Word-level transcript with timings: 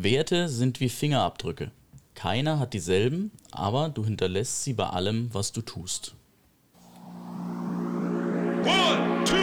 Werte 0.00 0.48
sind 0.48 0.78
wie 0.78 0.90
Fingerabdrücke. 0.90 1.72
Keiner 2.14 2.60
hat 2.60 2.72
dieselben, 2.72 3.32
aber 3.50 3.88
du 3.88 4.04
hinterlässt 4.04 4.62
sie 4.62 4.72
bei 4.72 4.86
allem, 4.86 5.28
was 5.34 5.50
du 5.50 5.60
tust. 5.60 6.14
One, 8.62 9.24
two, 9.24 9.34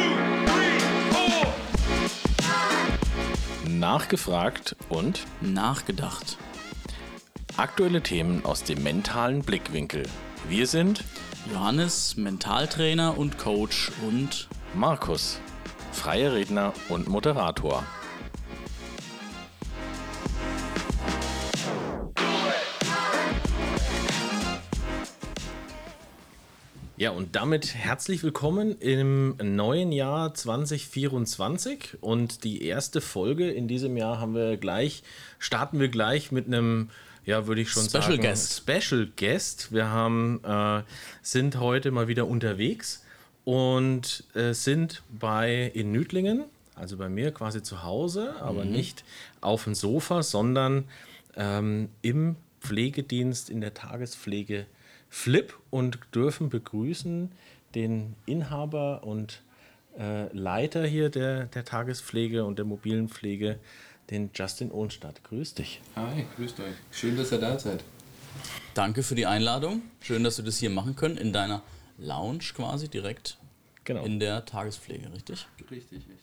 three, 0.46 0.80
four. 1.12 1.54
Nachgefragt 3.70 4.78
und 4.88 5.26
Nachgedacht. 5.42 6.38
aktuelle 7.58 8.02
Themen 8.02 8.46
aus 8.46 8.64
dem 8.64 8.82
mentalen 8.82 9.42
Blickwinkel. 9.42 10.04
Wir 10.48 10.68
sind 10.68 11.04
Johannes, 11.52 12.16
Mentaltrainer 12.16 13.18
und 13.18 13.38
Coach 13.38 13.92
und 14.08 14.48
Markus, 14.74 15.38
freier 15.92 16.34
Redner 16.34 16.72
und 16.88 17.10
Moderator. 17.10 17.84
Ja, 26.98 27.10
und 27.10 27.36
damit 27.36 27.76
herzlich 27.76 28.24
willkommen 28.24 28.80
im 28.80 29.36
neuen 29.44 29.92
Jahr 29.92 30.34
2024 30.34 31.98
und 32.00 32.46
die 32.46 32.64
erste 32.64 33.02
Folge 33.02 33.52
in 33.52 33.68
diesem 33.68 33.98
Jahr 33.98 34.22
haben 34.22 34.34
wir 34.34 34.56
gleich, 34.56 35.04
starten 35.38 35.82
wir 35.82 35.90
gleich 35.90 36.32
mit 36.32 36.48
einem, 36.48 36.90
ja, 37.26 37.48
würde 37.48 37.60
ich 37.60 37.70
schon 37.70 37.84
Special 37.84 38.04
sagen, 38.04 38.22
Guest. 38.22 38.64
Special 38.66 39.10
Guest. 39.18 39.74
Wir 39.74 39.90
haben, 39.90 40.40
äh, 40.46 40.84
sind 41.22 41.60
heute 41.60 41.92
mal 41.92 42.08
wieder 42.08 42.28
unterwegs 42.28 43.04
und 43.44 44.24
äh, 44.34 44.54
sind 44.54 45.04
bei 45.10 45.70
in 45.74 45.92
Nüdlingen, 45.92 46.46
also 46.76 46.96
bei 46.96 47.10
mir 47.10 47.32
quasi 47.32 47.62
zu 47.62 47.84
Hause, 47.84 48.38
aber 48.40 48.64
nicht 48.64 49.04
auf 49.42 49.66
dem 49.66 49.76
Sofa, 49.76 50.24
sondern 50.24 50.86
ähm, 51.36 51.90
im 52.02 52.38
Pflegedienst 52.62 53.50
in 53.50 53.60
der 53.60 53.74
Tagespflege 53.74 54.66
Flip 55.16 55.54
und 55.70 55.98
dürfen 56.14 56.50
begrüßen 56.50 57.32
den 57.74 58.16
Inhaber 58.26 59.04
und 59.06 59.44
äh, 59.98 60.28
Leiter 60.38 60.86
hier 60.86 61.10
der, 61.10 61.46
der 61.46 61.64
Tagespflege 61.64 62.44
und 62.44 62.58
der 62.60 62.66
mobilen 62.66 63.08
Pflege, 63.08 63.58
den 64.12 64.30
Justin 64.36 64.72
Ohnstadt. 64.72 65.24
Grüß 65.24 65.54
dich. 65.54 65.80
Hi, 65.96 66.26
grüßt 66.36 66.60
euch. 66.60 66.76
Schön, 66.92 67.16
dass 67.16 67.32
ihr 67.32 67.38
da 67.40 67.58
seid. 67.58 67.82
danke 68.74 69.04
für 69.04 69.16
die 69.16 69.26
Einladung. 69.26 69.84
Schön, 70.02 70.22
dass 70.26 70.38
wir 70.38 70.44
das 70.44 70.58
hier 70.58 70.70
machen 70.70 70.98
können 70.98 71.16
in 71.18 71.32
deiner 71.32 71.64
Lounge 71.98 72.44
quasi 72.54 72.90
direkt 72.90 73.38
Genau. 73.86 74.04
in 74.04 74.20
der 74.20 74.44
Tagespflege, 74.46 75.14
richtig? 75.14 75.48
Richtig, 75.72 76.00
richtig. 76.00 76.18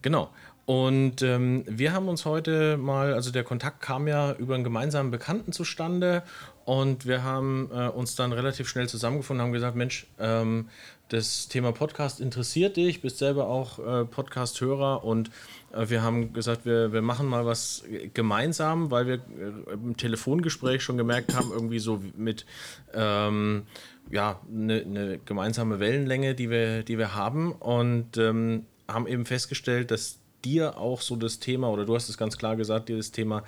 Genau. 0.00 0.30
Und 0.64 1.20
ähm, 1.22 1.64
wir 1.68 1.92
haben 1.92 2.08
uns 2.08 2.24
heute 2.24 2.76
mal, 2.78 3.12
also 3.12 3.30
der 3.30 3.44
Kontakt 3.44 3.82
kam 3.82 4.08
ja 4.08 4.32
über 4.32 4.54
einen 4.54 4.64
gemeinsamen 4.64 5.10
Bekannten 5.10 5.52
zustande 5.52 6.22
und 6.66 7.06
wir 7.06 7.22
haben 7.22 7.70
äh, 7.72 7.86
uns 7.88 8.16
dann 8.16 8.32
relativ 8.32 8.68
schnell 8.68 8.88
zusammengefunden 8.88 9.40
und 9.40 9.46
haben 9.46 9.52
gesagt, 9.52 9.76
Mensch, 9.76 10.08
ähm, 10.18 10.68
das 11.08 11.46
Thema 11.46 11.70
Podcast 11.70 12.20
interessiert 12.20 12.76
dich, 12.76 13.00
bist 13.02 13.18
selber 13.18 13.46
auch 13.46 13.78
äh, 13.78 14.04
Podcast-Hörer. 14.04 15.04
Und 15.04 15.30
äh, 15.72 15.88
wir 15.88 16.02
haben 16.02 16.32
gesagt, 16.32 16.66
wir, 16.66 16.92
wir 16.92 17.02
machen 17.02 17.28
mal 17.28 17.46
was 17.46 17.84
gemeinsam, 18.14 18.90
weil 18.90 19.06
wir 19.06 19.14
äh, 19.14 19.74
im 19.74 19.96
Telefongespräch 19.96 20.82
schon 20.82 20.96
gemerkt 20.96 21.36
haben, 21.36 21.52
irgendwie 21.52 21.78
so 21.78 22.02
mit 22.16 22.44
ähm, 22.92 23.62
ja, 24.10 24.40
eine 24.52 24.84
ne 24.84 25.20
gemeinsame 25.24 25.78
Wellenlänge, 25.78 26.34
die 26.34 26.50
wir, 26.50 26.82
die 26.82 26.98
wir 26.98 27.14
haben. 27.14 27.52
Und 27.52 28.16
ähm, 28.16 28.66
haben 28.88 29.06
eben 29.06 29.24
festgestellt, 29.24 29.92
dass 29.92 30.18
dir 30.44 30.78
auch 30.78 31.00
so 31.00 31.16
das 31.16 31.38
Thema, 31.38 31.70
oder 31.70 31.84
du 31.84 31.94
hast 31.94 32.08
es 32.08 32.18
ganz 32.18 32.38
klar 32.38 32.56
gesagt, 32.56 32.88
dir 32.88 32.96
das 32.96 33.12
Thema 33.12 33.42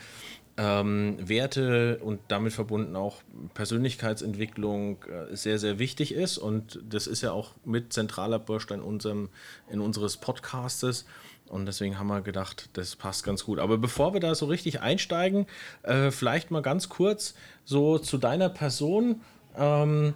ähm, 0.58 1.16
Werte 1.20 2.00
und 2.02 2.20
damit 2.28 2.52
verbunden 2.52 2.96
auch 2.96 3.22
Persönlichkeitsentwicklung 3.54 5.04
äh, 5.04 5.36
sehr, 5.36 5.58
sehr 5.58 5.78
wichtig 5.78 6.12
ist. 6.12 6.36
Und 6.36 6.80
das 6.86 7.06
ist 7.06 7.22
ja 7.22 7.30
auch 7.30 7.54
mit 7.64 7.92
zentraler 7.92 8.40
Baustein 8.40 8.80
in, 8.80 8.84
unserem, 8.84 9.28
in 9.70 9.80
unseres 9.80 10.16
Podcastes. 10.16 11.06
Und 11.48 11.66
deswegen 11.66 11.98
haben 11.98 12.08
wir 12.08 12.20
gedacht, 12.22 12.70
das 12.72 12.96
passt 12.96 13.24
ganz 13.24 13.44
gut. 13.44 13.60
Aber 13.60 13.78
bevor 13.78 14.12
wir 14.12 14.20
da 14.20 14.34
so 14.34 14.46
richtig 14.46 14.80
einsteigen, 14.80 15.46
äh, 15.84 16.10
vielleicht 16.10 16.50
mal 16.50 16.60
ganz 16.60 16.88
kurz 16.88 17.34
so 17.64 17.98
zu 17.98 18.18
deiner 18.18 18.48
Person. 18.48 19.22
Ähm, 19.56 20.14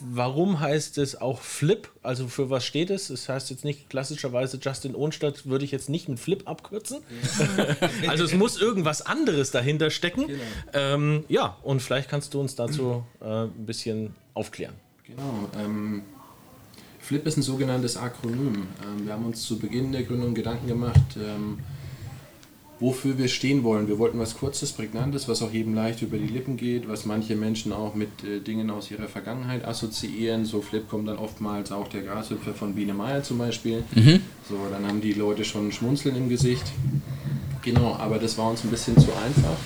warum 0.00 0.60
heißt 0.60 0.98
es 0.98 1.20
auch 1.20 1.40
Flip? 1.40 1.88
Also 2.02 2.28
für 2.28 2.50
was 2.50 2.64
steht 2.64 2.90
es? 2.90 3.10
Es 3.10 3.28
heißt 3.28 3.50
jetzt 3.50 3.64
nicht 3.64 3.90
klassischerweise 3.90 4.58
Justin 4.60 4.94
Ohnstadt, 4.94 5.46
würde 5.46 5.64
ich 5.64 5.70
jetzt 5.70 5.88
nicht 5.88 6.08
mit 6.08 6.20
Flip 6.20 6.42
abkürzen. 6.46 6.98
also 8.08 8.24
es 8.24 8.34
muss 8.34 8.60
irgendwas 8.60 9.02
anderes 9.02 9.50
dahinter 9.50 9.90
stecken. 9.90 10.26
Ähm, 10.72 11.24
ja, 11.28 11.56
und 11.62 11.80
vielleicht 11.82 12.08
kannst 12.08 12.34
du 12.34 12.40
uns 12.40 12.54
dazu 12.54 13.04
äh, 13.20 13.44
ein 13.44 13.66
bisschen 13.66 14.14
aufklären. 14.34 14.74
Genau. 15.04 15.48
Ähm, 15.58 16.02
Flip 17.00 17.26
ist 17.26 17.36
ein 17.36 17.42
sogenanntes 17.42 17.96
Akronym. 17.96 18.68
Ähm, 18.84 19.06
wir 19.06 19.12
haben 19.12 19.26
uns 19.26 19.42
zu 19.42 19.58
Beginn 19.58 19.90
der 19.90 20.04
Gründung 20.04 20.34
Gedanken 20.34 20.68
gemacht, 20.68 21.16
ähm, 21.16 21.58
wofür 22.80 23.18
wir 23.18 23.28
stehen 23.28 23.62
wollen. 23.62 23.86
Wir 23.86 23.98
wollten 23.98 24.18
was 24.18 24.36
Kurzes, 24.36 24.72
Prägnantes, 24.72 25.28
was 25.28 25.42
auch 25.42 25.52
jedem 25.52 25.74
leicht 25.74 26.02
über 26.02 26.16
die 26.16 26.26
Lippen 26.26 26.56
geht, 26.56 26.88
was 26.88 27.04
manche 27.04 27.36
Menschen 27.36 27.72
auch 27.72 27.94
mit 27.94 28.24
äh, 28.24 28.40
Dingen 28.40 28.70
aus 28.70 28.90
ihrer 28.90 29.06
Vergangenheit 29.06 29.64
assoziieren. 29.64 30.46
So 30.46 30.62
Flip 30.62 30.88
kommt 30.88 31.08
dann 31.08 31.18
oftmals 31.18 31.70
auch 31.70 31.88
der 31.88 32.02
Grashüpfer 32.02 32.54
von 32.54 32.74
Biene 32.74 32.94
Meier 32.94 33.22
zum 33.22 33.38
Beispiel. 33.38 33.84
So, 34.48 34.56
dann 34.70 34.86
haben 34.86 35.00
die 35.00 35.12
Leute 35.12 35.44
schon 35.44 35.68
ein 35.68 35.72
Schmunzeln 35.72 36.16
im 36.16 36.28
Gesicht. 36.28 36.64
Genau, 37.62 37.94
aber 37.94 38.18
das 38.18 38.38
war 38.38 38.50
uns 38.50 38.64
ein 38.64 38.70
bisschen 38.70 38.98
zu 38.98 39.08
einfach. 39.12 39.56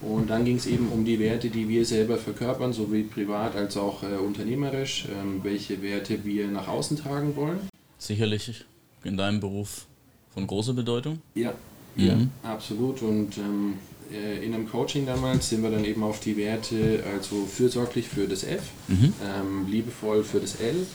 Und 0.00 0.30
dann 0.30 0.44
ging 0.44 0.56
es 0.56 0.66
eben 0.66 0.88
um 0.88 1.04
die 1.04 1.18
Werte, 1.18 1.48
die 1.48 1.68
wir 1.68 1.84
selber 1.84 2.18
verkörpern, 2.18 2.72
sowohl 2.72 3.02
privat 3.04 3.56
als 3.56 3.76
auch 3.76 4.02
äh, 4.02 4.16
unternehmerisch, 4.16 5.06
ähm, 5.10 5.40
welche 5.42 5.82
Werte 5.82 6.24
wir 6.24 6.46
nach 6.48 6.68
außen 6.68 6.96
tragen 6.96 7.34
wollen. 7.36 7.58
Sicherlich 7.98 8.64
in 9.02 9.16
deinem 9.16 9.40
Beruf 9.40 9.86
von 10.32 10.46
großer 10.46 10.74
Bedeutung. 10.74 11.20
Ja, 11.34 11.54
ja, 11.96 12.16
absolut. 12.42 13.02
Und 13.02 13.38
ähm, 13.38 13.74
äh, 14.12 14.44
in 14.44 14.54
einem 14.54 14.68
Coaching 14.68 15.06
damals 15.06 15.48
sind 15.48 15.62
wir 15.62 15.70
dann 15.70 15.84
eben 15.84 16.02
auf 16.02 16.20
die 16.20 16.36
Werte, 16.36 17.02
also 17.12 17.46
fürsorglich 17.46 18.08
für 18.08 18.26
das 18.26 18.44
F, 18.44 18.62
ähm, 18.88 19.66
liebevoll 19.70 20.24
für 20.24 20.40
das 20.40 20.56
L, 20.56 20.86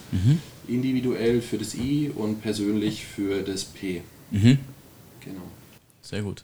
individuell 0.68 1.42
für 1.42 1.58
das 1.58 1.76
I 1.76 2.12
und 2.16 2.42
persönlich 2.42 3.06
für 3.06 3.42
das 3.42 3.66
P. 3.66 4.02
Mhm. 4.32 4.60
Genau. 5.22 5.42
Sehr 6.02 6.22
gut. 6.22 6.44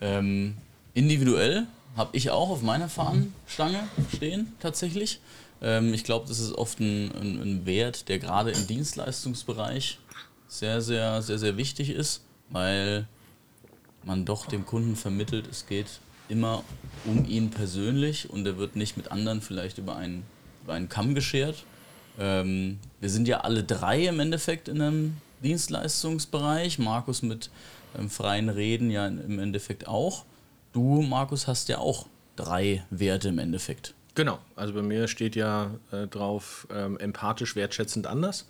Ähm, 0.00 0.54
individuell 0.94 1.66
habe 1.96 2.16
ich 2.16 2.30
auch 2.30 2.50
auf 2.50 2.62
meiner 2.62 2.88
Fahnenstange 2.88 3.80
stehen, 4.14 4.52
tatsächlich. 4.60 5.20
Ähm, 5.62 5.92
ich 5.92 6.04
glaube, 6.04 6.26
das 6.28 6.38
ist 6.40 6.52
oft 6.52 6.80
ein, 6.80 7.12
ein, 7.12 7.40
ein 7.40 7.66
Wert, 7.66 8.08
der 8.08 8.18
gerade 8.18 8.50
im 8.50 8.66
Dienstleistungsbereich 8.66 9.98
sehr, 10.48 10.80
sehr, 10.80 11.22
sehr, 11.22 11.38
sehr 11.38 11.56
wichtig 11.56 11.90
ist, 11.90 12.22
weil 12.48 13.06
man 14.04 14.24
doch 14.24 14.46
dem 14.46 14.66
Kunden 14.66 14.96
vermittelt, 14.96 15.46
es 15.50 15.66
geht 15.66 16.00
immer 16.28 16.64
um 17.04 17.24
ihn 17.26 17.50
persönlich 17.50 18.30
und 18.30 18.46
er 18.46 18.56
wird 18.56 18.76
nicht 18.76 18.96
mit 18.96 19.10
anderen 19.10 19.42
vielleicht 19.42 19.78
über 19.78 19.96
einen, 19.96 20.24
über 20.62 20.74
einen 20.74 20.88
Kamm 20.88 21.14
geschert. 21.14 21.64
Ähm, 22.18 22.78
wir 23.00 23.10
sind 23.10 23.28
ja 23.28 23.40
alle 23.40 23.64
drei 23.64 24.06
im 24.06 24.20
Endeffekt 24.20 24.68
in 24.68 24.80
einem 24.80 25.16
Dienstleistungsbereich. 25.42 26.78
Markus 26.78 27.22
mit 27.22 27.50
ähm, 27.98 28.08
freien 28.08 28.48
Reden 28.48 28.90
ja 28.90 29.06
im 29.06 29.38
Endeffekt 29.38 29.88
auch. 29.88 30.24
Du, 30.72 31.02
Markus, 31.02 31.46
hast 31.46 31.68
ja 31.68 31.78
auch 31.78 32.06
drei 32.36 32.84
Werte 32.90 33.28
im 33.28 33.38
Endeffekt. 33.38 33.94
Genau, 34.20 34.38
also 34.54 34.74
bei 34.74 34.82
mir 34.82 35.08
steht 35.08 35.34
ja 35.34 35.70
äh, 35.92 36.06
drauf 36.06 36.68
ähm, 36.70 36.98
empathisch, 36.98 37.56
wertschätzend 37.56 38.06
anders. 38.06 38.44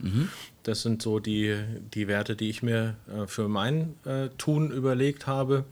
Das 0.65 0.83
sind 0.83 1.01
so 1.01 1.21
die, 1.21 1.57
die 1.95 2.09
Werte, 2.09 2.35
die 2.35 2.51
ich 2.51 2.65
mir 2.65 2.97
äh, 3.07 3.29
für 3.29 3.47
mein 3.47 3.95
äh, 4.05 4.31
Tun 4.37 4.73
überlegt 4.73 5.29
habe 5.29 5.65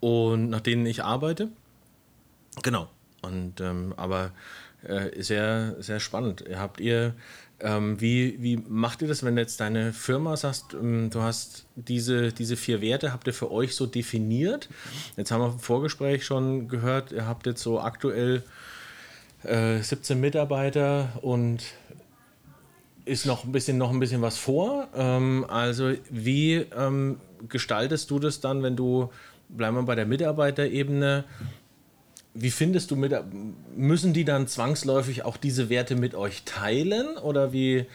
und 0.00 0.50
nach 0.50 0.58
denen 0.62 0.84
ich 0.84 1.04
arbeite. 1.04 1.48
Genau. 2.64 2.88
Und 3.22 3.60
ähm, 3.60 3.94
aber 3.96 4.32
äh, 4.82 5.22
sehr, 5.22 5.76
sehr 5.78 6.00
spannend. 6.00 6.42
Habt 6.56 6.80
ihr, 6.80 7.14
ähm, 7.60 8.00
wie, 8.00 8.42
wie 8.42 8.56
macht 8.56 9.00
ihr 9.00 9.06
das, 9.06 9.22
wenn 9.22 9.38
jetzt 9.38 9.60
deine 9.60 9.92
Firma 9.92 10.36
sagst, 10.36 10.74
ähm, 10.74 11.08
du 11.10 11.22
hast 11.22 11.66
diese, 11.76 12.32
diese 12.32 12.56
vier 12.56 12.80
Werte, 12.80 13.12
habt 13.12 13.28
ihr 13.28 13.32
für 13.32 13.52
euch 13.52 13.76
so 13.76 13.86
definiert? 13.86 14.68
Jetzt 15.16 15.30
haben 15.30 15.40
wir 15.40 15.52
im 15.52 15.60
Vorgespräch 15.60 16.26
schon 16.26 16.66
gehört, 16.66 17.12
ihr 17.12 17.28
habt 17.28 17.46
jetzt 17.46 17.62
so 17.62 17.78
aktuell 17.78 18.42
äh, 19.46 19.82
17 19.82 20.20
Mitarbeiter 20.20 21.08
und 21.22 21.62
ist 23.04 23.24
noch 23.24 23.44
ein 23.44 23.52
bisschen 23.52 23.78
noch 23.78 23.90
ein 23.90 24.00
bisschen 24.00 24.20
was 24.20 24.36
vor. 24.36 24.88
Ähm, 24.94 25.46
also 25.48 25.92
wie 26.10 26.66
ähm, 26.76 27.18
gestaltest 27.48 28.10
du 28.10 28.18
das 28.18 28.40
dann, 28.40 28.62
wenn 28.62 28.76
du 28.76 29.10
bleiben 29.48 29.76
wir 29.76 29.82
bei 29.84 29.94
der 29.94 30.06
Mitarbeiterebene? 30.06 31.24
Wie 32.34 32.50
findest 32.50 32.90
du 32.90 32.96
mit 32.96 33.14
müssen 33.76 34.12
die 34.12 34.24
dann 34.24 34.48
zwangsläufig 34.48 35.24
auch 35.24 35.36
diese 35.36 35.70
Werte 35.70 35.96
mit 35.96 36.14
euch 36.14 36.42
teilen 36.44 37.16
oder 37.16 37.52
wie 37.52 37.86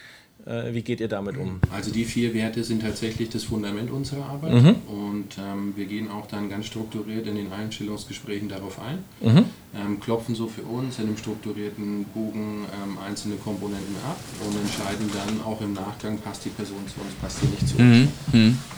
wie 0.45 0.81
geht 0.81 0.99
ihr 0.99 1.07
damit 1.07 1.37
um? 1.37 1.59
Also 1.71 1.91
die 1.91 2.05
vier 2.05 2.33
Werte 2.33 2.63
sind 2.63 2.81
tatsächlich 2.81 3.29
das 3.29 3.43
Fundament 3.43 3.91
unserer 3.91 4.25
Arbeit 4.25 4.53
Mhm. 4.53 4.75
und 4.87 5.27
ähm, 5.39 5.73
wir 5.75 5.85
gehen 5.85 6.09
auch 6.09 6.27
dann 6.27 6.49
ganz 6.49 6.65
strukturiert 6.65 7.27
in 7.27 7.35
den 7.35 7.51
Einstellungsgesprächen 7.51 8.49
darauf 8.49 8.79
ein, 8.79 8.99
Mhm. 9.21 9.45
ähm, 9.75 9.99
klopfen 9.99 10.33
so 10.35 10.47
für 10.47 10.63
uns 10.63 10.97
in 10.99 11.05
einem 11.07 11.17
strukturierten 11.17 12.05
Bogen 12.13 12.65
ähm, 12.83 12.97
einzelne 13.07 13.35
Komponenten 13.35 13.95
ab 14.07 14.17
und 14.47 14.55
entscheiden 14.59 15.09
dann 15.13 15.45
auch 15.45 15.61
im 15.61 15.73
Nachgang, 15.73 16.17
passt 16.17 16.45
die 16.45 16.49
Person 16.49 16.79
zu 16.87 17.01
uns, 17.01 17.13
passt 17.21 17.39
sie 17.41 17.47
nicht 17.47 17.67
zu 17.67 17.77
uns. 17.77 18.09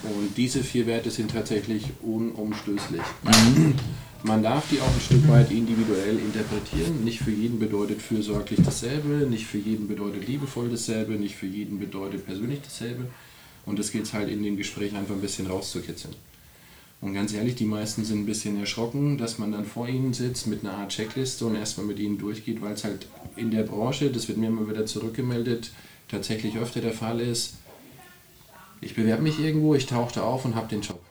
Und 0.02 0.36
diese 0.36 0.62
vier 0.62 0.86
Werte 0.86 1.10
sind 1.10 1.30
tatsächlich 1.30 1.84
unumstößlich. 2.02 3.00
Man 4.26 4.42
darf 4.42 4.70
die 4.70 4.80
auch 4.80 4.86
ein 4.86 5.00
Stück 5.00 5.28
weit 5.28 5.50
individuell 5.50 6.18
interpretieren. 6.18 7.04
Nicht 7.04 7.18
für 7.18 7.30
jeden 7.30 7.58
bedeutet 7.58 8.00
fürsorglich 8.00 8.58
dasselbe, 8.64 9.26
nicht 9.28 9.44
für 9.44 9.58
jeden 9.58 9.86
bedeutet 9.86 10.26
liebevoll 10.26 10.70
dasselbe, 10.70 11.12
nicht 11.12 11.34
für 11.36 11.46
jeden 11.46 11.78
bedeutet 11.78 12.24
persönlich 12.24 12.60
dasselbe. 12.62 13.06
Und 13.66 13.78
das 13.78 13.92
geht 13.92 14.10
halt 14.14 14.30
in 14.30 14.42
dem 14.42 14.56
Gespräch 14.56 14.94
einfach 14.94 15.14
ein 15.14 15.20
bisschen 15.20 15.46
rauszukitzeln. 15.46 16.14
Und 17.02 17.12
ganz 17.12 17.34
ehrlich, 17.34 17.56
die 17.56 17.66
meisten 17.66 18.02
sind 18.02 18.20
ein 18.20 18.26
bisschen 18.26 18.58
erschrocken, 18.58 19.18
dass 19.18 19.38
man 19.38 19.52
dann 19.52 19.66
vor 19.66 19.88
ihnen 19.88 20.14
sitzt 20.14 20.46
mit 20.46 20.64
einer 20.64 20.78
Art 20.78 20.92
Checkliste 20.92 21.44
und 21.44 21.56
erstmal 21.56 21.86
mit 21.86 21.98
ihnen 21.98 22.16
durchgeht, 22.16 22.62
weil 22.62 22.72
es 22.72 22.84
halt 22.84 23.06
in 23.36 23.50
der 23.50 23.64
Branche, 23.64 24.10
das 24.10 24.28
wird 24.28 24.38
mir 24.38 24.46
immer 24.46 24.66
wieder 24.66 24.86
zurückgemeldet, 24.86 25.70
tatsächlich 26.08 26.56
öfter 26.56 26.80
der 26.80 26.94
Fall 26.94 27.20
ist. 27.20 27.56
Ich 28.80 28.94
bewerbe 28.94 29.22
mich 29.22 29.38
irgendwo, 29.38 29.74
ich 29.74 29.84
tauchte 29.84 30.22
auf 30.22 30.46
und 30.46 30.54
habe 30.54 30.68
den 30.68 30.80
Job. 30.80 31.02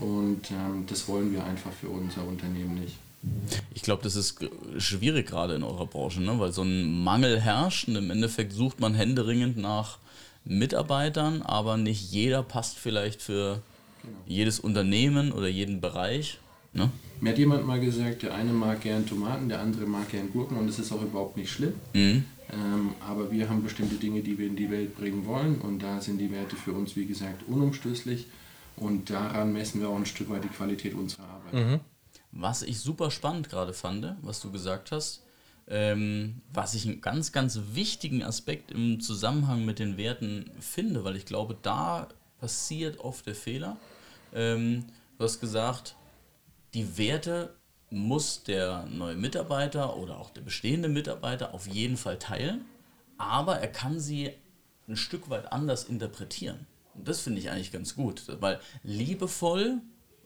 Und 0.00 0.50
ähm, 0.50 0.84
das 0.86 1.08
wollen 1.08 1.32
wir 1.32 1.44
einfach 1.44 1.72
für 1.72 1.88
unser 1.88 2.26
Unternehmen 2.26 2.74
nicht. 2.74 2.96
Ich 3.74 3.82
glaube, 3.82 4.02
das 4.02 4.16
ist 4.16 4.38
schwierig 4.78 5.26
gerade 5.26 5.54
in 5.54 5.62
eurer 5.62 5.86
Branche, 5.86 6.20
ne? 6.20 6.38
weil 6.38 6.52
so 6.52 6.62
ein 6.62 7.02
Mangel 7.02 7.40
herrscht 7.40 7.88
und 7.88 7.96
im 7.96 8.10
Endeffekt 8.10 8.52
sucht 8.52 8.80
man 8.80 8.94
händeringend 8.94 9.56
nach 9.56 9.98
Mitarbeitern, 10.44 11.42
aber 11.42 11.76
nicht 11.76 12.12
jeder 12.12 12.42
passt 12.42 12.78
vielleicht 12.78 13.20
für 13.20 13.60
jedes 14.26 14.60
Unternehmen 14.60 15.32
oder 15.32 15.48
jeden 15.48 15.80
Bereich. 15.80 16.38
Ne? 16.72 16.90
Mir 17.20 17.30
hat 17.30 17.38
jemand 17.38 17.66
mal 17.66 17.80
gesagt, 17.80 18.22
der 18.22 18.34
eine 18.34 18.52
mag 18.52 18.82
gern 18.82 19.04
Tomaten, 19.06 19.48
der 19.48 19.60
andere 19.60 19.86
mag 19.86 20.08
gern 20.10 20.30
Gurken 20.32 20.56
und 20.56 20.68
das 20.68 20.78
ist 20.78 20.92
auch 20.92 21.02
überhaupt 21.02 21.36
nicht 21.36 21.50
schlimm. 21.50 21.74
Mhm. 21.92 22.24
Ähm, 22.50 22.90
aber 23.00 23.30
wir 23.30 23.48
haben 23.48 23.62
bestimmte 23.62 23.96
Dinge, 23.96 24.22
die 24.22 24.38
wir 24.38 24.46
in 24.46 24.56
die 24.56 24.70
Welt 24.70 24.96
bringen 24.96 25.26
wollen 25.26 25.56
und 25.56 25.82
da 25.82 26.00
sind 26.00 26.18
die 26.18 26.30
Werte 26.30 26.56
für 26.56 26.72
uns, 26.72 26.96
wie 26.96 27.06
gesagt, 27.06 27.42
unumstößlich 27.46 28.26
und 28.80 29.10
daran 29.10 29.52
messen 29.52 29.80
wir 29.80 29.88
auch 29.88 29.96
ein 29.96 30.06
Stück 30.06 30.30
weit 30.30 30.44
die 30.44 30.48
Qualität 30.48 30.94
unserer 30.94 31.24
Arbeit. 31.24 31.54
Was 32.32 32.62
ich 32.62 32.78
super 32.80 33.10
spannend 33.10 33.48
gerade 33.48 33.72
fand, 33.72 34.16
was 34.22 34.40
du 34.40 34.52
gesagt 34.52 34.92
hast, 34.92 35.22
ähm, 35.66 36.40
was 36.52 36.74
ich 36.74 36.86
einen 36.86 37.00
ganz, 37.00 37.32
ganz 37.32 37.60
wichtigen 37.72 38.22
Aspekt 38.22 38.70
im 38.70 39.00
Zusammenhang 39.00 39.64
mit 39.64 39.78
den 39.78 39.96
Werten 39.96 40.50
finde, 40.60 41.04
weil 41.04 41.16
ich 41.16 41.26
glaube, 41.26 41.56
da 41.60 42.08
passiert 42.40 43.00
oft 43.00 43.26
der 43.26 43.34
Fehler. 43.34 43.76
Ähm, 44.34 44.84
du 45.18 45.24
hast 45.24 45.40
gesagt, 45.40 45.96
die 46.74 46.96
Werte 46.96 47.54
muss 47.90 48.42
der 48.42 48.86
neue 48.86 49.16
Mitarbeiter 49.16 49.96
oder 49.96 50.18
auch 50.18 50.30
der 50.30 50.42
bestehende 50.42 50.88
Mitarbeiter 50.88 51.54
auf 51.54 51.66
jeden 51.66 51.96
Fall 51.96 52.18
teilen, 52.18 52.64
aber 53.16 53.58
er 53.58 53.68
kann 53.68 53.98
sie 53.98 54.30
ein 54.86 54.96
Stück 54.96 55.30
weit 55.30 55.52
anders 55.52 55.84
interpretieren. 55.84 56.66
Und 56.98 57.08
das 57.08 57.20
finde 57.20 57.40
ich 57.40 57.50
eigentlich 57.50 57.72
ganz 57.72 57.94
gut, 57.94 58.24
weil 58.40 58.60
liebevoll, 58.82 59.80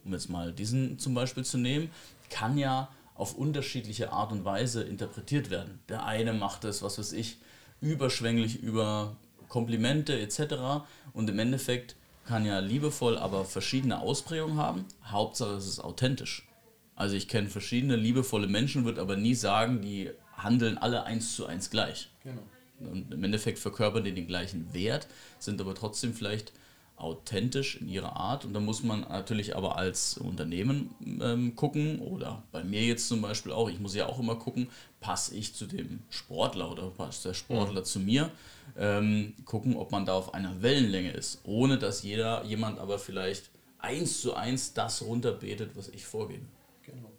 um 0.05 0.13
jetzt 0.13 0.31
mal 0.31 0.53
diesen 0.53 0.99
zum 0.99 1.15
Beispiel 1.15 1.45
zu 1.45 1.59
nehmen, 1.59 1.91
kann 2.31 2.59
ja 2.59 2.89
auf 3.15 3.35
unterschiedliche 3.35 4.11
Art 4.11 4.33
und 4.33 4.45
Weise 4.45 4.83
interpretiert 4.83 5.51
werden. 5.51 5.81
Der 5.89 6.05
eine 6.07 6.33
macht 6.33 6.65
es, 6.65 6.83
was 6.83 6.99
weiß 6.99 7.13
ich, 7.13 7.39
überschwänglich 7.81 8.63
über 8.63 9.17
Komplimente 9.49 10.19
etc. 10.19 10.85
Und 11.13 11.29
im 11.29 11.39
Endeffekt 11.39 11.95
kann 12.25 12.47
ja 12.47 12.61
liebevoll 12.61 13.19
aber 13.19 13.45
verschiedene 13.45 14.01
Ausprägungen 14.01 14.57
haben. 14.57 14.87
Hauptsache 15.05 15.55
es 15.57 15.67
ist 15.67 15.81
authentisch. 15.81 16.49
Also 16.95 17.17
ich 17.17 17.29
kenne 17.29 17.49
verschiedene 17.49 17.97
liebevolle 17.97 18.47
Menschen, 18.47 18.85
würde 18.85 19.01
aber 19.01 19.17
nie 19.17 19.35
sagen, 19.35 19.83
die 19.83 20.11
handeln 20.37 20.79
alle 20.79 21.05
eins 21.05 21.37
zu 21.37 21.47
eins 21.47 21.71
gleich. 21.71 22.11
Genau. 22.23 22.43
Und 22.81 23.13
im 23.13 23.23
Endeffekt 23.25 23.59
verkörpern 23.59 24.05
die 24.05 24.15
den 24.15 24.27
gleichen 24.27 24.73
Wert, 24.73 25.07
sind 25.39 25.61
aber 25.61 25.75
trotzdem 25.75 26.15
vielleicht 26.15 26.53
authentisch 26.97 27.77
in 27.77 27.89
ihrer 27.89 28.17
Art. 28.17 28.45
Und 28.45 28.55
da 28.55 28.61
muss 28.61 28.83
man 28.83 29.01
natürlich 29.01 29.57
aber 29.57 29.77
als 29.77 30.19
Unternehmen 30.19 30.95
ähm, 31.21 31.57
gucken, 31.57 31.99
oder 32.01 32.43
bei 32.53 32.63
mir 32.63 32.83
jetzt 32.83 33.09
zum 33.09 33.23
Beispiel 33.23 33.53
auch, 33.53 33.69
ich 33.69 33.81
muss 33.81 33.95
ja 33.95 34.07
auch 34.07 34.19
immer 34.19 34.37
gucken, 34.37 34.69
passe 35.01 35.35
ich 35.35 35.55
zu 35.55 35.67
dem 35.67 36.01
Sportler 36.11 36.71
oder 36.71 36.89
passt 36.91 37.25
der 37.25 37.35
Sportler 37.35 37.83
zu 37.85 37.99
mir. 38.01 38.31
Ähm, 38.79 39.35
gucken, 39.45 39.77
ob 39.77 39.91
man 39.91 40.07
da 40.07 40.15
auf 40.15 40.33
einer 40.33 40.63
Wellenlänge 40.63 41.11
ist, 41.11 41.41
ohne 41.45 41.79
dass 41.79 42.03
jeder, 42.03 42.45
jemand 42.45 42.79
aber 42.79 42.99
vielleicht 42.99 43.51
eins 43.79 44.23
zu 44.23 44.35
eins 44.35 44.73
das 44.73 45.03
runterbetet, 45.03 45.73
was 45.75 45.89
ich 45.89 46.07
vorgebe. 46.07 46.47
Genau. 46.83 47.11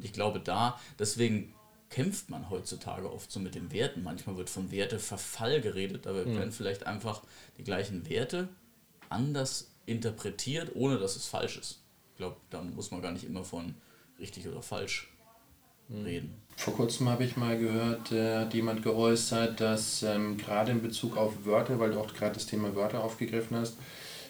Ich 0.00 0.12
glaube 0.12 0.40
da, 0.40 0.78
deswegen 0.98 1.52
kämpft 1.90 2.30
man 2.30 2.50
heutzutage 2.50 3.10
oft 3.12 3.30
so 3.32 3.40
mit 3.40 3.54
den 3.54 3.72
Werten. 3.72 4.02
Manchmal 4.02 4.36
wird 4.36 4.48
von 4.48 4.70
Werteverfall 4.70 5.60
geredet, 5.60 6.06
aber 6.06 6.24
Mhm. 6.24 6.36
werden 6.36 6.52
vielleicht 6.52 6.86
einfach 6.86 7.22
die 7.58 7.64
gleichen 7.64 8.08
Werte 8.08 8.48
anders 9.10 9.70
interpretiert, 9.86 10.72
ohne 10.74 10.98
dass 10.98 11.16
es 11.16 11.26
falsch 11.26 11.56
ist. 11.58 11.80
Ich 12.12 12.18
glaube, 12.18 12.36
da 12.50 12.62
muss 12.62 12.90
man 12.90 13.00
gar 13.02 13.12
nicht 13.12 13.24
immer 13.24 13.44
von 13.44 13.74
richtig 14.18 14.46
oder 14.48 14.62
falsch 14.62 15.08
Mhm. 15.88 16.04
reden. 16.04 16.34
Vor 16.56 16.74
kurzem 16.74 17.08
habe 17.08 17.24
ich 17.24 17.36
mal 17.36 17.56
gehört, 17.58 18.12
äh, 18.12 18.38
hat 18.38 18.52
jemand 18.52 18.82
geäußert, 18.82 19.60
dass 19.60 20.02
ähm, 20.02 20.36
gerade 20.36 20.72
in 20.72 20.82
Bezug 20.82 21.16
auf 21.16 21.32
Wörter, 21.44 21.78
weil 21.78 21.92
du 21.92 22.00
auch 22.00 22.12
gerade 22.12 22.34
das 22.34 22.46
Thema 22.46 22.74
Wörter 22.74 23.02
aufgegriffen 23.02 23.56
hast, 23.56 23.74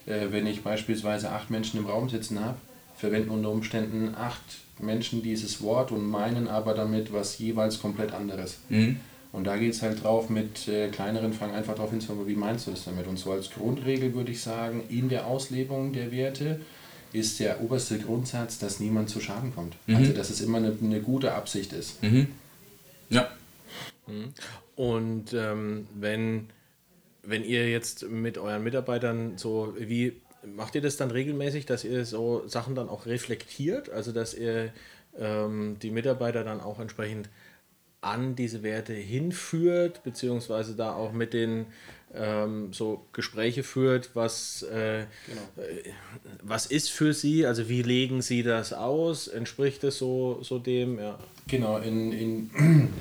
äh, 0.07 0.27
wenn 0.31 0.47
ich 0.47 0.63
beispielsweise 0.63 1.31
acht 1.33 1.51
Menschen 1.51 1.81
im 1.81 1.87
Raum 1.87 2.09
sitzen 2.09 2.39
habe, 2.45 2.59
verwenden 2.95 3.31
unter 3.31 3.51
Umständen 3.51 4.15
acht 4.15 4.43
Menschen 4.79 5.23
dieses 5.23 5.61
Wort 5.63 5.91
und 5.91 6.07
meinen 6.07 6.47
aber 6.49 6.75
damit 6.75 7.13
was 7.13 7.39
jeweils 7.39 7.81
komplett 7.81 8.13
anderes. 8.13 8.59
Und 9.31 9.45
da 9.45 9.57
geht 9.57 9.75
es 9.75 9.83
halt 9.83 10.03
drauf 10.03 10.31
mit 10.31 10.69
äh, 10.69 10.89
kleineren 10.89 11.33
Fragen 11.33 11.53
einfach 11.55 11.75
darauf 11.75 11.91
hinzukommen, 11.91 12.27
wie 12.27 12.35
meinst 12.35 12.67
du 12.67 12.71
das 12.71 12.85
damit? 12.85 13.07
Und 13.07 13.19
so 13.19 13.33
als 13.33 13.51
Grundregel 13.51 14.15
würde 14.15 14.33
ich 14.33 14.41
sagen, 14.41 14.83
in 14.89 15.09
der 15.09 15.27
Auslebung 15.27 15.93
der 15.93 16.11
Werte 16.11 16.61
ist 17.13 17.41
der 17.41 17.61
oberste 17.63 17.99
Grundsatz, 17.99 18.59
dass 18.59 18.81
niemand 18.81 19.11
zu 19.11 19.21
Schaden 19.21 19.55
kommt. 19.55 19.77
Also 19.97 20.13
dass 20.13 20.31
es 20.31 20.41
immer 20.41 20.59
eine, 20.59 20.77
eine 20.83 21.01
gute 21.01 21.33
Absicht 21.33 21.73
ist. 21.73 21.99
Ja. 23.11 23.29
Und 24.77 25.33
ähm, 25.35 25.87
wenn, 25.95 26.49
wenn 27.23 27.45
ihr 27.45 27.69
jetzt 27.69 28.09
mit 28.09 28.39
euren 28.39 28.63
Mitarbeitern 28.63 29.37
so, 29.37 29.75
wie 29.79 30.21
macht 30.45 30.75
ihr 30.75 30.81
das 30.81 30.97
dann 30.97 31.11
regelmäßig, 31.11 31.67
dass 31.67 31.85
ihr 31.85 32.05
so 32.05 32.47
Sachen 32.47 32.75
dann 32.75 32.89
auch 32.89 33.07
reflektiert? 33.07 33.91
Also 33.91 34.13
dass 34.13 34.35
ihr 34.35 34.73
ähm, 35.19 35.79
die 35.83 35.91
Mitarbeiter 35.91 36.45
dann 36.45 36.61
auch 36.61 36.79
entsprechend 36.79 37.29
an 38.01 38.37
diese 38.37 38.63
Werte 38.63 38.93
hinführt, 38.93 40.03
beziehungsweise 40.05 40.75
da 40.77 40.95
auch 40.95 41.13
mit 41.13 41.33
den 41.33 41.67
ähm, 42.15 42.73
so 42.73 43.05
Gespräche 43.13 43.63
führt, 43.63 44.11
was, 44.15 44.65
äh, 44.73 45.03
äh, 45.03 45.07
was 46.43 46.67
ist 46.67 46.91
für 46.91 47.13
sie, 47.13 47.45
also 47.45 47.69
wie 47.69 47.83
legen 47.83 48.23
sie 48.23 48.43
das 48.43 48.73
aus, 48.73 49.29
entspricht 49.29 49.85
es 49.85 49.99
so, 49.99 50.39
so 50.43 50.59
dem, 50.59 50.99
ja. 50.99 51.19
Genau, 51.49 51.79
in, 51.79 52.13
in 52.13 52.51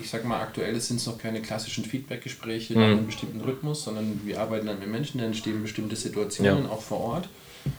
ich 0.00 0.08
sag 0.08 0.24
mal, 0.24 0.40
aktuell 0.40 0.80
sind 0.80 0.96
es 0.96 1.06
noch 1.06 1.18
keine 1.18 1.40
klassischen 1.40 1.84
Feedback-Gespräche 1.84 2.74
in 2.74 2.80
einem 2.80 3.06
bestimmten 3.06 3.40
Rhythmus, 3.40 3.84
sondern 3.84 4.20
wir 4.24 4.40
arbeiten 4.40 4.66
dann 4.66 4.78
mit 4.78 4.88
Menschen, 4.88 5.18
da 5.18 5.24
entstehen 5.26 5.62
bestimmte 5.62 5.96
Situationen 5.96 6.64
Ja. 6.64 6.70
auch 6.70 6.82
vor 6.82 7.00
Ort. 7.00 7.28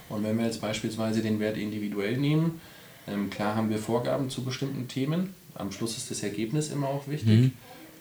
Und 0.07 0.23
wenn 0.23 0.37
wir 0.37 0.45
jetzt 0.45 0.61
beispielsweise 0.61 1.21
den 1.21 1.39
Wert 1.39 1.57
individuell 1.57 2.17
nehmen, 2.17 2.61
ähm, 3.07 3.29
klar 3.29 3.55
haben 3.55 3.69
wir 3.69 3.79
Vorgaben 3.79 4.29
zu 4.29 4.43
bestimmten 4.43 4.87
Themen. 4.87 5.33
Am 5.59 5.71
Schluss 5.71 5.95
ist 5.97 6.09
das 6.09 6.23
Ergebnis 6.23 6.71
immer 6.71 6.87
auch 6.87 7.07
wichtig. 7.07 7.51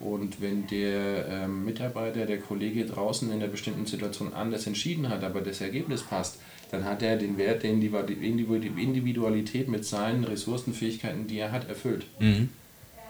Und 0.00 0.40
wenn 0.40 0.66
der 0.68 1.26
ähm, 1.28 1.64
Mitarbeiter, 1.64 2.24
der 2.24 2.38
Kollege 2.38 2.86
draußen 2.86 3.28
in 3.30 3.34
einer 3.34 3.48
bestimmten 3.48 3.84
Situation 3.84 4.32
anders 4.32 4.66
entschieden 4.66 5.08
hat, 5.08 5.24
aber 5.24 5.40
das 5.40 5.60
Ergebnis 5.60 6.02
passt, 6.02 6.38
dann 6.70 6.84
hat 6.84 7.02
er 7.02 7.16
den 7.16 7.36
Wert 7.36 7.64
der 7.64 7.72
Individu- 7.72 8.14
Individu- 8.20 8.78
Individualität 8.78 9.68
mit 9.68 9.84
seinen 9.84 10.22
Ressourcenfähigkeiten, 10.22 11.26
die 11.26 11.38
er 11.38 11.50
hat, 11.50 11.68
erfüllt. 11.68 12.06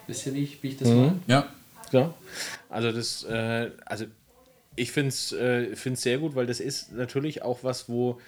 Wisst 0.07 0.27
ihr, 0.27 0.35
wie 0.35 0.43
ich, 0.45 0.63
wie 0.63 0.69
ich 0.69 0.77
das 0.79 0.89
meine? 0.89 1.19
Ja. 1.27 1.49
Ja. 1.93 2.15
Also 2.71 2.91
das, 2.93 3.25
äh, 3.25 3.71
also 3.85 4.07
ich 4.77 4.93
finde 4.93 5.09
es 5.09 5.33
äh, 5.33 5.75
find's 5.77 6.03
sehr 6.03 6.19
gut, 6.19 6.35
weil 6.37 6.47
das 6.47 6.61
ist 6.61 6.93
natürlich 6.93 7.43
auch 7.43 7.59
was, 7.63 7.89
wo 7.89 8.19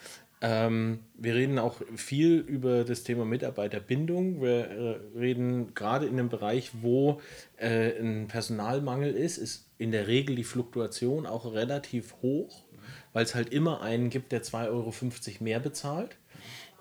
ähm, 0.43 1.01
wir 1.15 1.35
reden 1.35 1.59
auch 1.59 1.77
viel 1.97 2.39
über 2.39 2.85
das 2.85 3.03
Thema 3.03 3.27
Mitarbeiterbindung. 3.27 4.41
Wir 4.41 4.71
äh, 4.71 5.19
reden 5.19 5.75
gerade 5.75 6.07
in 6.07 6.19
einem 6.19 6.31
Bereich, 6.31 6.71
wo 6.81 7.21
äh, 7.59 8.01
ein 8.01 8.27
Personalmangel 8.27 9.15
ist, 9.15 9.37
ist 9.37 9.69
in 9.77 9.93
der 9.93 10.07
Regel 10.07 10.37
die 10.37 10.45
Fluktuation 10.45 11.27
auch 11.27 11.53
relativ 11.53 12.15
hoch, 12.23 12.65
weil 13.13 13.25
es 13.25 13.35
halt 13.35 13.53
immer 13.53 13.83
einen 13.83 14.09
gibt, 14.09 14.33
der 14.33 14.43
2,50 14.43 14.69
Euro 14.71 14.93
mehr 15.41 15.61
bezahlt. 15.61 16.17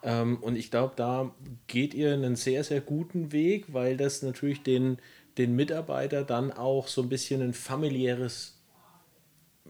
Ähm, 0.03 0.37
und 0.37 0.55
ich 0.55 0.71
glaube, 0.71 0.93
da 0.95 1.35
geht 1.67 1.93
ihr 1.93 2.13
einen 2.13 2.37
sehr, 2.37 2.63
sehr 2.63 2.79
guten 2.79 3.33
Weg, 3.33 3.73
weil 3.73 3.97
das 3.97 4.21
natürlich 4.21 4.63
den, 4.63 4.99
den 5.37 5.53
Mitarbeiter 5.53 6.23
dann 6.23 6.53
auch 6.53 6.87
so 6.87 7.01
ein 7.01 7.09
bisschen 7.09 7.41
ein 7.41 7.53
familiäres 7.53 8.58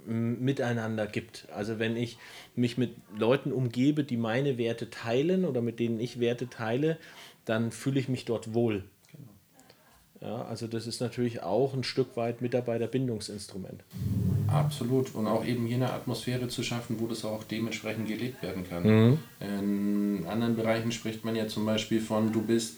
miteinander 0.09 1.07
gibt. 1.07 1.47
Also 1.53 1.79
wenn 1.79 1.95
ich 1.95 2.17
mich 2.55 2.77
mit 2.77 2.95
Leuten 3.17 3.51
umgebe, 3.51 4.03
die 4.03 4.17
meine 4.17 4.57
Werte 4.57 4.89
teilen 4.89 5.45
oder 5.45 5.61
mit 5.61 5.79
denen 5.79 5.99
ich 5.99 6.19
Werte 6.19 6.49
teile, 6.49 6.97
dann 7.45 7.71
fühle 7.71 7.99
ich 7.99 8.09
mich 8.09 8.25
dort 8.25 8.53
wohl. 8.53 8.83
Ja, 10.21 10.41
also 10.43 10.67
das 10.67 10.85
ist 10.85 10.99
natürlich 10.99 11.43
auch 11.43 11.73
ein 11.73 11.83
Stück 11.83 12.17
weit 12.17 12.41
Mitarbeiterbindungsinstrument. 12.41 13.83
Absolut. 14.47 15.15
Und 15.15 15.27
auch 15.27 15.45
eben 15.45 15.65
hier 15.65 15.77
eine 15.77 15.93
Atmosphäre 15.93 16.49
zu 16.49 16.61
schaffen, 16.61 16.99
wo 16.99 17.07
das 17.07 17.23
auch 17.23 17.45
dementsprechend 17.45 18.07
gelebt 18.07 18.43
werden 18.43 18.67
kann. 18.67 18.83
Mhm. 18.83 19.19
In 19.39 20.25
anderen 20.27 20.57
Bereichen 20.57 20.91
spricht 20.91 21.23
man 21.23 21.35
ja 21.35 21.47
zum 21.47 21.65
Beispiel 21.65 22.01
von, 22.01 22.33
du 22.33 22.41
bist 22.41 22.75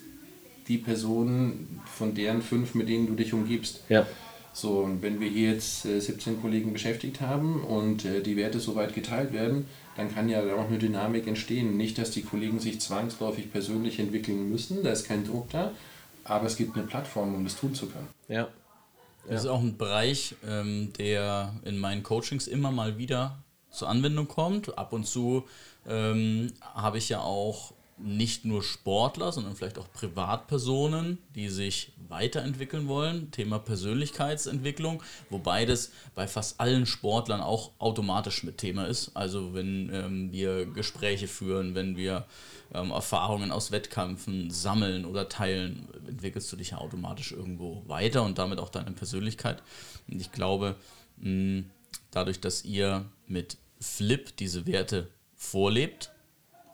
die 0.67 0.77
Person 0.77 1.81
von 1.85 2.13
deren 2.13 2.43
fünf, 2.43 2.75
mit 2.75 2.87
denen 2.87 3.07
du 3.07 3.15
dich 3.15 3.33
umgibst. 3.33 3.83
Ja. 3.89 4.05
So, 4.53 4.79
und 4.79 5.01
wenn 5.01 5.19
wir 5.19 5.29
hier 5.29 5.53
jetzt 5.53 5.85
äh, 5.85 5.99
17 5.99 6.41
Kollegen 6.41 6.73
beschäftigt 6.73 7.21
haben 7.21 7.63
und 7.63 8.05
äh, 8.05 8.21
die 8.21 8.35
Werte 8.35 8.59
soweit 8.59 8.93
geteilt 8.93 9.31
werden, 9.31 9.65
dann 9.95 10.13
kann 10.13 10.29
ja 10.29 10.41
auch 10.55 10.67
eine 10.67 10.77
Dynamik 10.77 11.27
entstehen. 11.27 11.77
Nicht, 11.77 11.97
dass 11.97 12.11
die 12.11 12.21
Kollegen 12.21 12.59
sich 12.59 12.81
zwangsläufig 12.81 13.51
persönlich 13.51 13.99
entwickeln 13.99 14.49
müssen, 14.49 14.83
da 14.83 14.91
ist 14.91 15.07
kein 15.07 15.25
Druck 15.25 15.49
da, 15.51 15.71
aber 16.23 16.47
es 16.47 16.57
gibt 16.57 16.75
eine 16.75 16.85
Plattform, 16.85 17.33
um 17.33 17.43
das 17.43 17.55
tun 17.55 17.73
zu 17.73 17.87
können. 17.87 18.07
Ja. 18.27 18.49
Das 19.27 19.43
ist 19.43 19.49
auch 19.49 19.61
ein 19.61 19.77
Bereich, 19.77 20.35
ähm, 20.47 20.91
der 20.97 21.53
in 21.63 21.77
meinen 21.77 22.01
Coachings 22.01 22.47
immer 22.47 22.71
mal 22.71 22.97
wieder 22.97 23.37
zur 23.69 23.87
Anwendung 23.87 24.27
kommt. 24.27 24.77
Ab 24.77 24.93
und 24.93 25.05
zu 25.05 25.43
ähm, 25.87 26.51
habe 26.73 26.97
ich 26.97 27.07
ja 27.09 27.21
auch 27.21 27.73
nicht 28.03 28.45
nur 28.45 28.63
Sportler, 28.63 29.31
sondern 29.31 29.55
vielleicht 29.55 29.77
auch 29.77 29.91
Privatpersonen, 29.93 31.17
die 31.35 31.49
sich 31.49 31.93
weiterentwickeln 32.07 32.87
wollen. 32.87 33.31
Thema 33.31 33.59
Persönlichkeitsentwicklung, 33.59 35.01
wobei 35.29 35.65
das 35.65 35.91
bei 36.15 36.27
fast 36.27 36.59
allen 36.59 36.85
Sportlern 36.85 37.41
auch 37.41 37.71
automatisch 37.79 38.43
mit 38.43 38.57
Thema 38.57 38.85
ist. 38.85 39.11
Also 39.15 39.53
wenn 39.53 39.89
ähm, 39.93 40.31
wir 40.31 40.65
Gespräche 40.65 41.27
führen, 41.27 41.75
wenn 41.75 41.95
wir 41.95 42.25
ähm, 42.73 42.91
Erfahrungen 42.91 43.51
aus 43.51 43.71
Wettkämpfen 43.71 44.49
sammeln 44.49 45.05
oder 45.05 45.29
teilen, 45.29 45.87
entwickelst 46.07 46.51
du 46.51 46.55
dich 46.55 46.71
ja 46.71 46.77
automatisch 46.77 47.31
irgendwo 47.31 47.83
weiter 47.87 48.23
und 48.23 48.37
damit 48.37 48.59
auch 48.59 48.69
deine 48.69 48.91
Persönlichkeit. 48.91 49.61
Und 50.09 50.21
ich 50.21 50.31
glaube, 50.31 50.75
mh, 51.17 51.63
dadurch, 52.11 52.39
dass 52.39 52.65
ihr 52.65 53.05
mit 53.27 53.57
Flip 53.79 54.35
diese 54.37 54.65
Werte 54.67 55.09
vorlebt, 55.35 56.11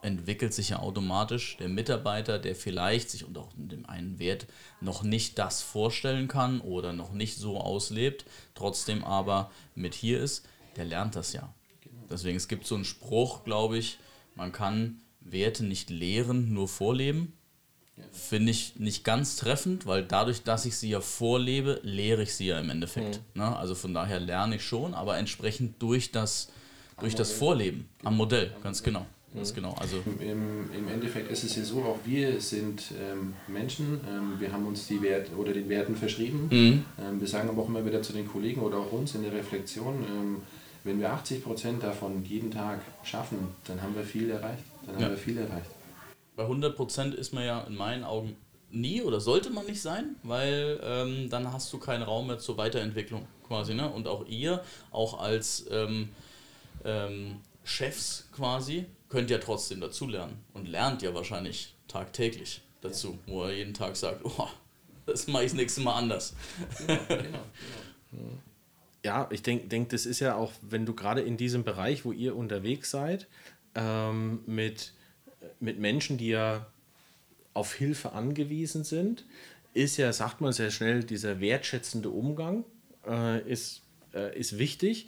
entwickelt 0.07 0.53
sich 0.53 0.69
ja 0.69 0.79
automatisch 0.79 1.57
der 1.57 1.69
Mitarbeiter, 1.69 2.39
der 2.39 2.55
vielleicht 2.55 3.09
sich 3.09 3.25
unter 3.25 3.41
auch 3.41 3.49
dem 3.55 3.85
einen 3.85 4.17
Wert 4.17 4.47
noch 4.81 5.03
nicht 5.03 5.37
das 5.37 5.61
vorstellen 5.61 6.27
kann 6.27 6.61
oder 6.61 6.93
noch 6.93 7.11
nicht 7.11 7.37
so 7.37 7.59
auslebt, 7.59 8.25
trotzdem 8.55 9.03
aber 9.03 9.51
mit 9.75 9.93
hier 9.93 10.19
ist, 10.19 10.47
der 10.77 10.85
lernt 10.85 11.15
das 11.15 11.33
ja. 11.33 11.53
Deswegen, 12.09 12.37
es 12.37 12.47
gibt 12.47 12.65
so 12.65 12.75
einen 12.75 12.85
Spruch, 12.85 13.43
glaube 13.43 13.77
ich, 13.77 13.99
man 14.35 14.51
kann 14.51 15.01
Werte 15.19 15.65
nicht 15.65 15.89
lehren, 15.89 16.53
nur 16.53 16.67
vorleben. 16.67 17.33
Finde 18.11 18.51
ich 18.51 18.75
nicht 18.75 19.03
ganz 19.03 19.37
treffend, 19.37 19.87
weil 19.87 20.03
dadurch, 20.03 20.43
dass 20.43 20.65
ich 20.65 20.77
sie 20.77 20.91
ja 20.91 21.01
vorlebe, 21.01 21.79
lehre 21.83 22.21
ich 22.21 22.35
sie 22.35 22.45
ja 22.45 22.59
im 22.59 22.69
Endeffekt. 22.69 23.21
Ne? 23.35 23.55
Also 23.57 23.73
von 23.73 23.93
daher 23.93 24.19
lerne 24.19 24.57
ich 24.57 24.63
schon, 24.63 24.93
aber 24.93 25.17
entsprechend 25.17 25.81
durch 25.81 26.11
das, 26.11 26.49
durch 26.99 27.15
das 27.15 27.31
Vorleben 27.31 27.89
am 28.03 28.15
Modell, 28.15 28.55
ganz 28.61 28.83
genau. 28.83 29.07
Ganz 29.35 29.53
genau. 29.53 29.73
Also 29.79 29.97
Im, 30.19 30.71
Im 30.73 30.87
Endeffekt 30.87 31.29
ist 31.29 31.43
es 31.43 31.55
ja 31.55 31.63
so, 31.63 31.83
auch 31.83 31.99
wir 32.05 32.39
sind 32.41 32.91
ähm, 32.99 33.33
Menschen, 33.47 33.99
ähm, 34.09 34.39
wir 34.39 34.51
haben 34.51 34.65
uns 34.65 34.87
die 34.87 35.01
Werte 35.01 35.35
oder 35.35 35.53
den 35.53 35.69
Werten 35.69 35.95
verschrieben. 35.95 36.47
Mhm. 36.49 36.85
Ähm, 36.99 37.19
wir 37.19 37.27
sagen 37.27 37.49
aber 37.49 37.61
auch 37.61 37.67
immer 37.67 37.85
wieder 37.85 38.01
zu 38.01 38.13
den 38.13 38.27
Kollegen 38.27 38.61
oder 38.61 38.77
auch 38.77 38.91
uns 38.91 39.13
in 39.15 39.23
der 39.23 39.33
Reflexion, 39.33 40.03
ähm, 40.03 40.37
wenn 40.83 40.99
wir 40.99 41.11
80 41.11 41.43
Prozent 41.43 41.83
davon 41.83 42.23
jeden 42.25 42.49
Tag 42.51 42.79
schaffen, 43.03 43.37
dann 43.65 43.81
haben 43.81 43.93
wir 43.95 44.03
viel 44.03 44.29
erreicht. 44.31 44.63
Dann 44.85 44.95
haben 44.95 45.01
Ja. 45.03 45.09
wir 45.09 45.17
viel 45.17 45.37
erreicht. 45.37 45.69
bei 46.37 46.45
100% 46.45 47.13
ist 47.13 47.33
man 47.33 47.43
ja 47.45 47.61
in 47.61 47.75
meinen 47.75 48.03
Augen 48.03 48.35
nie 48.71 49.01
oder 49.01 49.19
sollte 49.19 49.49
man 49.49 49.65
nicht 49.65 49.81
sein, 49.81 50.15
weil 50.23 50.79
ähm, 50.83 51.29
dann 51.29 51.51
hast 51.51 51.71
du 51.73 51.77
keinen 51.79 52.03
Raum 52.03 52.27
mehr 52.27 52.37
zur 52.39 52.57
Weiterentwicklung 52.57 53.25
quasi. 53.47 53.73
Ne? 53.73 53.89
Und 53.91 54.07
auch 54.07 54.25
ihr, 54.27 54.61
auch 54.91 55.19
als 55.19 55.65
ähm, 55.71 56.09
Chefs 57.63 58.29
quasi, 58.31 58.85
könnt 59.09 59.29
ja 59.29 59.37
trotzdem 59.37 59.81
dazulernen 59.81 60.43
und 60.53 60.67
lernt 60.67 61.01
ja 61.01 61.13
wahrscheinlich 61.13 61.75
tagtäglich 61.87 62.61
dazu, 62.81 63.17
wo 63.25 63.43
er 63.43 63.53
jeden 63.53 63.73
Tag 63.73 63.95
sagt, 63.95 64.23
oh, 64.23 64.47
das 65.05 65.27
mache 65.27 65.43
ich 65.43 65.51
das 65.51 65.57
nächste 65.57 65.81
Mal 65.81 65.95
anders. 65.95 66.35
Genau, 66.87 67.39
Ja, 69.03 69.27
ich 69.31 69.41
denke, 69.41 69.67
denk, 69.67 69.89
das 69.89 70.05
ist 70.05 70.19
ja 70.19 70.35
auch, 70.35 70.51
wenn 70.61 70.85
du 70.85 70.93
gerade 70.93 71.21
in 71.21 71.37
diesem 71.37 71.63
Bereich, 71.63 72.03
wo 72.03 72.11
ihr 72.11 72.35
unterwegs 72.35 72.91
seid, 72.91 73.27
ähm, 73.75 74.41
mit, 74.45 74.93
mit 75.59 75.79
Menschen, 75.79 76.17
die 76.17 76.29
ja 76.29 76.67
auf 77.53 77.73
Hilfe 77.73 78.11
angewiesen 78.11 78.83
sind, 78.83 79.25
ist 79.73 79.97
ja, 79.97 80.11
sagt 80.11 80.41
man 80.41 80.51
sehr 80.51 80.71
schnell, 80.71 81.03
dieser 81.03 81.39
wertschätzende 81.39 82.09
Umgang 82.09 82.65
äh, 83.07 83.41
ist, 83.49 83.81
äh, 84.13 84.37
ist 84.37 84.57
wichtig. 84.57 85.07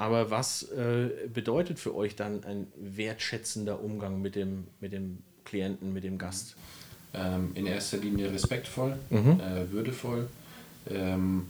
Aber 0.00 0.30
was 0.30 0.62
äh, 0.62 1.10
bedeutet 1.32 1.78
für 1.78 1.94
euch 1.94 2.16
dann 2.16 2.44
ein 2.44 2.66
wertschätzender 2.76 3.82
Umgang 3.82 4.20
mit 4.22 4.34
dem, 4.34 4.66
mit 4.80 4.92
dem 4.92 5.18
Klienten, 5.44 5.92
mit 5.92 6.04
dem 6.04 6.16
Gast? 6.16 6.56
ähm, 7.14 7.50
in 7.54 7.66
erster 7.66 7.98
Linie 7.98 8.32
respektvoll, 8.32 8.96
äh, 9.10 9.72
würdevoll. 9.72 10.28
Ähm, 10.88 11.46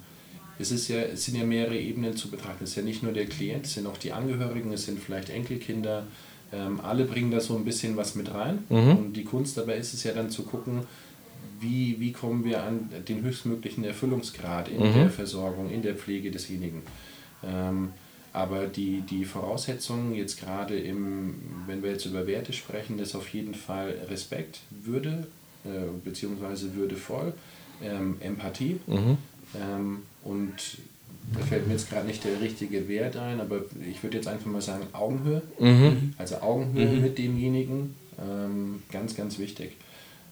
es, 0.59 0.71
ist 0.71 0.89
ja, 0.89 1.01
es 1.01 1.25
sind 1.25 1.37
ja 1.37 1.45
mehrere 1.45 1.79
Ebenen 1.79 2.17
zu 2.17 2.31
betrachten. 2.31 2.65
Es 2.65 2.71
ist 2.71 2.77
ja 2.77 2.83
nicht 2.83 3.03
nur 3.03 3.13
der 3.13 3.27
Klient, 3.27 3.67
es 3.67 3.75
sind 3.75 3.87
auch 3.87 3.99
die 3.99 4.13
Angehörigen, 4.13 4.73
es 4.73 4.87
sind 4.87 5.01
vielleicht 5.01 5.31
Enkelkinder. 5.31 6.07
Ähm, 6.53 6.81
alle 6.81 7.05
bringen 7.05 7.31
da 7.31 7.41
so 7.41 7.57
ein 7.57 7.65
bisschen 7.65 7.97
was 7.97 8.15
mit 8.15 8.33
rein. 8.33 8.65
Und 8.69 9.13
die 9.15 9.25
Kunst 9.25 9.57
dabei 9.57 9.77
ist 9.77 9.95
es 9.95 10.03
ja 10.03 10.13
dann 10.13 10.31
zu 10.31 10.43
gucken, 10.43 10.83
wie, 11.61 11.97
wie 12.01 12.13
kommen 12.13 12.45
wir 12.45 12.65
an 12.65 12.91
den 13.07 13.23
höchstmöglichen 13.23 13.85
Erfüllungsgrad 13.85 14.69
in 14.69 14.81
der 14.81 15.11
Versorgung, 15.11 15.71
in 15.71 15.83
der 15.83 15.95
Pflege 15.95 16.31
desjenigen. 16.31 16.83
Ähm, 17.45 17.91
aber 18.33 18.67
die, 18.67 19.01
die 19.03 19.25
Voraussetzungen 19.25 20.15
jetzt 20.15 20.41
gerade 20.41 20.79
im, 20.79 21.35
wenn 21.67 21.83
wir 21.83 21.91
jetzt 21.91 22.07
über 22.07 22.27
Werte 22.27 22.53
sprechen, 22.53 22.99
ist 22.99 23.15
auf 23.15 23.29
jeden 23.31 23.55
Fall 23.55 23.95
Respekt, 24.09 24.61
Würde, 24.71 25.27
äh, 25.65 25.69
beziehungsweise 26.05 26.75
würdevoll, 26.75 27.33
ähm, 27.83 28.17
Empathie. 28.21 28.81
Ähm, 29.61 30.03
und 30.23 30.53
da 31.35 31.45
fällt 31.45 31.67
mir 31.67 31.75
jetzt 31.75 31.91
gerade 31.91 32.07
nicht 32.07 32.25
der 32.25 32.41
richtige 32.41 32.89
Wert 32.89 33.17
ein, 33.17 33.41
aber 33.41 33.63
ich 33.89 34.03
würde 34.03 34.17
jetzt 34.17 34.29
einfach 34.29 34.47
mal 34.47 34.63
sagen 34.63 34.87
Augenhöhe. 34.93 35.43
Also 36.19 36.37
Augenhöhe 36.37 36.87
mit 37.03 37.19
demjenigen, 37.19 37.95
ähm, 38.19 38.83
ganz, 38.93 39.17
ganz 39.17 39.39
wichtig. 39.39 39.73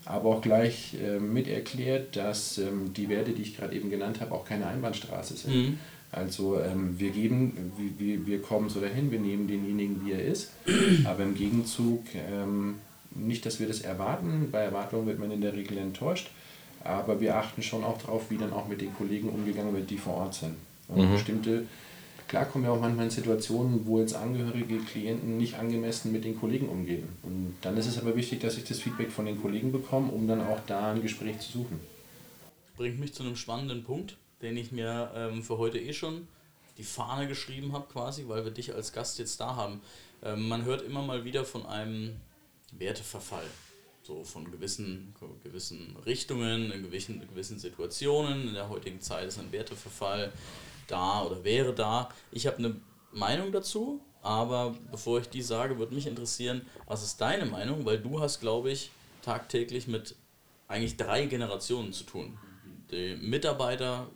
Aber 0.05 0.31
auch 0.31 0.41
gleich 0.41 0.95
äh, 0.95 1.19
mit 1.19 1.49
erklärt, 1.49 2.17
dass 2.17 2.59
ähm, 2.59 2.95
die 2.97 3.09
Werte, 3.09 3.33
die 3.33 3.43
ich 3.43 3.57
gerade 3.57 3.75
eben 3.77 3.91
genannt 3.91 4.21
habe, 4.21 4.33
auch 4.35 4.45
keine 4.45 4.67
Einbahnstraße 4.67 5.37
sind. 5.37 5.79
Also 6.11 6.59
ähm, 6.61 6.99
wir 6.99 7.11
geben, 7.11 7.73
wir, 7.99 8.27
wir, 8.27 8.41
kommen 8.41 8.71
so 8.71 8.81
dahin, 8.81 9.11
wir 9.11 9.21
nehmen 9.21 9.47
denjenigen, 9.47 10.05
wie 10.05 10.13
er 10.13 10.25
ist, 10.25 10.53
aber 11.05 11.23
im 11.23 11.35
Gegenzug 11.35 12.03
ähm, 12.15 12.77
nicht, 13.11 13.45
dass 13.45 13.61
wir 13.61 13.69
das 13.69 13.81
erwarten, 13.81 14.49
bei 14.51 14.61
Erwartungen 14.61 15.07
wird 15.07 15.19
man 15.19 15.31
in 15.31 15.43
der 15.43 15.55
Regel 15.55 15.77
enttäuscht, 15.77 16.31
aber 16.83 17.21
wir 17.21 17.37
achten 17.37 17.63
schon 17.63 17.85
auch 17.85 18.01
darauf, 18.01 18.31
wie 18.31 18.39
dann 18.39 18.53
auch 18.53 18.69
mit 18.69 18.81
den 18.81 18.95
Kollegen 18.95 19.29
umgegangen 19.29 19.75
wird, 19.75 19.91
die 19.91 19.99
vor 19.99 20.15
Ort 20.15 20.35
sind. 20.35 20.55
Und 20.89 21.13
bestimmte, 21.13 21.67
klar 22.29 22.47
kommen 22.47 22.65
wir 22.65 22.73
auch 22.73 22.81
manchmal 22.81 23.07
in 23.07 23.11
Situationen, 23.11 23.87
wo 23.87 24.01
jetzt 24.01 24.15
Angehörige, 24.15 24.79
Klienten 24.79 25.37
nicht 25.37 25.59
angemessen 25.59 26.13
mit 26.13 26.25
den 26.25 26.39
Kollegen 26.39 26.69
umgehen. 26.69 27.09
Und 27.23 27.57
dann 27.61 27.77
ist 27.77 27.87
es 27.87 27.99
aber 27.99 28.17
wichtig, 28.17 28.41
dass 28.41 28.57
ich 28.57 28.65
das 28.65 28.79
Feedback 28.79 29.11
von 29.11 29.27
den 29.27 29.41
Kollegen 29.41 29.71
bekomme, 29.71 30.11
um 30.11 30.27
dann 30.27 30.41
auch 30.41 30.61
da 30.67 30.93
ein 30.93 31.03
Gespräch 31.03 31.41
zu 31.41 31.59
suchen. 31.59 31.81
bringt 32.79 32.99
mich 32.99 33.13
zu 33.13 33.23
einem 33.23 33.37
spannenden 33.37 33.85
Punkt, 33.85 34.17
den 34.43 34.57
ich 34.57 34.73
mir 34.73 35.11
ähm, 35.15 35.43
für 35.43 35.59
heute 35.59 35.79
eh 35.79 35.93
schon 35.93 36.29
die 36.77 36.85
Fahne 36.85 37.27
geschrieben 37.27 37.73
habe, 37.73 37.87
quasi, 37.93 38.29
weil 38.29 38.45
wir 38.45 38.53
dich 38.53 38.75
als 38.75 38.93
Gast 38.93 39.19
jetzt 39.19 39.41
da 39.41 39.57
haben. 39.57 39.81
Ähm, 40.23 40.49
man 40.49 40.65
hört 40.65 40.83
immer 40.83 41.03
mal 41.03 41.25
wieder 41.25 41.45
von 41.45 41.67
einem 41.67 42.17
Werteverfall. 42.73 43.47
So 44.03 44.25
von 44.25 44.51
gewissen, 44.51 45.15
gewissen 45.43 45.95
Richtungen, 46.07 46.73
in 46.73 46.83
gewissen, 46.83 47.21
gewissen 47.29 47.59
Situationen. 47.59 48.49
In 48.49 48.55
der 48.55 48.69
heutigen 48.71 49.01
Zeit 49.01 49.29
ist 49.29 49.39
ein 49.39 49.53
Werteverfall 49.53 50.33
da 50.87 51.23
oder 51.25 51.45
wäre 51.45 51.75
da. 51.75 52.09
Ich 52.31 52.47
habe 52.47 52.59
eine 52.59 52.77
Meinung 53.13 53.53
dazu, 53.53 54.01
aber 54.23 54.75
bevor 54.91 55.21
ich 55.21 55.29
die 55.29 55.43
sage, 55.43 55.79
würde 55.79 55.95
mich 55.95 56.07
interessieren, 56.07 56.63
was 56.87 57.03
ist 57.03 57.21
deine 57.21 57.45
Meinung? 57.45 57.85
Weil 57.85 57.99
du 57.99 58.21
hast, 58.21 58.41
glaube 58.41 58.71
ich, 58.71 58.91
tagtäglich 59.23 59.89
mit 59.89 60.15
eigentlich 60.69 60.97
drei 60.97 61.27
Generationen 61.27 61.93
zu 61.93 62.05
tun. 62.05 62.39
Die 62.91 63.17
Mitarbeiter 63.17 64.09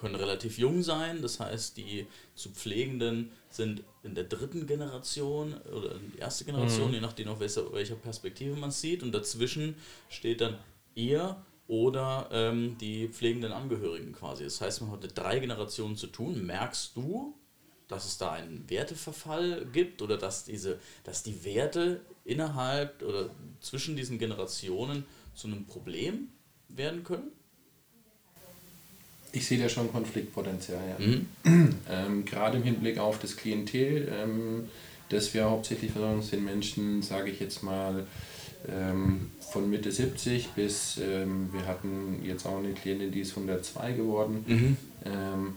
können 0.00 0.14
relativ 0.14 0.58
jung 0.58 0.82
sein, 0.82 1.20
das 1.22 1.40
heißt, 1.40 1.76
die 1.76 2.06
zu 2.34 2.50
Pflegenden 2.50 3.30
sind 3.50 3.82
in 4.02 4.14
der 4.14 4.24
dritten 4.24 4.66
Generation 4.66 5.54
oder 5.72 5.96
in 5.96 6.12
die 6.12 6.18
erste 6.18 6.44
Generation, 6.44 6.92
je 6.92 7.00
nachdem, 7.00 7.28
auf 7.28 7.40
welcher, 7.40 7.72
welcher 7.72 7.96
Perspektive 7.96 8.56
man 8.56 8.70
sieht. 8.70 9.02
Und 9.02 9.12
dazwischen 9.12 9.74
steht 10.08 10.40
dann 10.40 10.58
ihr 10.94 11.36
oder 11.66 12.28
ähm, 12.32 12.76
die 12.80 13.08
pflegenden 13.08 13.52
Angehörigen 13.52 14.12
quasi. 14.12 14.44
Das 14.44 14.60
heißt, 14.60 14.80
man 14.80 14.90
hat 14.92 15.02
mit 15.02 15.16
drei 15.16 15.38
Generationen 15.38 15.96
zu 15.96 16.06
tun. 16.06 16.44
Merkst 16.44 16.96
du, 16.96 17.34
dass 17.86 18.06
es 18.06 18.18
da 18.18 18.32
einen 18.32 18.68
Werteverfall 18.70 19.66
gibt 19.72 20.00
oder 20.00 20.16
dass 20.16 20.44
diese, 20.44 20.78
dass 21.04 21.22
die 21.22 21.44
Werte 21.44 22.00
innerhalb 22.24 23.02
oder 23.02 23.30
zwischen 23.60 23.96
diesen 23.96 24.18
Generationen 24.18 25.04
zu 25.34 25.48
einem 25.48 25.66
Problem 25.66 26.28
werden 26.68 27.04
können? 27.04 27.32
Ich 29.32 29.46
sehe 29.46 29.58
da 29.62 29.68
schon 29.68 29.92
Konfliktpotenzial, 29.92 30.80
ja. 30.98 31.06
Mhm. 31.06 31.26
Ähm, 31.90 32.24
gerade 32.24 32.56
im 32.58 32.64
Hinblick 32.64 32.98
auf 32.98 33.18
das 33.20 33.36
Klientel, 33.36 34.08
ähm, 34.12 34.64
das 35.08 35.32
wir 35.34 35.44
hauptsächlich 35.44 35.92
versorgen, 35.92 36.22
sind 36.22 36.44
Menschen, 36.44 37.02
sage 37.02 37.30
ich 37.30 37.40
jetzt 37.40 37.62
mal, 37.62 38.06
ähm, 38.68 39.30
von 39.52 39.70
Mitte 39.70 39.90
70 39.90 40.48
bis, 40.50 40.98
ähm, 40.98 41.48
wir 41.52 41.66
hatten 41.66 42.20
jetzt 42.24 42.44
auch 42.46 42.58
eine 42.58 42.72
Klientin, 42.72 43.10
die 43.12 43.20
ist 43.20 43.30
102 43.36 43.92
geworden. 43.92 44.44
Mhm. 44.46 44.76
Ähm, 45.04 45.54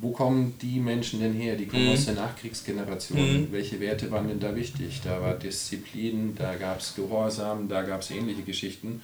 wo 0.00 0.12
kommen 0.12 0.54
die 0.62 0.78
Menschen 0.78 1.20
denn 1.20 1.32
her? 1.34 1.56
Die 1.56 1.66
kommen 1.66 1.86
Mhm. 1.86 1.92
aus 1.92 2.04
der 2.04 2.14
Nachkriegsgeneration. 2.14 3.48
Welche 3.50 3.80
Werte 3.80 4.10
waren 4.12 4.28
denn 4.28 4.38
da 4.38 4.54
wichtig? 4.54 5.00
Da 5.02 5.20
war 5.20 5.34
Disziplin, 5.34 6.36
da 6.36 6.54
gab 6.54 6.78
es 6.80 6.94
Gehorsam, 6.94 7.68
da 7.68 7.82
gab 7.82 8.02
es 8.02 8.10
ähnliche 8.12 8.42
Geschichten. 8.42 9.02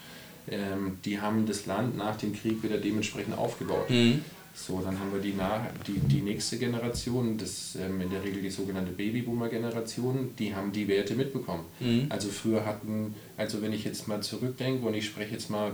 Ähm, 0.51 0.99
die 1.05 1.21
haben 1.21 1.47
das 1.47 1.67
Land 1.67 1.97
nach 1.97 2.17
dem 2.17 2.35
Krieg 2.35 2.63
wieder 2.63 2.79
dementsprechend 2.79 3.37
aufgebaut. 3.37 3.91
Mhm. 3.91 4.23
So, 4.55 4.81
dann 4.81 4.99
haben 4.99 5.13
wir 5.13 5.21
die, 5.21 5.35
nach, 5.35 5.61
die, 5.87 5.99
die 5.99 6.23
nächste 6.23 6.57
Generation, 6.57 7.37
das 7.37 7.77
ähm, 7.77 8.01
in 8.01 8.09
der 8.09 8.25
Regel 8.25 8.41
die 8.41 8.51
sogenannte 8.51 8.91
Babyboomer-Generation, 8.93 10.31
die 10.39 10.55
haben 10.55 10.73
die 10.73 10.89
Werte 10.89 11.15
mitbekommen. 11.15 11.65
Mhm. 11.79 12.07
Also 12.09 12.29
früher 12.31 12.65
hatten, 12.65 13.15
also 13.37 13.61
wenn 13.61 13.75
ich 13.75 13.85
jetzt 13.85 14.09
mal 14.09 14.23
zurückdenke 14.23 14.87
und 14.87 14.95
ich 14.95 15.05
spreche 15.05 15.33
jetzt 15.33 15.51
mal 15.51 15.73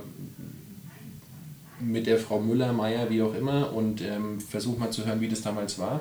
mit 1.79 2.07
der 2.07 2.19
Frau 2.19 2.41
Müller, 2.41 2.73
Meier, 2.73 3.09
wie 3.09 3.23
auch 3.23 3.35
immer 3.35 3.73
und 3.73 4.03
ähm, 4.03 4.41
versuche 4.41 4.81
mal 4.81 4.91
zu 4.91 5.07
hören, 5.07 5.21
wie 5.21 5.29
das 5.29 5.43
damals 5.43 5.79
war, 5.79 6.01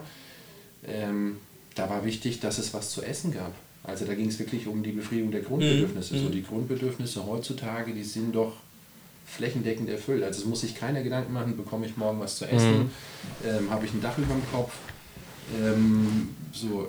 ähm, 0.87 1.37
da 1.75 1.87
war 1.87 2.03
wichtig, 2.03 2.39
dass 2.39 2.57
es 2.57 2.73
was 2.73 2.89
zu 2.89 3.03
essen 3.03 3.31
gab. 3.31 3.53
Also 3.83 4.05
da 4.05 4.13
ging 4.13 4.27
es 4.27 4.37
wirklich 4.39 4.67
um 4.67 4.83
die 4.83 4.91
Befriedigung 4.91 5.31
der 5.31 5.41
Grundbedürfnisse. 5.41 6.15
So 6.23 6.29
die 6.29 6.43
Grundbedürfnisse 6.43 7.25
heutzutage, 7.25 7.93
die 7.93 8.03
sind 8.03 8.35
doch 8.35 8.53
flächendeckend 9.25 9.89
erfüllt. 9.89 10.23
Also 10.23 10.41
es 10.41 10.45
muss 10.45 10.61
sich 10.61 10.75
keiner 10.75 11.01
Gedanken 11.03 11.33
machen, 11.33 11.57
bekomme 11.57 11.85
ich 11.85 11.97
morgen 11.97 12.19
was 12.19 12.37
zu 12.37 12.45
essen, 12.45 12.91
ähm, 13.45 13.69
habe 13.69 13.85
ich 13.85 13.93
ein 13.93 14.01
Dach 14.01 14.17
über 14.17 14.33
dem 14.33 14.43
Kopf. 14.51 14.73
Ähm, 15.59 16.29
so, 16.53 16.87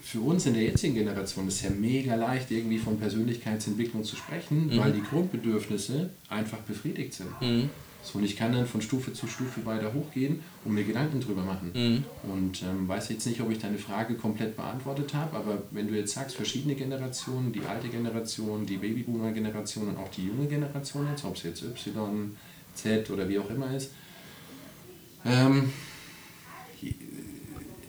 für 0.00 0.20
uns 0.20 0.46
in 0.46 0.54
der 0.54 0.62
jetzigen 0.62 0.94
Generation 0.94 1.46
ist 1.48 1.56
es 1.56 1.62
ja 1.62 1.70
mega 1.70 2.14
leicht, 2.14 2.50
irgendwie 2.50 2.78
von 2.78 2.98
Persönlichkeitsentwicklung 2.98 4.04
zu 4.04 4.16
sprechen, 4.16 4.70
weil 4.78 4.92
die 4.92 5.02
Grundbedürfnisse 5.02 6.08
einfach 6.30 6.58
befriedigt 6.58 7.12
sind. 7.14 7.28
So, 8.02 8.18
und 8.18 8.24
ich 8.24 8.36
kann 8.36 8.52
dann 8.52 8.66
von 8.66 8.80
Stufe 8.80 9.12
zu 9.12 9.26
Stufe 9.26 9.66
weiter 9.66 9.92
hochgehen 9.92 10.40
und 10.64 10.74
mir 10.74 10.84
Gedanken 10.84 11.20
drüber 11.20 11.42
machen. 11.42 11.72
Mhm. 11.74 12.04
Und 12.30 12.62
ähm, 12.62 12.88
weiß 12.88 13.08
jetzt 13.10 13.26
nicht, 13.26 13.40
ob 13.40 13.50
ich 13.50 13.58
deine 13.58 13.76
Frage 13.76 14.14
komplett 14.14 14.56
beantwortet 14.56 15.12
habe, 15.14 15.36
aber 15.36 15.62
wenn 15.72 15.88
du 15.88 15.94
jetzt 15.94 16.14
sagst, 16.14 16.36
verschiedene 16.36 16.74
Generationen, 16.74 17.52
die 17.52 17.62
alte 17.62 17.88
Generation, 17.88 18.64
die 18.64 18.76
Babyboomer-Generation 18.76 19.88
und 19.88 19.98
auch 19.98 20.10
die 20.10 20.26
junge 20.26 20.46
Generation 20.46 21.06
jetzt, 21.10 21.24
ob 21.24 21.36
es 21.36 21.42
jetzt 21.42 21.62
Y, 21.62 22.36
Z 22.74 23.10
oder 23.10 23.28
wie 23.28 23.38
auch 23.38 23.50
immer 23.50 23.74
ist, 23.74 23.90
ähm, 25.24 25.70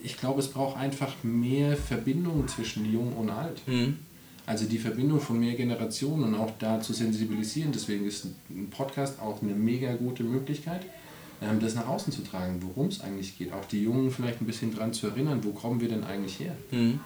ich 0.04 0.18
glaube, 0.18 0.40
es 0.40 0.50
braucht 0.50 0.78
einfach 0.78 1.14
mehr 1.24 1.78
Verbindung 1.78 2.48
zwischen 2.48 2.92
Jung 2.92 3.14
und 3.14 3.30
Alt. 3.30 3.62
Mhm. 3.68 4.00
Also 4.50 4.66
die 4.66 4.80
Verbindung 4.80 5.22
von 5.22 5.40
mehr 5.40 5.54
Generationen 5.54 6.24
und 6.24 6.34
auch 6.34 6.50
da 6.58 6.82
zu 6.82 6.92
sensibilisieren. 6.92 7.72
Deswegen 7.72 8.08
ist 8.08 8.26
ein 8.50 8.72
Podcast 8.72 9.20
auch 9.20 9.44
eine 9.44 9.54
mega 9.54 9.94
gute 9.94 10.24
Möglichkeit, 10.24 10.88
ähm, 11.40 11.60
das 11.60 11.76
nach 11.76 11.88
außen 11.88 12.12
zu 12.12 12.24
tragen, 12.24 12.60
worum 12.64 12.88
es 12.88 13.00
eigentlich 13.02 13.38
geht. 13.38 13.54
Auch 13.54 13.66
die 13.66 13.84
Jungen 13.84 14.10
vielleicht 14.10 14.42
ein 14.42 14.48
bisschen 14.48 14.76
dran 14.76 14.92
zu 14.92 15.06
erinnern, 15.06 15.44
wo 15.44 15.52
kommen 15.52 15.80
wir 15.80 15.88
denn 15.88 16.04
eigentlich 16.04 16.40
her? 16.40 16.56
Mhm. 16.72 17.00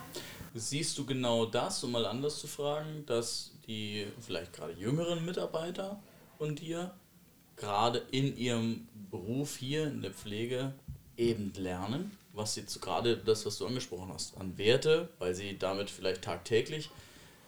Siehst 0.55 0.97
du 0.97 1.05
genau 1.05 1.45
das, 1.45 1.83
um 1.83 1.91
mal 1.91 2.05
anders 2.05 2.39
zu 2.39 2.47
fragen, 2.47 3.03
dass 3.07 3.51
die 3.67 4.07
vielleicht 4.21 4.53
gerade 4.53 4.71
jüngeren 4.79 5.25
Mitarbeiter 5.25 6.01
von 6.37 6.55
dir 6.55 6.93
gerade 7.57 8.03
in 8.11 8.37
ihrem 8.37 8.87
Beruf 9.11 9.57
hier 9.57 9.87
in 9.87 10.01
der 10.01 10.11
Pflege 10.11 10.71
eben 11.17 11.51
lernen, 11.57 12.11
was 12.31 12.55
jetzt 12.55 12.81
gerade 12.81 13.17
das, 13.17 13.45
was 13.45 13.57
du 13.57 13.67
angesprochen 13.67 14.13
hast, 14.13 14.37
an 14.37 14.57
Werte, 14.57 15.09
weil 15.19 15.35
sie 15.35 15.57
damit 15.59 15.89
vielleicht 15.89 16.21
tagtäglich 16.21 16.89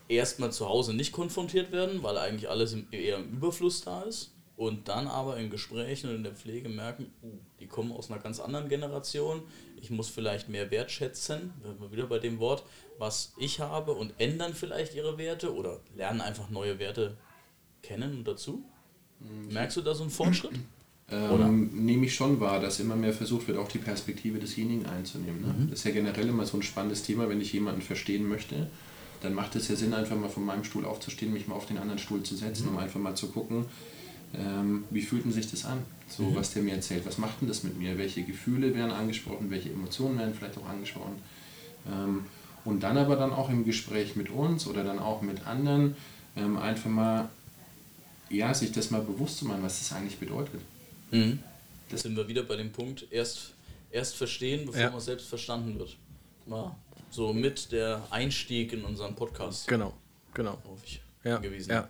erstmal 0.08 0.52
zu 0.52 0.68
Hause 0.68 0.94
nicht 0.94 1.12
konfrontiert 1.12 1.72
werden, 1.72 2.04
weil 2.04 2.18
eigentlich 2.18 2.50
alles 2.50 2.74
im, 2.74 2.88
eher 2.92 3.18
im 3.18 3.32
Überfluss 3.32 3.82
da 3.82 4.02
ist 4.04 4.32
und 4.56 4.88
dann 4.88 5.08
aber 5.08 5.38
in 5.38 5.50
Gesprächen 5.50 6.10
und 6.10 6.18
in 6.18 6.24
der 6.24 6.34
Pflege 6.34 6.70
merken, 6.70 7.12
uh, 7.24 7.28
die 7.60 7.68
kommen 7.68 7.92
aus 7.92 8.10
einer 8.10 8.22
ganz 8.22 8.40
anderen 8.40 8.70
Generation, 8.70 9.42
ich 9.82 9.90
muss 9.90 10.10
vielleicht 10.10 10.50
mehr 10.50 10.72
wertschätzen, 10.72 11.54
sind 11.64 11.82
wir 11.82 11.92
wieder 11.92 12.08
bei 12.08 12.20
dem 12.20 12.40
Wort, 12.40 12.64
was 12.98 13.34
ich 13.38 13.60
habe 13.60 13.92
und 13.92 14.14
ändern 14.18 14.54
vielleicht 14.54 14.96
ihre 14.96 15.18
Werte 15.18 15.54
oder 15.54 15.82
lernen 15.96 16.22
einfach 16.22 16.50
neue 16.50 16.80
Werte 16.80 17.18
kennen 17.82 18.18
und 18.18 18.28
dazu. 18.28 18.64
Merkst 19.50 19.78
du 19.78 19.82
da 19.82 19.94
so 19.96 20.04
einen 20.04 20.12
Fortschritt? 20.12 20.54
Oder? 21.08 21.46
Ähm, 21.46 21.86
nehme 21.86 22.06
ich 22.06 22.16
schon 22.16 22.40
wahr, 22.40 22.60
dass 22.60 22.80
immer 22.80 22.96
mehr 22.96 23.14
versucht 23.14 23.48
wird, 23.48 23.58
auch 23.58 23.68
die 23.68 23.78
Perspektive 23.78 24.40
desjenigen 24.40 24.88
einzunehmen. 24.88 25.42
Ne? 25.42 25.56
Mhm. 25.58 25.70
Das 25.70 25.80
ist 25.80 25.86
ja 25.86 25.92
generell 25.92 26.28
immer 26.28 26.46
so 26.46 26.58
ein 26.58 26.64
spannendes 26.64 27.04
Thema, 27.04 27.30
wenn 27.30 27.42
ich 27.42 27.54
jemanden 27.54 27.82
verstehen 27.82 28.28
möchte, 28.28 28.68
dann 29.26 29.34
macht 29.34 29.56
es 29.56 29.68
ja 29.68 29.76
Sinn, 29.76 29.94
einfach 29.94 30.16
mal 30.16 30.30
von 30.30 30.46
meinem 30.46 30.64
Stuhl 30.64 30.86
aufzustehen, 30.86 31.34
mich 31.34 31.48
mal 31.48 31.56
auf 31.56 31.66
den 31.66 31.78
anderen 31.78 32.00
Stuhl 32.00 32.24
zu 32.24 32.36
setzen, 32.36 32.70
um 32.70 32.78
einfach 32.78 33.00
mal 33.00 33.16
zu 33.16 33.28
gucken, 33.28 33.66
ähm, 34.38 34.84
wie 34.92 35.02
fühlt 35.02 35.26
denn 35.26 35.32
sich 35.32 35.50
das 35.50 35.66
an, 35.66 35.80
so 36.08 36.24
Mhm. 36.24 36.36
was 36.36 36.54
der 36.54 36.62
mir 36.64 36.74
erzählt, 36.76 37.06
was 37.06 37.18
macht 37.18 37.42
denn 37.42 37.48
das 37.48 37.64
mit 37.64 37.78
mir, 37.78 37.98
welche 37.98 38.24
Gefühle 38.24 38.74
werden 38.76 38.92
angesprochen, 38.92 39.50
welche 39.50 39.70
Emotionen 39.72 40.20
werden 40.20 40.34
vielleicht 40.38 40.58
auch 40.58 40.68
angesprochen. 40.68 41.16
Ähm, 41.88 42.26
und 42.66 42.82
dann 42.82 42.98
aber 42.98 43.16
dann 43.16 43.32
auch 43.32 43.50
im 43.50 43.66
Gespräch 43.66 44.16
mit 44.16 44.30
uns 44.30 44.68
oder 44.68 44.84
dann 44.84 45.00
auch 45.00 45.22
mit 45.22 45.46
anderen 45.46 45.96
ähm, 46.36 46.58
einfach 46.58 46.90
mal, 46.90 47.30
ja, 48.30 48.54
sich 48.54 48.72
das 48.72 48.92
mal 48.92 49.02
bewusst 49.02 49.38
zu 49.38 49.46
machen, 49.46 49.64
was 49.64 49.80
das 49.80 49.94
eigentlich 49.94 50.18
bedeutet. 50.18 50.62
Mhm. 51.12 51.40
Da 51.90 51.98
sind 51.98 52.16
wir 52.16 52.28
wieder 52.28 52.44
bei 52.44 52.56
dem 52.58 52.72
Punkt, 52.72 53.08
erst, 53.12 53.54
erst 53.92 54.16
verstehen, 54.16 54.66
bevor 54.66 54.82
Ja. 54.82 54.90
man 54.92 55.00
selbst 55.00 55.28
verstanden 55.28 55.78
wird. 55.80 55.96
War 56.48 56.76
so 57.16 57.34
mit 57.34 57.72
der 57.72 58.02
Einstieg 58.12 58.74
in 58.74 58.84
unseren 58.84 59.16
Podcast, 59.16 59.68
Genau, 59.68 59.94
genau. 60.34 60.58
Ja, 61.24 61.38
gewesen. 61.38 61.72
ja. 61.72 61.88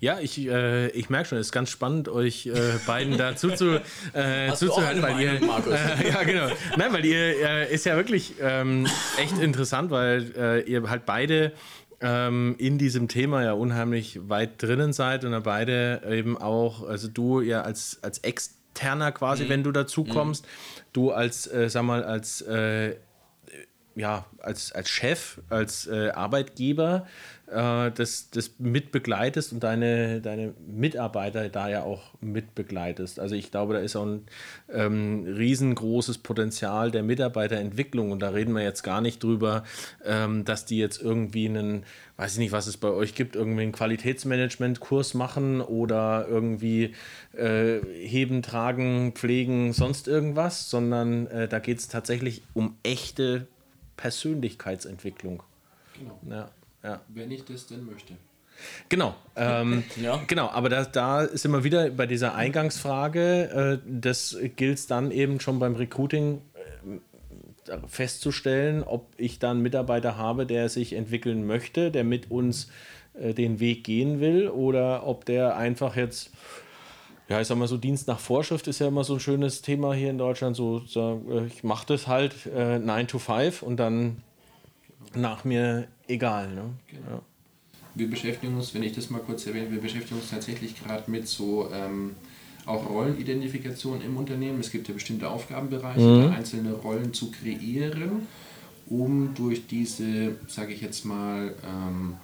Ja, 0.00 0.18
ich, 0.20 0.38
äh, 0.38 0.88
ich 0.90 1.10
merke 1.10 1.28
schon, 1.28 1.38
es 1.38 1.48
ist 1.48 1.52
ganz 1.52 1.70
spannend, 1.70 2.08
euch 2.08 2.46
äh, 2.46 2.52
beiden 2.86 3.16
da 3.16 3.36
zuzu, 3.36 3.78
äh, 4.14 4.52
zuzuhören, 4.52 5.00
weil 5.02 5.20
ihr. 5.20 5.40
Markus? 5.46 5.74
Ja, 6.08 6.22
genau. 6.24 6.48
Nein, 6.76 6.92
weil 6.92 7.04
ihr 7.04 7.18
äh, 7.46 7.72
ist 7.74 7.84
ja 7.86 7.94
wirklich 7.94 8.34
ähm, 8.40 8.86
echt 9.18 9.38
interessant, 9.38 9.90
weil 9.90 10.32
äh, 10.36 10.62
ihr 10.62 10.88
halt 10.90 11.06
beide 11.06 11.52
ähm, 12.00 12.56
in 12.58 12.78
diesem 12.78 13.06
Thema 13.08 13.44
ja 13.44 13.52
unheimlich 13.52 14.18
weit 14.28 14.60
drinnen 14.62 14.92
seid 14.92 15.24
und 15.24 15.32
ihr 15.32 15.40
beide 15.40 16.02
eben 16.10 16.36
auch, 16.36 16.86
also 16.86 17.06
du 17.08 17.40
ja 17.42 17.60
als, 17.62 17.98
als 18.02 18.18
Externer 18.18 19.12
quasi, 19.12 19.44
Mhm. 19.44 19.48
wenn 19.50 19.62
du 19.62 19.72
dazu 19.72 20.04
kommst, 20.04 20.46
du 20.94 21.12
als, 21.12 21.46
äh, 21.46 21.68
sag 21.70 21.84
mal, 21.84 22.02
als 22.02 22.40
ja, 23.96 24.26
als, 24.40 24.72
als 24.72 24.90
Chef, 24.90 25.38
als 25.48 25.86
äh, 25.86 26.10
Arbeitgeber 26.10 27.06
äh, 27.46 27.90
das, 27.90 28.28
das 28.30 28.52
mitbegleitest 28.58 29.54
und 29.54 29.64
deine, 29.64 30.20
deine 30.20 30.52
Mitarbeiter 30.66 31.48
da 31.48 31.68
ja 31.70 31.82
auch 31.82 32.12
mitbegleitest. 32.20 33.18
Also 33.18 33.34
ich 33.34 33.50
glaube, 33.50 33.72
da 33.72 33.80
ist 33.80 33.96
auch 33.96 34.04
ein 34.04 34.26
ähm, 34.70 35.24
riesengroßes 35.26 36.18
Potenzial 36.18 36.90
der 36.90 37.02
Mitarbeiterentwicklung 37.04 38.12
und 38.12 38.20
da 38.20 38.28
reden 38.28 38.52
wir 38.52 38.62
jetzt 38.62 38.82
gar 38.82 39.00
nicht 39.00 39.22
drüber, 39.22 39.64
ähm, 40.04 40.44
dass 40.44 40.66
die 40.66 40.76
jetzt 40.76 41.00
irgendwie 41.00 41.48
einen, 41.48 41.84
weiß 42.18 42.34
ich 42.34 42.38
nicht, 42.38 42.52
was 42.52 42.66
es 42.66 42.76
bei 42.76 42.90
euch 42.90 43.14
gibt, 43.14 43.34
irgendwie 43.34 43.62
einen 43.62 43.72
Qualitätsmanagement-Kurs 43.72 45.14
machen 45.14 45.62
oder 45.62 46.26
irgendwie 46.28 46.94
äh, 47.34 47.78
heben, 47.94 48.42
tragen, 48.42 49.12
pflegen, 49.12 49.72
sonst 49.72 50.06
irgendwas, 50.06 50.68
sondern 50.68 51.28
äh, 51.28 51.48
da 51.48 51.60
geht 51.60 51.78
es 51.78 51.88
tatsächlich 51.88 52.42
um 52.52 52.76
echte 52.82 53.46
Persönlichkeitsentwicklung. 53.96 55.42
Genau. 55.98 56.18
Ja, 56.30 56.50
ja. 56.82 57.00
Wenn 57.08 57.30
ich 57.30 57.44
das 57.44 57.66
denn 57.66 57.84
möchte. 57.86 58.14
Genau, 58.88 59.14
ähm, 59.36 59.84
Ja. 59.96 60.22
genau, 60.26 60.48
aber 60.48 60.68
da, 60.68 60.84
da 60.84 61.28
sind 61.28 61.50
wir 61.50 61.64
wieder 61.64 61.90
bei 61.90 62.06
dieser 62.06 62.34
Eingangsfrage. 62.34 63.80
Äh, 63.84 63.86
das 63.86 64.36
gilt 64.56 64.90
dann 64.90 65.10
eben 65.10 65.40
schon 65.40 65.58
beim 65.58 65.76
Recruiting 65.76 66.40
äh, 66.54 67.76
festzustellen, 67.86 68.82
ob 68.82 69.12
ich 69.16 69.38
da 69.38 69.50
einen 69.50 69.62
Mitarbeiter 69.62 70.16
habe, 70.16 70.46
der 70.46 70.68
sich 70.68 70.94
entwickeln 70.94 71.46
möchte, 71.46 71.90
der 71.90 72.04
mit 72.04 72.30
uns 72.30 72.70
äh, 73.14 73.34
den 73.34 73.60
Weg 73.60 73.84
gehen 73.84 74.20
will, 74.20 74.48
oder 74.48 75.06
ob 75.06 75.24
der 75.24 75.56
einfach 75.56 75.96
jetzt, 75.96 76.30
ja, 77.28 77.40
ich 77.40 77.48
sag 77.48 77.58
mal 77.58 77.66
so, 77.66 77.76
Dienst 77.76 78.06
nach 78.06 78.20
Vorschrift 78.20 78.68
ist 78.68 78.78
ja 78.78 78.88
immer 78.88 79.02
so 79.02 79.14
ein 79.14 79.20
schönes 79.20 79.62
Thema 79.62 79.94
hier 79.94 80.10
in 80.10 80.18
Deutschland. 80.18 80.54
So, 80.56 80.82
äh, 80.94 81.46
ich 81.46 81.64
mache 81.64 81.86
das 81.86 82.06
halt 82.06 82.34
äh, 82.46 82.78
9 82.78 83.08
to 83.08 83.18
5 83.18 83.62
und 83.62 83.78
dann 83.78 84.22
nach 85.14 85.44
mir 85.44 85.88
egal. 86.06 86.54
Ne? 86.54 86.70
Ja. 86.92 87.22
Wir 87.94 88.10
beschäftigen 88.10 88.54
uns, 88.54 88.74
wenn 88.74 88.82
ich 88.82 88.92
das 88.92 89.10
mal 89.10 89.20
kurz 89.20 89.46
erwähne, 89.46 89.72
wir 89.72 89.80
beschäftigen 89.80 90.20
uns 90.20 90.30
tatsächlich 90.30 90.80
gerade 90.80 91.10
mit 91.10 91.26
so 91.26 91.68
ähm, 91.72 92.14
auch 92.66 92.88
Rollenidentifikation 92.88 94.02
im 94.02 94.16
Unternehmen. 94.16 94.60
Es 94.60 94.70
gibt 94.70 94.86
ja 94.88 94.94
bestimmte 94.94 95.30
Aufgabenbereiche, 95.30 96.28
da 96.28 96.30
einzelne 96.30 96.74
Rollen 96.74 97.14
zu 97.14 97.30
kreieren, 97.30 98.26
um 98.88 99.34
durch 99.34 99.66
diese, 99.66 100.36
sage 100.46 100.74
ich 100.74 100.80
jetzt 100.80 101.04
mal, 101.04 101.54
ähm, 101.64 102.14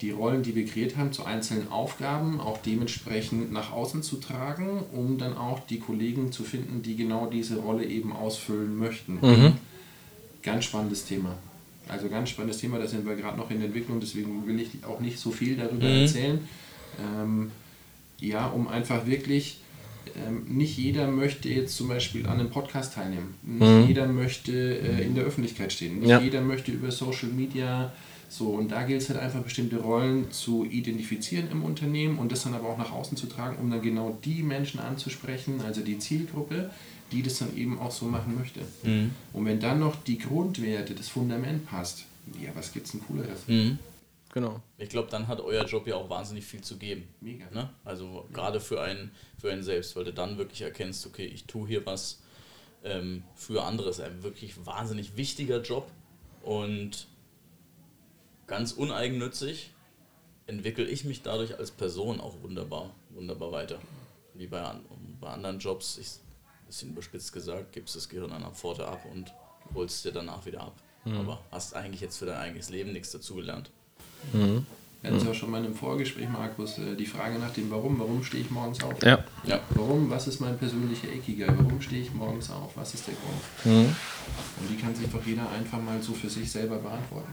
die 0.00 0.10
Rollen, 0.10 0.42
die 0.42 0.54
wir 0.54 0.64
kreiert 0.66 0.96
haben, 0.96 1.12
zu 1.12 1.24
einzelnen 1.24 1.70
Aufgaben 1.70 2.40
auch 2.40 2.58
dementsprechend 2.58 3.52
nach 3.52 3.72
außen 3.72 4.02
zu 4.02 4.16
tragen, 4.16 4.82
um 4.92 5.18
dann 5.18 5.36
auch 5.36 5.60
die 5.66 5.78
Kollegen 5.80 6.30
zu 6.32 6.44
finden, 6.44 6.82
die 6.82 6.96
genau 6.96 7.26
diese 7.26 7.56
Rolle 7.58 7.84
eben 7.84 8.12
ausfüllen 8.12 8.76
möchten. 8.76 9.18
Ganz 10.42 10.64
spannendes 10.66 11.04
Thema. 11.04 11.36
Also 11.88 12.08
ganz 12.08 12.30
spannendes 12.30 12.58
Thema, 12.60 12.78
da 12.78 12.86
sind 12.86 13.06
wir 13.06 13.16
gerade 13.16 13.38
noch 13.38 13.50
in 13.50 13.58
der 13.58 13.66
Entwicklung, 13.66 13.98
deswegen 13.98 14.46
will 14.46 14.60
ich 14.60 14.68
auch 14.86 15.00
nicht 15.00 15.18
so 15.18 15.30
viel 15.30 15.56
darüber 15.56 15.86
erzählen. 15.86 16.38
Ähm, 17.00 17.50
ja, 18.20 18.46
um 18.48 18.68
einfach 18.68 19.06
wirklich, 19.06 19.58
ähm, 20.26 20.44
nicht 20.48 20.76
jeder 20.76 21.06
möchte 21.08 21.48
jetzt 21.48 21.76
zum 21.76 21.88
Beispiel 21.88 22.26
an 22.26 22.40
einem 22.40 22.50
Podcast 22.50 22.94
teilnehmen. 22.94 23.34
Nicht 23.42 23.88
jeder 23.88 24.06
möchte 24.06 24.52
äh, 24.52 25.02
in 25.04 25.14
der 25.14 25.24
Öffentlichkeit 25.24 25.72
stehen. 25.72 26.00
Nicht 26.00 26.08
Ja. 26.08 26.20
jeder 26.20 26.40
möchte 26.40 26.72
über 26.72 26.90
Social 26.90 27.28
Media 27.28 27.92
so. 28.28 28.50
Und 28.50 28.70
da 28.70 28.82
gilt 28.84 29.02
es 29.02 29.08
halt 29.08 29.18
einfach 29.18 29.42
bestimmte 29.42 29.78
Rollen 29.78 30.30
zu 30.30 30.64
identifizieren 30.64 31.50
im 31.50 31.64
Unternehmen 31.64 32.18
und 32.18 32.30
das 32.32 32.44
dann 32.44 32.54
aber 32.54 32.68
auch 32.68 32.78
nach 32.78 32.92
außen 32.92 33.16
zu 33.16 33.26
tragen, 33.26 33.56
um 33.58 33.70
dann 33.70 33.82
genau 33.82 34.18
die 34.24 34.42
Menschen 34.42 34.80
anzusprechen, 34.80 35.60
also 35.62 35.82
die 35.82 35.98
Zielgruppe, 35.98 36.70
die 37.12 37.22
das 37.22 37.38
dann 37.38 37.56
eben 37.56 37.78
auch 37.78 37.90
so 37.90 38.06
machen 38.06 38.36
möchte. 38.38 38.60
Und 39.32 39.46
wenn 39.46 39.60
dann 39.60 39.80
noch 39.80 39.96
die 40.04 40.18
Grundwerte, 40.18 40.94
das 40.94 41.08
Fundament 41.08 41.66
passt, 41.66 42.04
ja, 42.40 42.50
was 42.54 42.72
gibt's 42.72 42.92
denn 42.92 43.00
Cooleres? 43.06 43.40
Genau. 44.34 44.60
Ich 44.76 44.90
glaube, 44.90 45.08
dann 45.10 45.26
hat 45.26 45.40
euer 45.40 45.64
Job 45.64 45.86
ja 45.86 45.96
auch 45.96 46.10
wahnsinnig 46.10 46.44
viel 46.44 46.60
zu 46.60 46.76
geben. 46.76 47.08
Mega. 47.20 47.46
Ne? 47.52 47.70
Also 47.84 48.28
gerade 48.32 48.60
für 48.60 48.80
einen, 48.82 49.10
für 49.40 49.50
einen 49.50 49.62
selbst, 49.62 49.96
weil 49.96 50.04
du 50.04 50.12
dann 50.12 50.36
wirklich 50.38 50.62
erkennst, 50.62 51.06
okay, 51.06 51.24
ich 51.24 51.46
tue 51.46 51.66
hier 51.66 51.86
was 51.86 52.20
ähm, 52.84 53.24
für 53.34 53.64
andere. 53.64 53.88
ist 53.88 54.00
ein 54.00 54.22
wirklich 54.22 54.66
wahnsinnig 54.66 55.16
wichtiger 55.16 55.62
Job 55.62 55.90
und 56.42 57.06
ganz 58.48 58.72
uneigennützig 58.72 59.70
entwickle 60.46 60.84
ich 60.86 61.04
mich 61.04 61.22
dadurch 61.22 61.56
als 61.58 61.70
Person 61.70 62.20
auch 62.20 62.34
wunderbar, 62.42 62.90
wunderbar 63.10 63.52
weiter. 63.52 63.78
Wie 64.34 64.46
bei, 64.46 64.60
an- 64.62 64.80
bei 65.20 65.28
anderen 65.28 65.58
Jobs, 65.60 65.98
ich, 65.98 66.08
bisschen 66.66 66.90
überspitzt 66.90 67.32
gesagt, 67.32 67.72
gibst 67.72 67.94
das 67.96 68.08
Gehirn 68.08 68.32
an 68.32 68.42
der 68.42 68.50
Pforte 68.50 68.86
ab 68.88 69.04
und 69.12 69.32
holst 69.74 70.04
dir 70.04 70.12
danach 70.12 70.44
wieder 70.46 70.62
ab. 70.62 70.74
Aber 71.20 71.40
hast 71.52 71.74
eigentlich 71.76 72.00
jetzt 72.00 72.18
für 72.18 72.26
dein 72.26 72.36
eigenes 72.38 72.68
Leben 72.70 72.92
nichts 72.92 73.12
dazugelernt. 73.12 73.70
Wir 75.00 75.10
hatten 75.10 75.20
es 75.20 75.24
ja 75.24 75.32
schon 75.34 75.50
mal 75.50 75.58
in 75.58 75.66
einem 75.66 75.74
Vorgespräch, 75.76 76.28
Markus, 76.28 76.76
äh, 76.78 76.96
die 76.96 77.06
Frage 77.06 77.38
nach 77.38 77.52
dem 77.52 77.70
Warum. 77.70 77.98
Warum 78.00 78.22
stehe 78.24 78.42
ich 78.42 78.50
morgens 78.50 78.82
auf? 78.82 79.00
Ja. 79.02 79.22
Ja. 79.44 79.60
Warum? 79.70 80.10
Was 80.10 80.26
ist 80.26 80.40
mein 80.40 80.58
persönlicher 80.58 81.08
Ikigai? 81.12 81.46
Warum 81.56 81.80
stehe 81.80 82.02
ich 82.02 82.12
morgens 82.12 82.50
auf? 82.50 82.76
Was 82.76 82.94
ist 82.94 83.06
der 83.06 83.14
Grund? 83.14 83.40
Und 84.60 84.68
die 84.70 84.76
kann 84.76 84.94
sich 84.94 85.08
doch 85.08 85.24
jeder 85.24 85.48
einfach 85.50 85.80
mal 85.80 86.02
so 86.02 86.12
für 86.14 86.28
sich 86.28 86.50
selber 86.50 86.76
beantworten. 86.78 87.32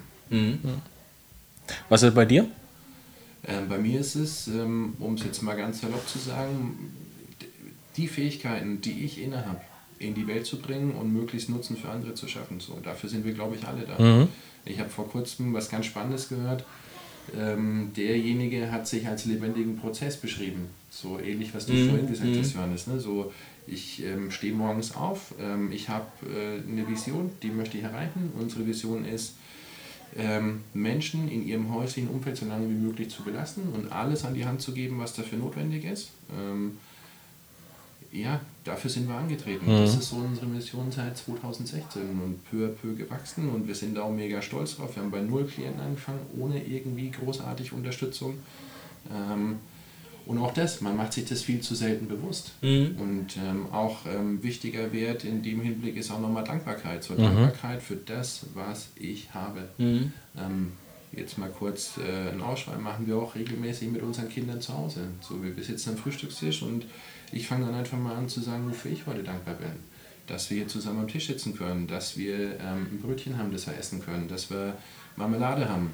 Was 1.89 2.03
ist 2.03 2.15
bei 2.15 2.25
dir? 2.25 2.47
Ähm, 3.47 3.69
bei 3.69 3.77
mir 3.77 3.99
ist 3.99 4.15
es, 4.15 4.47
ähm, 4.47 4.95
um 4.99 5.15
es 5.15 5.23
jetzt 5.23 5.41
mal 5.43 5.55
ganz 5.55 5.81
salopp 5.81 6.07
zu 6.07 6.17
sagen, 6.17 6.91
die 7.97 8.07
Fähigkeiten, 8.07 8.81
die 8.81 9.05
ich 9.05 9.21
inne 9.21 9.45
habe, 9.45 9.61
in 9.99 10.13
die 10.13 10.27
Welt 10.27 10.45
zu 10.45 10.59
bringen 10.59 10.91
und 10.91 11.13
möglichst 11.13 11.49
Nutzen 11.49 11.77
für 11.77 11.89
andere 11.89 12.13
zu 12.15 12.27
schaffen. 12.27 12.59
So, 12.59 12.79
dafür 12.83 13.09
sind 13.09 13.23
wir, 13.25 13.33
glaube 13.33 13.55
ich, 13.55 13.65
alle 13.65 13.85
da. 13.85 14.27
Ich 14.65 14.79
habe 14.79 14.89
vor 14.89 15.07
kurzem 15.07 15.53
was 15.53 15.69
ganz 15.69 15.85
Spannendes 15.85 16.27
gehört. 16.27 16.65
Ähm, 17.37 17.91
derjenige 17.95 18.71
hat 18.71 18.87
sich 18.87 19.07
als 19.07 19.25
lebendigen 19.25 19.77
Prozess 19.77 20.17
beschrieben. 20.17 20.67
So 20.89 21.19
ähnlich, 21.19 21.53
was 21.53 21.65
du 21.65 21.73
vorhin 21.87 22.07
gesagt 22.07 22.35
hast, 22.37 22.53
Johannes. 22.53 22.87
Ne? 22.87 22.99
So, 22.99 23.31
ich 23.67 24.03
ähm, 24.03 24.31
stehe 24.31 24.53
morgens 24.53 24.95
auf, 24.95 25.33
ähm, 25.39 25.71
ich 25.71 25.89
habe 25.89 26.05
äh, 26.23 26.69
eine 26.69 26.87
Vision, 26.87 27.31
die 27.41 27.49
möchte 27.49 27.77
ich 27.77 27.83
erreichen. 27.83 28.31
Unsere 28.39 28.67
Vision 28.67 29.05
ist, 29.05 29.35
ähm, 30.17 30.61
Menschen 30.73 31.27
in 31.27 31.45
ihrem 31.45 31.73
häuslichen 31.73 32.09
Umfeld 32.09 32.37
so 32.37 32.45
lange 32.45 32.69
wie 32.69 32.73
möglich 32.73 33.09
zu 33.09 33.23
belasten 33.23 33.63
und 33.73 33.91
alles 33.91 34.23
an 34.23 34.33
die 34.33 34.45
Hand 34.45 34.61
zu 34.61 34.73
geben, 34.73 34.99
was 34.99 35.13
dafür 35.13 35.37
notwendig 35.37 35.83
ist. 35.85 36.11
Ähm, 36.33 36.77
ja, 38.11 38.39
dafür 38.63 38.89
sind 38.89 39.09
wir 39.09 39.15
angetreten. 39.15 39.65
Das 39.67 39.95
ist 39.95 40.09
so 40.09 40.15
unsere 40.15 40.45
Mission 40.45 40.89
seit 40.89 41.17
2016 41.17 42.01
und 42.01 42.49
peu 42.49 42.65
à 42.65 42.69
peu 42.69 42.95
gewachsen 42.95 43.49
und 43.49 43.67
wir 43.67 43.75
sind 43.75 43.95
da 43.95 44.03
auch 44.03 44.11
mega 44.11 44.41
stolz 44.41 44.77
drauf. 44.77 44.95
Wir 44.95 45.03
haben 45.03 45.11
bei 45.11 45.19
null 45.19 45.45
Klienten 45.45 45.81
angefangen, 45.81 46.21
ohne 46.37 46.63
irgendwie 46.63 47.11
großartig 47.11 47.73
Unterstützung. 47.73 48.37
Ähm, 49.13 49.57
und 50.25 50.39
auch 50.39 50.53
das, 50.53 50.81
man 50.81 50.97
macht 50.97 51.13
sich 51.13 51.25
das 51.25 51.43
viel 51.43 51.61
zu 51.61 51.75
selten 51.75 52.07
bewusst. 52.07 52.51
Und 52.99 53.37
ähm, 53.37 53.67
auch 53.71 54.05
ähm, 54.07 54.41
wichtiger 54.41 54.91
Wert 54.91 55.23
in 55.23 55.43
dem 55.43 55.61
Hinblick 55.61 55.97
ist 55.97 56.11
auch 56.11 56.19
nochmal 56.19 56.43
Dankbarkeit. 56.43 57.03
So 57.03 57.15
Dankbarkeit 57.15 57.81
für 57.83 57.95
das, 57.95 58.45
was 58.53 58.89
ich 58.95 59.33
habe. 59.33 59.69
Ähm, 60.37 60.71
jetzt 61.11 61.37
mal 61.37 61.49
kurz 61.49 61.97
äh, 61.97 62.31
einen 62.31 62.41
Ausschweif 62.41 62.79
machen 62.79 63.07
wir 63.07 63.17
auch 63.17 63.35
regelmäßig 63.35 63.89
mit 63.91 64.01
unseren 64.01 64.29
Kindern 64.29 64.61
zu 64.61 64.75
Hause. 64.75 65.01
So, 65.21 65.41
wir 65.43 65.63
sitzen 65.63 65.91
am 65.91 65.97
Frühstückstisch 65.97 66.63
und 66.63 66.85
ich 67.31 67.47
fange 67.47 67.65
dann 67.65 67.75
einfach 67.75 67.97
mal 67.97 68.15
an 68.15 68.27
zu 68.27 68.41
sagen, 68.41 68.67
wofür 68.67 68.91
ich 68.91 69.05
heute 69.05 69.23
dankbar 69.23 69.55
bin. 69.55 69.71
Dass 70.27 70.49
wir 70.49 70.57
hier 70.57 70.67
zusammen 70.67 71.01
am 71.01 71.07
Tisch 71.07 71.27
sitzen 71.27 71.55
können, 71.55 71.87
dass 71.87 72.17
wir 72.17 72.59
ähm, 72.59 72.87
ein 72.91 72.99
Brötchen 73.01 73.37
haben, 73.37 73.51
das 73.51 73.67
wir 73.67 73.77
essen 73.77 74.01
können, 74.03 74.27
dass 74.27 74.49
wir 74.49 74.75
Marmelade 75.15 75.69
haben. 75.69 75.93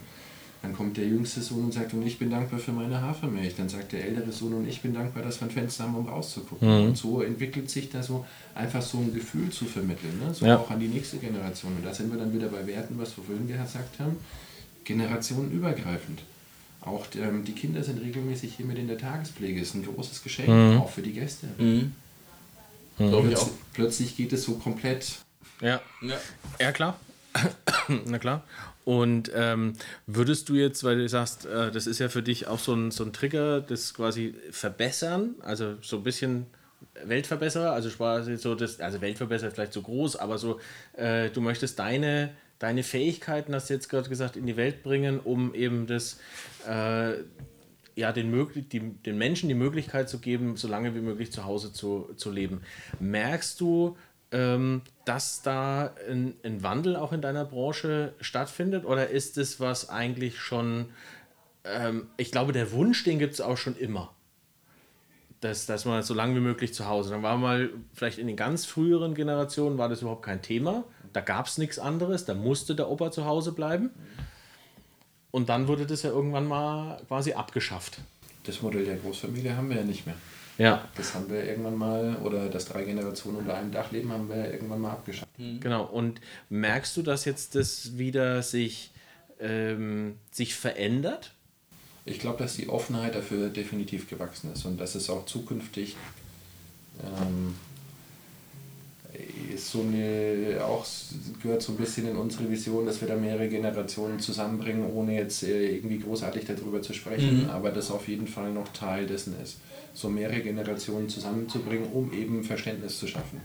Dann 0.61 0.73
kommt 0.75 0.95
der 0.97 1.05
jüngste 1.07 1.41
Sohn 1.41 1.65
und 1.65 1.73
sagt, 1.73 1.93
und 1.93 2.05
ich 2.05 2.19
bin 2.19 2.29
dankbar 2.29 2.59
für 2.59 2.71
meine 2.71 3.01
Hafermilch. 3.01 3.55
Dann 3.55 3.67
sagt 3.67 3.93
der 3.93 4.05
ältere 4.05 4.31
Sohn, 4.31 4.53
und 4.53 4.67
ich 4.67 4.81
bin 4.81 4.93
dankbar, 4.93 5.23
dass 5.23 5.41
wir 5.41 5.47
ein 5.47 5.51
Fenster 5.51 5.85
haben, 5.85 5.95
um 5.95 6.07
rauszugucken. 6.07 6.67
Und 6.89 6.97
so 6.97 7.21
entwickelt 7.21 7.69
sich 7.69 7.89
da 7.89 8.03
so 8.03 8.25
einfach 8.53 8.81
so 8.83 8.99
ein 8.99 9.11
Gefühl 9.13 9.49
zu 9.49 9.65
vermitteln, 9.65 10.19
ne? 10.19 10.33
so 10.33 10.45
Ja. 10.45 10.57
auch 10.59 10.69
an 10.69 10.79
die 10.79 10.87
nächste 10.87 11.17
Generation. 11.17 11.75
Und 11.75 11.83
da 11.85 11.93
sind 11.93 12.11
wir 12.11 12.19
dann 12.19 12.31
wieder 12.31 12.47
bei 12.47 12.67
Werten, 12.67 12.97
was 12.99 13.17
wir 13.17 13.23
vorhin 13.23 13.47
gesagt 13.47 13.99
haben, 13.99 14.17
generationenübergreifend. 14.83 16.21
Auch 16.81 17.05
ähm, 17.15 17.43
die 17.45 17.53
Kinder 17.53 17.83
sind 17.83 18.01
regelmäßig 18.01 18.55
hier 18.55 18.65
mit 18.65 18.77
in 18.77 18.87
der 18.87 18.97
Tagespflege. 18.97 19.61
Ist 19.61 19.75
ein 19.75 19.83
großes 19.85 20.23
Geschenk, 20.23 20.79
auch 20.79 20.89
für 20.89 21.01
die 21.01 21.13
Gäste. 21.13 21.47
Ich 21.57 23.05
auch. 23.05 23.21
Plötzlich, 23.23 23.49
plötzlich 23.73 24.17
geht 24.17 24.33
es 24.33 24.43
so 24.43 24.53
komplett 24.55 25.19
Ja. 25.59 25.81
Ja. 26.01 26.17
Ja, 26.59 26.71
klar. 26.71 26.99
Na 28.05 28.19
klar. 28.19 28.43
Und 28.83 29.31
ähm, 29.35 29.73
würdest 30.07 30.49
du 30.49 30.55
jetzt, 30.55 30.83
weil 30.83 30.97
du 30.97 31.07
sagst, 31.07 31.45
äh, 31.45 31.71
das 31.71 31.87
ist 31.87 31.99
ja 31.99 32.09
für 32.09 32.23
dich 32.23 32.47
auch 32.47 32.59
so 32.59 32.73
ein, 32.73 32.91
so 32.91 33.03
ein 33.03 33.13
Trigger, 33.13 33.61
das 33.61 33.93
quasi 33.93 34.33
verbessern, 34.49 35.35
also 35.41 35.75
so 35.81 35.97
ein 35.97 36.03
bisschen 36.03 36.47
Weltverbesserer, 37.03 37.71
also 37.71 37.89
quasi 37.89 38.37
so 38.37 38.55
das, 38.55 38.79
also 38.79 39.01
Weltverbesserer 39.01 39.51
vielleicht 39.51 39.73
so 39.73 39.81
groß, 39.81 40.15
aber 40.15 40.37
so, 40.37 40.59
äh, 40.93 41.29
du 41.29 41.41
möchtest 41.41 41.77
deine, 41.77 42.31
deine 42.59 42.83
Fähigkeiten, 42.83 43.53
hast 43.53 43.69
du 43.69 43.75
jetzt 43.75 43.87
gerade 43.87 44.09
gesagt, 44.09 44.35
in 44.35 44.47
die 44.47 44.57
Welt 44.57 44.81
bringen, 44.83 45.19
um 45.19 45.53
eben 45.53 45.85
das, 45.85 46.19
äh, 46.67 47.13
ja, 47.95 48.11
den, 48.11 48.31
die, 48.71 48.79
den 48.79 49.17
Menschen 49.17 49.47
die 49.47 49.55
Möglichkeit 49.55 50.09
zu 50.09 50.19
geben, 50.19 50.57
so 50.57 50.67
lange 50.67 50.95
wie 50.95 51.01
möglich 51.01 51.31
zu 51.31 51.45
Hause 51.45 51.71
zu, 51.71 52.09
zu 52.15 52.31
leben. 52.31 52.61
Merkst 52.99 53.59
du, 53.61 53.97
ähm, 54.31 54.81
dass 55.05 55.41
da 55.41 55.93
ein, 56.09 56.35
ein 56.43 56.63
Wandel 56.63 56.95
auch 56.95 57.11
in 57.11 57.21
deiner 57.21 57.45
Branche 57.45 58.13
stattfindet? 58.21 58.85
Oder 58.85 59.09
ist 59.09 59.37
es 59.37 59.59
was 59.59 59.89
eigentlich 59.89 60.39
schon, 60.39 60.89
ähm, 61.63 62.07
ich 62.17 62.31
glaube, 62.31 62.53
der 62.53 62.71
Wunsch, 62.71 63.03
den 63.03 63.19
gibt 63.19 63.33
es 63.33 63.41
auch 63.41 63.57
schon 63.57 63.75
immer. 63.75 64.13
Dass, 65.41 65.65
dass 65.65 65.85
man 65.85 66.03
so 66.03 66.13
lange 66.13 66.35
wie 66.35 66.39
möglich 66.39 66.73
zu 66.73 66.87
Hause. 66.87 67.09
Dann 67.09 67.23
war 67.23 67.35
mal, 67.35 67.71
vielleicht 67.93 68.19
in 68.19 68.27
den 68.27 68.35
ganz 68.35 68.65
früheren 68.65 69.15
Generationen 69.15 69.77
war 69.77 69.89
das 69.89 70.01
überhaupt 70.01 70.23
kein 70.23 70.41
Thema. 70.41 70.83
Da 71.13 71.21
gab 71.21 71.47
es 71.47 71.57
nichts 71.57 71.79
anderes. 71.79 72.25
Da 72.25 72.35
musste 72.35 72.75
der 72.75 72.89
Opa 72.89 73.11
zu 73.11 73.25
Hause 73.25 73.51
bleiben. 73.51 73.89
Und 75.31 75.49
dann 75.49 75.67
wurde 75.67 75.87
das 75.87 76.03
ja 76.03 76.11
irgendwann 76.11 76.47
mal 76.47 77.01
quasi 77.07 77.33
abgeschafft. 77.33 77.99
Das 78.43 78.61
Modell 78.61 78.85
der 78.85 78.97
Großfamilie 78.97 79.55
haben 79.55 79.69
wir 79.69 79.77
ja 79.77 79.83
nicht 79.83 80.05
mehr. 80.05 80.15
Ja, 80.61 80.87
Das 80.95 81.15
haben 81.15 81.29
wir 81.29 81.43
irgendwann 81.43 81.75
mal, 81.75 82.15
oder 82.23 82.47
das 82.47 82.65
drei 82.65 82.83
Generationen 82.83 83.37
unter 83.37 83.55
einem 83.55 83.71
Dach 83.71 83.91
leben, 83.91 84.11
haben 84.11 84.29
wir 84.29 84.51
irgendwann 84.51 84.81
mal 84.81 84.91
abgeschafft. 84.91 85.31
genau. 85.59 85.85
Und 85.85 86.21
merkst 86.49 86.95
du, 86.95 87.01
dass 87.01 87.25
jetzt 87.25 87.55
das 87.55 87.97
wieder 87.97 88.43
sich, 88.43 88.91
ähm, 89.39 90.17
sich 90.31 90.53
verändert? 90.53 91.33
Ich 92.05 92.19
glaube, 92.19 92.43
dass 92.43 92.55
die 92.57 92.69
Offenheit 92.69 93.15
dafür 93.15 93.49
definitiv 93.49 94.07
gewachsen 94.09 94.51
ist 94.53 94.65
und 94.65 94.79
dass 94.79 94.95
es 94.95 95.09
auch 95.09 95.25
zukünftig 95.25 95.95
ähm, 97.03 97.55
ist 99.53 99.71
so 99.71 99.81
eine, 99.81 100.63
auch 100.63 100.85
gehört 101.41 101.61
so 101.61 101.73
ein 101.73 101.77
bisschen 101.77 102.07
in 102.07 102.15
unsere 102.15 102.49
Vision, 102.49 102.85
dass 102.85 103.01
wir 103.01 103.07
da 103.07 103.15
mehrere 103.15 103.49
Generationen 103.49 104.19
zusammenbringen, 104.19 104.85
ohne 104.93 105.15
jetzt 105.15 105.43
äh, 105.43 105.75
irgendwie 105.75 105.99
großartig 105.99 106.45
darüber 106.45 106.81
zu 106.81 106.93
sprechen, 106.93 107.49
aber 107.49 107.71
das 107.71 107.91
auf 107.91 108.07
jeden 108.07 108.27
Fall 108.27 108.51
noch 108.51 108.71
Teil 108.73 109.05
dessen 109.07 109.35
ist. 109.41 109.57
So 109.93 110.09
mehrere 110.09 110.41
Generationen 110.41 111.09
zusammenzubringen, 111.09 111.91
um 111.91 112.13
eben 112.13 112.43
Verständnis 112.43 112.99
zu 112.99 113.07
schaffen, 113.07 113.41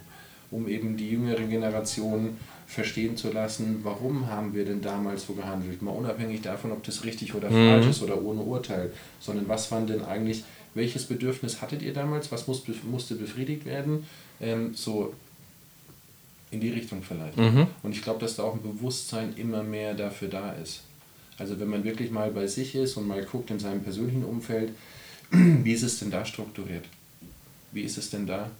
um 0.50 0.68
eben 0.68 0.96
die 0.96 1.10
jüngere 1.10 1.42
Generation 1.42 2.36
verstehen 2.66 3.16
zu 3.16 3.32
lassen, 3.32 3.80
warum 3.82 4.28
haben 4.28 4.54
wir 4.54 4.64
denn 4.64 4.80
damals 4.80 5.26
so 5.26 5.34
gehandelt, 5.34 5.82
mal 5.82 5.92
unabhängig 5.92 6.42
davon, 6.42 6.72
ob 6.72 6.82
das 6.82 7.04
richtig 7.04 7.34
oder 7.34 7.48
falsch 7.48 7.86
ist 7.90 8.02
oder 8.02 8.20
ohne 8.22 8.40
Urteil, 8.42 8.92
sondern 9.20 9.48
was 9.48 9.70
waren 9.70 9.86
denn 9.86 10.04
eigentlich 10.04 10.44
welches 10.76 11.06
Bedürfnis 11.06 11.62
hattet 11.62 11.82
ihr 11.82 11.94
damals, 11.94 12.30
was 12.30 12.46
muss, 12.46 12.62
musste 12.84 13.14
befriedigt 13.14 13.64
werden, 13.64 14.04
ähm, 14.40 14.74
so 14.74 15.14
in 16.50 16.60
die 16.60 16.68
Richtung 16.68 17.02
vielleicht. 17.02 17.36
Und 17.82 17.92
ich 17.92 18.02
glaube, 18.02 18.20
dass 18.20 18.36
da 18.36 18.44
auch 18.44 18.54
ein 18.54 18.62
Bewusstsein 18.62 19.32
immer 19.36 19.62
mehr 19.62 19.94
dafür 19.94 20.28
da 20.28 20.52
ist. 20.52 20.82
Also 21.38 21.58
wenn 21.58 21.68
man 21.68 21.82
wirklich 21.84 22.10
mal 22.10 22.30
bei 22.30 22.46
sich 22.46 22.74
ist 22.74 22.96
und 22.96 23.08
mal 23.08 23.24
guckt 23.24 23.50
in 23.50 23.58
seinem 23.58 23.82
persönlichen 23.82 24.24
Umfeld, 24.24 24.70
wie 25.30 25.72
ist 25.72 25.82
es 25.82 25.98
denn 25.98 26.10
da 26.10 26.24
strukturiert? 26.24 26.84
Wie 27.72 27.82
ist 27.82 27.98
es 27.98 28.10
denn 28.10 28.26
da? 28.26 28.50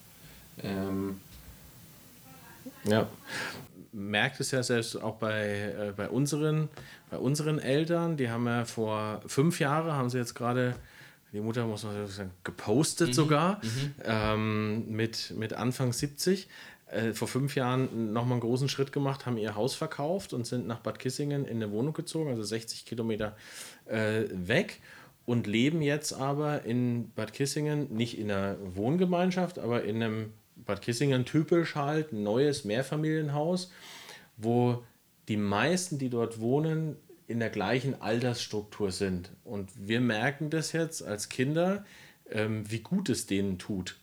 Ähm, 0.62 1.20
Ja. 2.85 3.09
Merkt 3.92 4.40
es 4.40 4.50
ja 4.50 4.62
selbst 4.62 5.00
auch 5.02 5.16
bei, 5.16 5.46
äh, 5.46 5.92
bei, 5.96 6.09
unseren, 6.09 6.68
bei 7.11 7.16
unseren 7.16 7.59
Eltern, 7.59 8.16
die 8.16 8.29
haben 8.29 8.46
ja 8.46 8.64
vor 8.66 9.22
fünf 9.26 9.59
Jahren, 9.59 9.92
haben 9.92 10.11
sie 10.11 10.18
jetzt 10.18 10.35
gerade, 10.35 10.74
die 11.33 11.40
Mutter 11.40 11.64
muss 11.66 11.85
man 11.85 12.07
sagen, 12.07 12.31
gepostet 12.44 13.14
sogar, 13.14 13.61
ähm, 14.05 14.90
mit, 14.90 15.33
mit 15.37 15.55
Anfang 15.55 15.92
70. 15.92 16.46
Äh, 16.88 17.14
vor 17.14 17.26
fünf 17.26 17.57
Jahren 17.57 18.12
nochmal 18.12 18.33
einen 18.33 18.42
großen 18.42 18.68
Schritt 18.68 18.92
gemacht, 18.92 19.26
haben 19.26 19.38
ihr 19.38 19.55
Haus 19.57 19.74
verkauft 19.74 20.33
und 20.33 20.46
sind 20.46 20.66
nach 20.66 20.81
Bad 20.81 20.98
Kissingen 20.98 21.44
in 21.44 21.57
eine 21.57 21.72
Wohnung 21.72 21.94
gezogen, 21.94 22.31
also 22.31 22.42
60 22.42 22.85
Kilometer 22.85 23.35
äh, 23.87 24.24
weg 24.31 24.81
und 25.26 25.46
leben 25.46 25.82
jetzt 25.82 26.12
aber 26.12 26.64
in 26.64 27.10
Bad 27.14 27.32
Kissingen, 27.32 27.92
nicht 27.94 28.18
in 28.18 28.30
einer 28.30 28.56
Wohngemeinschaft, 28.74 29.58
aber 29.58 29.84
in 29.84 30.02
einem 30.02 30.32
Bad 30.54 30.80
Kissingen 30.80 31.24
typisch 31.24 31.74
halt, 31.74 32.12
ein 32.12 32.22
neues 32.22 32.64
Mehrfamilienhaus, 32.64 33.70
wo 34.36 34.84
die 35.28 35.36
meisten, 35.36 35.98
die 35.98 36.08
dort 36.08 36.40
wohnen, 36.40 36.96
in 37.26 37.40
der 37.40 37.50
gleichen 37.50 38.00
Altersstruktur 38.00 38.92
sind. 38.92 39.32
Und 39.42 39.70
wir 39.76 40.00
merken 40.00 40.48
das 40.48 40.72
jetzt 40.72 41.02
als 41.02 41.28
Kinder, 41.28 41.84
ähm, 42.30 42.70
wie 42.70 42.78
gut 42.78 43.08
es 43.08 43.26
denen 43.26 43.58
tut. 43.58 43.96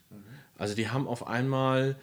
Also 0.57 0.75
die 0.75 0.89
haben 0.89 1.07
auf 1.07 1.25
einmal 1.27 1.95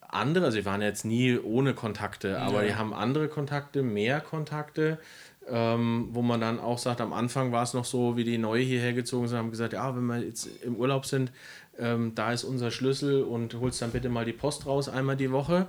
andere, 0.00 0.46
also 0.46 0.58
sie 0.58 0.64
waren 0.64 0.82
jetzt 0.82 1.04
nie 1.04 1.38
ohne 1.38 1.74
Kontakte, 1.74 2.40
aber 2.40 2.64
die 2.64 2.74
haben 2.74 2.94
andere 2.94 3.28
Kontakte, 3.28 3.82
mehr 3.82 4.20
Kontakte, 4.20 4.98
ähm, 5.50 6.08
wo 6.12 6.22
man 6.22 6.40
dann 6.40 6.58
auch 6.58 6.78
sagt, 6.78 7.00
am 7.00 7.12
Anfang 7.12 7.52
war 7.52 7.62
es 7.62 7.74
noch 7.74 7.84
so, 7.84 8.16
wie 8.16 8.24
die 8.24 8.38
Neue 8.38 8.62
hierher 8.62 8.92
gezogen 8.92 9.28
sind, 9.28 9.38
haben 9.38 9.50
gesagt, 9.50 9.72
ja, 9.72 9.94
wenn 9.94 10.06
wir 10.06 10.18
jetzt 10.22 10.48
im 10.62 10.76
Urlaub 10.76 11.06
sind, 11.06 11.32
ähm, 11.78 12.14
da 12.14 12.32
ist 12.32 12.44
unser 12.44 12.70
Schlüssel 12.70 13.22
und 13.22 13.54
holst 13.54 13.80
dann 13.82 13.90
bitte 13.90 14.08
mal 14.08 14.24
die 14.24 14.32
Post 14.32 14.66
raus 14.66 14.88
einmal 14.88 15.16
die 15.16 15.30
Woche. 15.30 15.66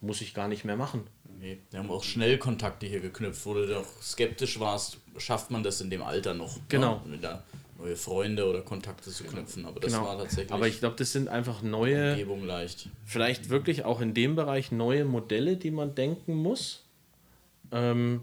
Muss 0.00 0.20
ich 0.20 0.32
gar 0.34 0.48
nicht 0.48 0.64
mehr 0.64 0.76
machen. 0.76 1.02
Nee, 1.40 1.58
wir 1.70 1.80
haben 1.80 1.90
auch 1.90 2.04
schnell 2.04 2.38
Kontakte 2.38 2.86
hier 2.86 3.00
geknüpft, 3.00 3.44
wo 3.46 3.54
du 3.54 3.66
doch 3.66 3.86
skeptisch 4.02 4.58
warst, 4.60 4.98
schafft 5.18 5.50
man 5.50 5.62
das 5.62 5.80
in 5.80 5.90
dem 5.90 6.02
Alter 6.02 6.34
noch? 6.34 6.58
Genau. 6.68 7.02
Da 7.20 7.42
neue 7.78 7.96
Freunde 7.96 8.48
oder 8.48 8.62
Kontakte 8.62 9.10
zu 9.10 9.24
knüpfen. 9.24 9.64
Aber 9.64 9.80
das 9.80 9.92
war 9.92 10.18
tatsächlich 10.18 10.48
Genau. 10.48 10.56
Aber 10.56 10.68
ich 10.68 10.80
glaube, 10.80 10.96
das 10.96 11.12
sind 11.12 11.28
einfach 11.28 11.62
neue, 11.62 12.12
Umgebung 12.12 12.44
leicht. 12.44 12.88
vielleicht 13.04 13.50
wirklich 13.50 13.84
auch 13.84 14.00
in 14.00 14.14
dem 14.14 14.34
Bereich 14.34 14.72
neue 14.72 15.04
Modelle, 15.04 15.56
die 15.56 15.70
man 15.70 15.94
denken 15.94 16.34
muss. 16.34 16.84
Ähm, 17.70 18.22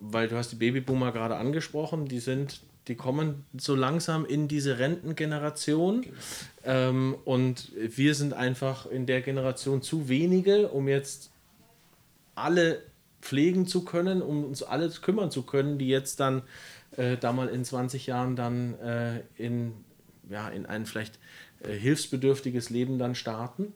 weil 0.00 0.28
du 0.28 0.36
hast 0.36 0.52
die 0.52 0.56
Babyboomer 0.56 1.12
gerade 1.12 1.36
angesprochen, 1.36 2.06
die 2.06 2.20
sind, 2.20 2.60
die 2.86 2.94
kommen 2.94 3.44
so 3.56 3.74
langsam 3.74 4.24
in 4.24 4.48
diese 4.48 4.78
Rentengeneration. 4.78 6.06
Ähm, 6.64 7.16
und 7.24 7.72
wir 7.74 8.14
sind 8.14 8.32
einfach 8.32 8.86
in 8.86 9.06
der 9.06 9.22
Generation 9.22 9.82
zu 9.82 10.08
wenige, 10.08 10.68
um 10.68 10.88
jetzt 10.88 11.30
alle 12.34 12.82
pflegen 13.20 13.66
zu 13.66 13.84
können, 13.84 14.22
um 14.22 14.44
uns 14.44 14.62
alle 14.62 14.88
kümmern 14.90 15.30
zu 15.30 15.42
können, 15.42 15.78
die 15.78 15.88
jetzt 15.88 16.20
dann 16.20 16.42
äh, 16.96 17.16
da 17.16 17.32
mal 17.32 17.48
in 17.48 17.64
20 17.64 18.06
Jahren 18.06 18.36
dann 18.36 18.78
äh, 18.78 19.22
in, 19.36 19.72
ja, 20.30 20.48
in 20.48 20.66
ein 20.66 20.86
vielleicht 20.86 21.18
äh, 21.60 21.72
hilfsbedürftiges 21.72 22.70
Leben 22.70 22.98
dann 22.98 23.14
starten. 23.14 23.74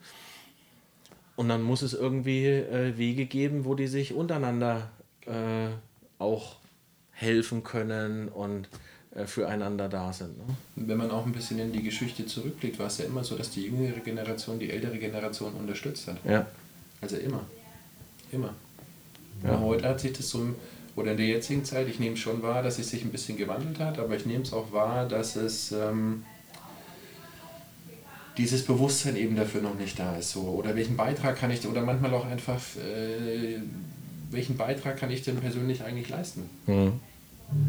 Und 1.35 1.49
dann 1.49 1.63
muss 1.63 1.83
es 1.83 1.95
irgendwie 1.95 2.47
äh, 2.47 2.97
Wege 2.97 3.27
geben, 3.27 3.65
wo 3.65 3.75
die 3.75 3.89
sich 3.89 4.15
untereinander 4.15 4.91
äh, 5.27 5.71
auch 6.23 6.57
helfen 7.11 7.63
können 7.63 8.29
und 8.29 8.69
äh, 9.15 9.27
füreinander 9.27 9.89
da 9.89 10.13
sind. 10.13 10.39
Ne? 10.39 10.55
wenn 10.77 10.97
man 10.97 11.11
auch 11.11 11.27
ein 11.27 11.33
bisschen 11.33 11.59
in 11.59 11.73
die 11.73 11.83
Geschichte 11.83 12.25
zurückblickt, 12.25 12.79
war 12.79 12.87
es 12.87 12.99
ja 12.99 13.05
immer 13.05 13.23
so, 13.23 13.37
dass 13.37 13.51
die 13.51 13.67
jüngere 13.67 14.01
Generation 14.01 14.59
die 14.59 14.71
ältere 14.71 14.99
Generation 14.99 15.53
unterstützt 15.53 16.09
hat. 16.09 16.17
Ja. 16.25 16.47
Also 17.01 17.17
immer. 17.17 17.45
Immer. 18.31 18.55
Ja. 19.45 19.61
Heute 19.61 19.89
hat 19.89 20.01
sich 20.01 20.13
das 20.13 20.31
so, 20.31 20.55
oder 20.97 21.11
in 21.11 21.17
der 21.19 21.27
jetzigen 21.27 21.65
Zeit, 21.65 21.89
ich 21.89 21.99
nehme 21.99 22.17
schon 22.17 22.43
wahr, 22.43 22.63
dass 22.63 22.79
es 22.79 22.91
sich 22.91 23.05
ein 23.05 23.11
bisschen 23.11 23.37
gewandelt 23.37 23.79
hat, 23.81 23.99
aber 23.99 24.17
ich 24.17 24.25
nehme 24.25 24.45
es 24.45 24.53
auch 24.53 24.73
wahr, 24.73 25.07
dass 25.07 25.37
es 25.37 25.73
ähm, 25.73 26.25
dieses 28.39 28.65
Bewusstsein 28.65 29.17
eben 29.17 29.37
dafür 29.37 29.61
noch 29.61 29.75
nicht 29.75 29.99
da 29.99 30.17
ist. 30.17 30.31
So. 30.31 30.41
Oder 30.41 30.75
welchen 30.75 30.97
Beitrag 30.97 31.37
kann 31.37 31.51
ich, 31.51 31.67
oder 31.67 31.83
manchmal 31.83 32.15
auch 32.15 32.25
einfach, 32.25 32.61
äh, 32.77 33.59
welchen 34.33 34.57
Beitrag 34.57 34.97
kann 34.97 35.11
ich 35.11 35.23
denn 35.23 35.37
persönlich 35.37 35.83
eigentlich 35.83 36.09
leisten? 36.09 36.49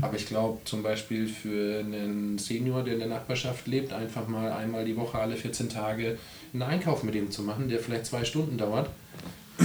Aber 0.01 0.15
ich 0.15 0.27
glaube 0.27 0.59
zum 0.65 0.81
Beispiel 0.81 1.27
für 1.27 1.79
einen 1.79 2.37
Senior, 2.37 2.83
der 2.83 2.93
in 2.93 2.99
der 2.99 3.09
Nachbarschaft 3.09 3.67
lebt, 3.67 3.91
einfach 3.91 4.27
mal 4.27 4.51
einmal 4.51 4.85
die 4.85 4.95
Woche, 4.95 5.17
alle 5.19 5.35
14 5.35 5.67
Tage 5.69 6.17
einen 6.53 6.61
Einkauf 6.61 7.03
mit 7.03 7.15
ihm 7.15 7.29
zu 7.31 7.41
machen, 7.43 7.67
der 7.67 7.79
vielleicht 7.79 8.05
zwei 8.05 8.23
Stunden 8.23 8.57
dauert. 8.57 8.89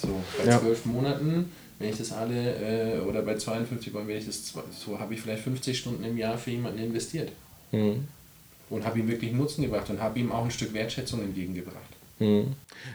So, 0.00 0.22
bei 0.38 0.44
Ja. 0.48 0.60
zwölf 0.60 0.84
Monaten, 0.86 1.50
wenn 1.80 1.90
ich 1.90 1.98
das 1.98 2.12
alle, 2.12 2.54
äh, 2.54 3.00
oder 3.00 3.22
bei 3.22 3.34
52, 3.34 3.92
wenn 3.92 4.08
ich 4.16 4.26
das, 4.26 4.54
so 4.70 4.98
habe 5.00 5.14
ich 5.14 5.20
vielleicht 5.20 5.42
50 5.42 5.76
Stunden 5.76 6.04
im 6.04 6.16
Jahr 6.16 6.38
für 6.38 6.52
jemanden 6.52 6.78
investiert. 6.78 7.32
Und 7.72 8.84
habe 8.84 9.00
ihm 9.00 9.08
wirklich 9.08 9.32
Nutzen 9.32 9.62
gebracht 9.62 9.90
und 9.90 10.00
habe 10.00 10.20
ihm 10.20 10.30
auch 10.30 10.44
ein 10.44 10.52
Stück 10.52 10.72
Wertschätzung 10.72 11.20
entgegengebracht. 11.22 11.76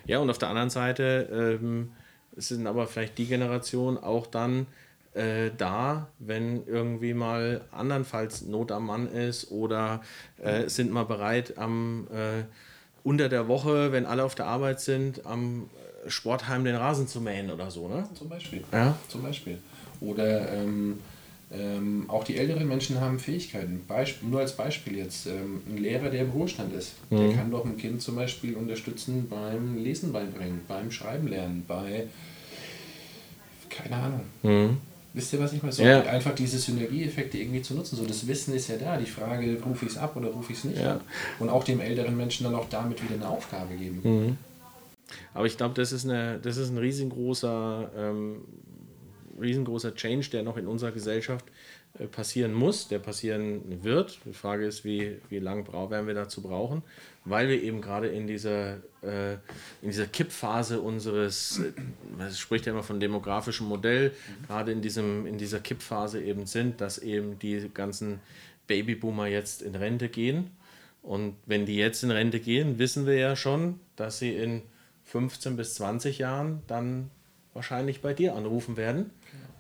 Ja, 0.05 0.19
und 0.19 0.29
auf 0.29 0.37
der 0.37 0.47
anderen 0.49 0.69
Seite 0.69 1.59
ähm, 1.61 1.91
sind 2.36 2.67
aber 2.67 2.88
vielleicht 2.88 3.17
die 3.17 3.26
Generation 3.26 3.98
auch 3.98 4.28
dann 4.28 4.67
äh, 5.13 5.52
da, 5.58 6.08
wenn 6.19 6.65
irgendwie 6.65 7.13
mal 7.13 7.62
andernfalls 7.72 8.43
Not 8.43 8.72
am 8.72 8.88
Mann 8.88 9.08
ist 9.08 9.52
oder 9.52 10.02
äh, 10.41 10.67
sind 10.67 10.91
mal 10.91 11.06
bereit, 11.06 11.58
am 11.58 12.08
äh, 12.12 12.43
unter 13.04 13.30
der 13.30 13.48
Woche, 13.48 13.91
wenn 13.91 14.06
alle 14.06 14.24
auf 14.24 14.36
der 14.36 14.48
Arbeit 14.48 14.80
sind, 14.80 15.26
am 15.26 15.69
äh, 16.06 16.10
Sportheim 16.10 16.63
den 16.63 16.76
Rasen 16.76 17.08
zu 17.08 17.22
mähen 17.22 17.52
oder 17.52 17.69
so, 17.69 17.88
ne? 17.88 18.08
Zum 18.13 18.30
Beispiel. 18.30 18.63
Ja. 18.72 18.96
Zum 19.08 19.22
Beispiel. 19.22 19.60
Oder 20.02 20.52
ähm, 20.54 21.00
ähm, 21.57 22.05
auch 22.07 22.23
die 22.23 22.37
älteren 22.37 22.67
Menschen 22.67 22.99
haben 22.99 23.19
Fähigkeiten. 23.19 23.81
Beisp 23.87 24.23
nur 24.23 24.39
als 24.39 24.55
Beispiel 24.55 24.97
jetzt. 24.97 25.27
Ähm, 25.27 25.61
ein 25.69 25.77
Lehrer, 25.77 26.09
der 26.09 26.21
im 26.21 26.31
Ruhestand 26.31 26.73
ist, 26.73 26.93
der 27.11 27.33
kann 27.33 27.51
doch 27.51 27.65
ein 27.65 27.77
Kind 27.77 28.01
zum 28.01 28.15
Beispiel 28.15 28.55
unterstützen 28.55 29.27
beim 29.29 29.77
Lesen 29.83 30.11
beibringen, 30.11 30.61
beim 30.67 30.91
Schreiben 30.91 31.27
lernen, 31.27 31.63
bei. 31.67 32.07
Keine 33.69 33.95
Ahnung. 33.95 34.77
Wisst 35.13 35.31
ihr, 35.33 35.39
was 35.39 35.53
ich 35.53 35.61
mal 35.61 35.71
so? 35.71 35.83
Ja. 35.83 36.01
Einfach 36.03 36.33
diese 36.33 36.57
Synergieeffekte 36.57 37.37
irgendwie 37.37 37.61
zu 37.61 37.75
nutzen. 37.75 37.95
So, 37.97 38.05
das 38.05 38.25
Wissen 38.27 38.53
ist 38.55 38.67
ja 38.67 38.77
da. 38.77 38.97
Die 38.97 39.05
Frage, 39.05 39.57
rufe 39.63 39.85
ich 39.85 39.91
es 39.91 39.97
ab 39.97 40.15
oder 40.15 40.29
rufe 40.29 40.51
ich 40.51 40.57
es 40.57 40.63
nicht 40.63 40.79
Ja. 40.79 40.93
ab? 40.95 41.01
Und 41.39 41.49
auch 41.49 41.63
dem 41.63 41.79
älteren 41.79 42.17
Menschen 42.17 42.45
dann 42.45 42.55
auch 42.55 42.67
damit 42.69 43.03
wieder 43.03 43.15
eine 43.15 43.27
Aufgabe 43.29 43.75
geben. 43.75 44.37
Aber 45.35 45.45
ich 45.45 45.57
glaube, 45.57 45.75
das 45.75 45.91
ist 45.91 46.05
eine, 46.05 46.39
das 46.41 46.57
ist 46.57 46.69
ein 46.69 46.77
riesengroßer, 46.79 47.91
ähm, 47.95 48.37
riesengroßer 49.39 49.96
Change, 49.96 50.30
der 50.30 50.43
noch 50.43 50.58
in 50.58 50.67
unserer 50.67 50.91
Gesellschaft 50.91 51.46
äh, 52.00 52.08
passieren 52.08 52.54
muss, 52.54 52.88
der 52.88 53.00
passieren 53.00 53.84
wird. 53.84 54.19
Die 54.26 54.34
Frage 54.34 54.65
ist, 54.65 54.84
wie, 54.84 55.19
wie 55.30 55.39
lange 55.39 55.67
werden 55.67 56.08
wir 56.08 56.13
dazu 56.13 56.41
brauchen, 56.41 56.82
weil 57.26 57.50
wir 57.50 57.62
eben 57.62 57.82
gerade 57.82 58.08
in 58.08 58.28
dieser, 58.28 58.78
äh, 59.02 59.34
in 59.82 59.89
dieser 59.89 60.08
Kippphase 60.08 60.82
unseres, 60.82 61.60
äh, 61.60 61.72
man 62.17 62.32
spricht 62.32 62.65
ja 62.65 62.72
immer 62.72 62.84
von 62.84 63.00
demografischem 63.00 63.67
Modell, 63.67 64.12
gerade 64.48 64.72
in, 64.72 64.82
diesem, 64.82 65.26
in 65.26 65.38
dieser 65.38 65.60
Kippphase 65.60 66.22
eben 66.22 66.46
sind, 66.46 66.82
dass 66.82 66.98
eben 66.98 67.38
die 67.39 67.69
ganzen 67.74 68.19
Babyboomer 68.67 69.28
jetzt 69.28 69.62
in 69.62 69.76
Rente 69.76 70.10
gehen. 70.10 70.52
Und 71.02 71.36
wenn 71.46 71.65
die 71.65 71.76
jetzt 71.76 72.04
in 72.04 72.12
Rente 72.12 72.39
gehen, 72.39 72.80
wissen 72.80 73.06
wir 73.06 73.15
ja 73.15 73.36
schon, 73.36 73.80
dass 73.98 74.19
sie 74.19 74.36
in 74.36 74.62
15 75.04 75.58
bis 75.58 75.76
20 75.76 76.17
Jahren 76.17 76.62
dann 76.67 77.12
wahrscheinlich 77.53 78.01
bei 78.01 78.13
dir 78.13 78.35
anrufen 78.35 78.77
werden 78.77 79.11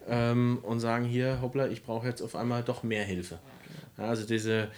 ähm, 0.07 0.59
und 0.63 0.79
sagen, 0.79 1.05
hier, 1.05 1.39
hoppla, 1.41 1.67
ich 1.67 1.83
brauche 1.83 2.07
jetzt 2.07 2.21
auf 2.21 2.35
einmal 2.35 2.63
doch 2.63 2.83
mehr 2.83 3.03
Hilfe. 3.03 3.39
Ja, 3.97 4.05
also 4.05 4.25
diese, 4.25 4.69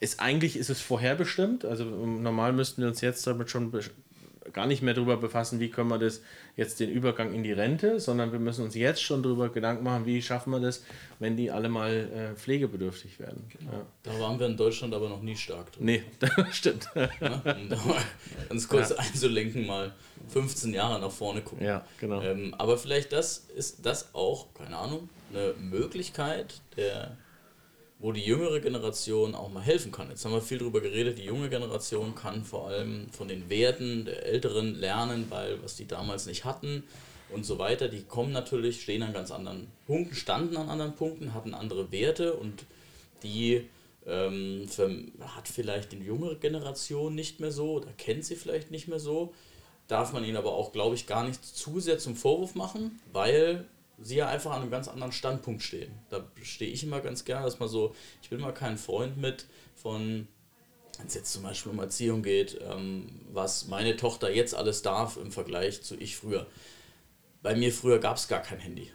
ist, 0.00 0.20
eigentlich 0.20 0.56
ist 0.56 0.70
es 0.70 0.80
vorherbestimmt, 0.80 1.64
also 1.64 1.84
normal 1.84 2.52
müssten 2.52 2.82
wir 2.82 2.88
uns 2.88 3.00
jetzt 3.00 3.26
damit 3.26 3.50
schon 3.50 3.72
gar 4.52 4.66
nicht 4.66 4.82
mehr 4.82 4.94
darüber 4.94 5.16
befassen, 5.16 5.60
wie 5.60 5.70
können 5.70 5.88
wir 5.88 5.98
das 5.98 6.22
jetzt 6.56 6.80
den 6.80 6.90
Übergang 6.90 7.32
in 7.32 7.42
die 7.42 7.52
Rente, 7.52 8.00
sondern 8.00 8.32
wir 8.32 8.38
müssen 8.38 8.64
uns 8.64 8.74
jetzt 8.74 9.02
schon 9.02 9.22
darüber 9.22 9.48
Gedanken 9.48 9.84
machen, 9.84 10.06
wie 10.06 10.20
schaffen 10.20 10.50
wir 10.50 10.60
das, 10.60 10.84
wenn 11.18 11.36
die 11.36 11.50
alle 11.50 11.68
mal 11.68 11.90
äh, 11.90 12.36
pflegebedürftig 12.36 13.20
werden. 13.20 13.44
Ja. 13.60 13.86
Da 14.02 14.18
waren 14.20 14.38
wir 14.38 14.46
in 14.46 14.56
Deutschland 14.56 14.94
aber 14.94 15.08
noch 15.08 15.22
nie 15.22 15.36
stark 15.36 15.72
drin. 15.72 15.84
Nee, 15.84 16.02
das 16.18 16.32
stimmt. 16.56 16.88
Ne? 16.94 17.08
Um 17.20 17.68
da 17.68 17.76
mal 17.76 18.02
ganz 18.48 18.68
kurz 18.68 18.92
einzulenken, 18.92 19.66
mal 19.66 19.92
15 20.28 20.74
Jahre 20.74 21.00
nach 21.00 21.10
vorne 21.12 21.42
gucken. 21.42 21.64
Ja, 21.64 21.84
genau. 22.00 22.20
Ähm, 22.22 22.54
aber 22.58 22.78
vielleicht 22.78 23.12
das 23.12 23.46
ist 23.54 23.84
das 23.86 24.14
auch, 24.14 24.52
keine 24.54 24.76
Ahnung, 24.76 25.08
eine 25.32 25.54
Möglichkeit 25.58 26.60
der 26.76 27.16
wo 28.02 28.10
die 28.10 28.20
jüngere 28.20 28.60
Generation 28.60 29.36
auch 29.36 29.48
mal 29.50 29.62
helfen 29.62 29.92
kann. 29.92 30.10
Jetzt 30.10 30.24
haben 30.24 30.32
wir 30.32 30.42
viel 30.42 30.58
darüber 30.58 30.80
geredet, 30.80 31.18
die 31.18 31.24
junge 31.24 31.48
Generation 31.48 32.16
kann 32.16 32.44
vor 32.44 32.66
allem 32.66 33.06
von 33.12 33.28
den 33.28 33.48
Werten 33.48 34.04
der 34.04 34.26
Älteren 34.26 34.74
lernen, 34.74 35.26
weil 35.30 35.62
was 35.62 35.76
die 35.76 35.86
damals 35.86 36.26
nicht 36.26 36.44
hatten 36.44 36.82
und 37.30 37.46
so 37.46 37.58
weiter, 37.60 37.88
die 37.88 38.02
kommen 38.02 38.32
natürlich, 38.32 38.82
stehen 38.82 39.04
an 39.04 39.12
ganz 39.12 39.30
anderen 39.30 39.68
Punkten, 39.86 40.16
standen 40.16 40.56
an 40.56 40.68
anderen 40.68 40.96
Punkten, 40.96 41.32
hatten 41.32 41.54
andere 41.54 41.92
Werte 41.92 42.34
und 42.34 42.64
die 43.22 43.68
ähm, 44.04 44.66
hat 45.20 45.46
vielleicht 45.46 45.92
die 45.92 45.98
jüngere 45.98 46.34
Generation 46.34 47.14
nicht 47.14 47.38
mehr 47.38 47.52
so 47.52 47.74
oder 47.74 47.92
kennt 47.98 48.24
sie 48.24 48.34
vielleicht 48.34 48.72
nicht 48.72 48.88
mehr 48.88 48.98
so. 48.98 49.32
Darf 49.86 50.12
man 50.12 50.24
ihnen 50.24 50.36
aber 50.36 50.54
auch, 50.54 50.72
glaube 50.72 50.96
ich, 50.96 51.06
gar 51.06 51.24
nicht 51.24 51.44
zu 51.44 51.78
sehr 51.78 51.98
zum 51.98 52.16
Vorwurf 52.16 52.56
machen, 52.56 53.00
weil 53.12 53.64
sie 54.02 54.16
ja 54.16 54.28
einfach 54.28 54.52
an 54.52 54.62
einem 54.62 54.70
ganz 54.70 54.88
anderen 54.88 55.12
Standpunkt 55.12 55.62
stehen. 55.62 55.92
Da 56.10 56.24
stehe 56.42 56.70
ich 56.70 56.82
immer 56.82 57.00
ganz 57.00 57.24
gerne, 57.24 57.44
dass 57.44 57.58
man 57.58 57.68
so, 57.68 57.94
ich 58.22 58.30
bin 58.30 58.40
mal 58.40 58.52
kein 58.52 58.76
Freund 58.76 59.16
mit 59.16 59.46
von, 59.74 60.28
wenn 60.98 61.06
es 61.06 61.14
jetzt 61.14 61.32
zum 61.32 61.42
Beispiel 61.42 61.72
um 61.72 61.78
Erziehung 61.78 62.22
geht, 62.22 62.60
ähm, 62.62 63.20
was 63.32 63.68
meine 63.68 63.96
Tochter 63.96 64.30
jetzt 64.30 64.54
alles 64.54 64.82
darf 64.82 65.16
im 65.16 65.32
Vergleich 65.32 65.82
zu 65.82 65.96
ich 65.96 66.16
früher. 66.16 66.46
Bei 67.42 67.54
mir 67.54 67.72
früher 67.72 67.98
gab 67.98 68.16
es 68.16 68.28
gar 68.28 68.40
kein 68.40 68.58
Handy. 68.58 68.92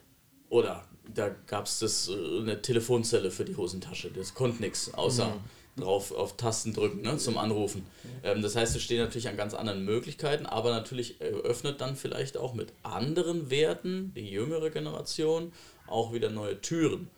Oder 0.49 0.87
da 1.13 1.29
gab 1.29 1.65
es 1.65 2.09
äh, 2.09 2.39
eine 2.39 2.61
Telefonzelle 2.61 3.31
für 3.31 3.45
die 3.45 3.55
Hosentasche. 3.55 4.11
Das 4.11 4.33
konnte 4.33 4.61
nichts, 4.61 4.93
außer 4.93 5.27
mhm. 5.27 5.39
Drauf 5.77 6.11
auf 6.11 6.37
Tasten 6.37 6.73
drücken 6.73 7.01
ne, 7.01 7.17
zum 7.17 7.37
Anrufen. 7.37 7.85
Ähm, 8.23 8.41
das 8.41 8.55
heißt, 8.55 8.75
es 8.75 8.81
steht 8.81 8.99
natürlich 8.99 9.29
an 9.29 9.37
ganz 9.37 9.53
anderen 9.53 9.85
Möglichkeiten, 9.85 10.45
aber 10.45 10.71
natürlich 10.71 11.21
eröffnet 11.21 11.81
dann 11.81 11.95
vielleicht 11.95 12.37
auch 12.37 12.53
mit 12.53 12.73
anderen 12.83 13.49
Werten 13.49 14.13
die 14.15 14.29
jüngere 14.29 14.69
Generation 14.69 15.53
auch 15.87 16.13
wieder 16.13 16.29
neue 16.29 16.59
Türen. 16.61 17.09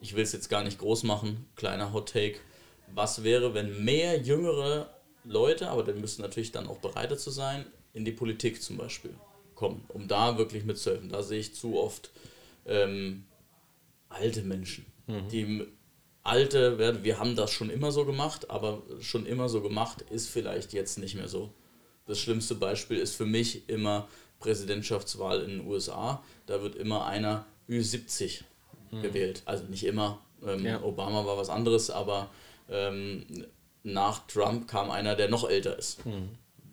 Ich 0.00 0.14
will 0.14 0.22
es 0.22 0.32
jetzt 0.32 0.48
gar 0.48 0.62
nicht 0.62 0.78
groß 0.78 1.02
machen, 1.02 1.46
kleiner 1.56 1.92
Hot 1.92 2.12
Take. 2.12 2.38
Was 2.94 3.24
wäre, 3.24 3.54
wenn 3.54 3.84
mehr 3.84 4.20
jüngere 4.20 4.90
Leute, 5.24 5.68
aber 5.68 5.82
die 5.82 5.98
müssen 5.98 6.22
natürlich 6.22 6.52
dann 6.52 6.68
auch 6.68 6.78
bereitet 6.78 7.18
zu 7.18 7.30
sein, 7.30 7.66
in 7.92 8.04
die 8.04 8.12
Politik 8.12 8.62
zum 8.62 8.76
Beispiel 8.76 9.14
kommen, 9.54 9.84
um 9.88 10.06
da 10.06 10.38
wirklich 10.38 10.64
mitzuhelfen. 10.64 11.08
Da 11.08 11.22
sehe 11.22 11.40
ich 11.40 11.54
zu 11.54 11.78
oft 11.78 12.10
ähm, 12.66 13.24
alte 14.08 14.42
Menschen, 14.42 14.86
mhm. 15.06 15.28
die 15.28 15.66
alte 16.26 16.78
werden, 16.78 17.04
wir 17.04 17.18
haben 17.18 17.36
das 17.36 17.50
schon 17.50 17.70
immer 17.70 17.92
so 17.92 18.04
gemacht, 18.04 18.50
aber 18.50 18.82
schon 19.00 19.26
immer 19.26 19.48
so 19.48 19.60
gemacht 19.60 20.02
ist 20.10 20.28
vielleicht 20.28 20.72
jetzt 20.72 20.98
nicht 20.98 21.14
mehr 21.14 21.28
so. 21.28 21.50
Das 22.06 22.18
schlimmste 22.18 22.54
Beispiel 22.54 22.98
ist 22.98 23.16
für 23.16 23.26
mich 23.26 23.68
immer 23.68 24.08
Präsidentschaftswahl 24.38 25.42
in 25.42 25.58
den 25.58 25.66
USA. 25.66 26.22
Da 26.46 26.62
wird 26.62 26.76
immer 26.76 27.06
einer 27.06 27.46
Ü70 27.68 28.42
mhm. 28.90 29.02
gewählt. 29.02 29.42
Also 29.44 29.64
nicht 29.64 29.84
immer. 29.84 30.20
Ähm, 30.46 30.64
ja. 30.64 30.82
Obama 30.82 31.26
war 31.26 31.36
was 31.36 31.48
anderes, 31.48 31.90
aber 31.90 32.28
ähm, 32.70 33.26
nach 33.82 34.26
Trump 34.26 34.68
kam 34.68 34.90
einer, 34.90 35.16
der 35.16 35.28
noch 35.28 35.48
älter 35.48 35.78
ist. 35.78 36.04
Mhm. 36.06 36.30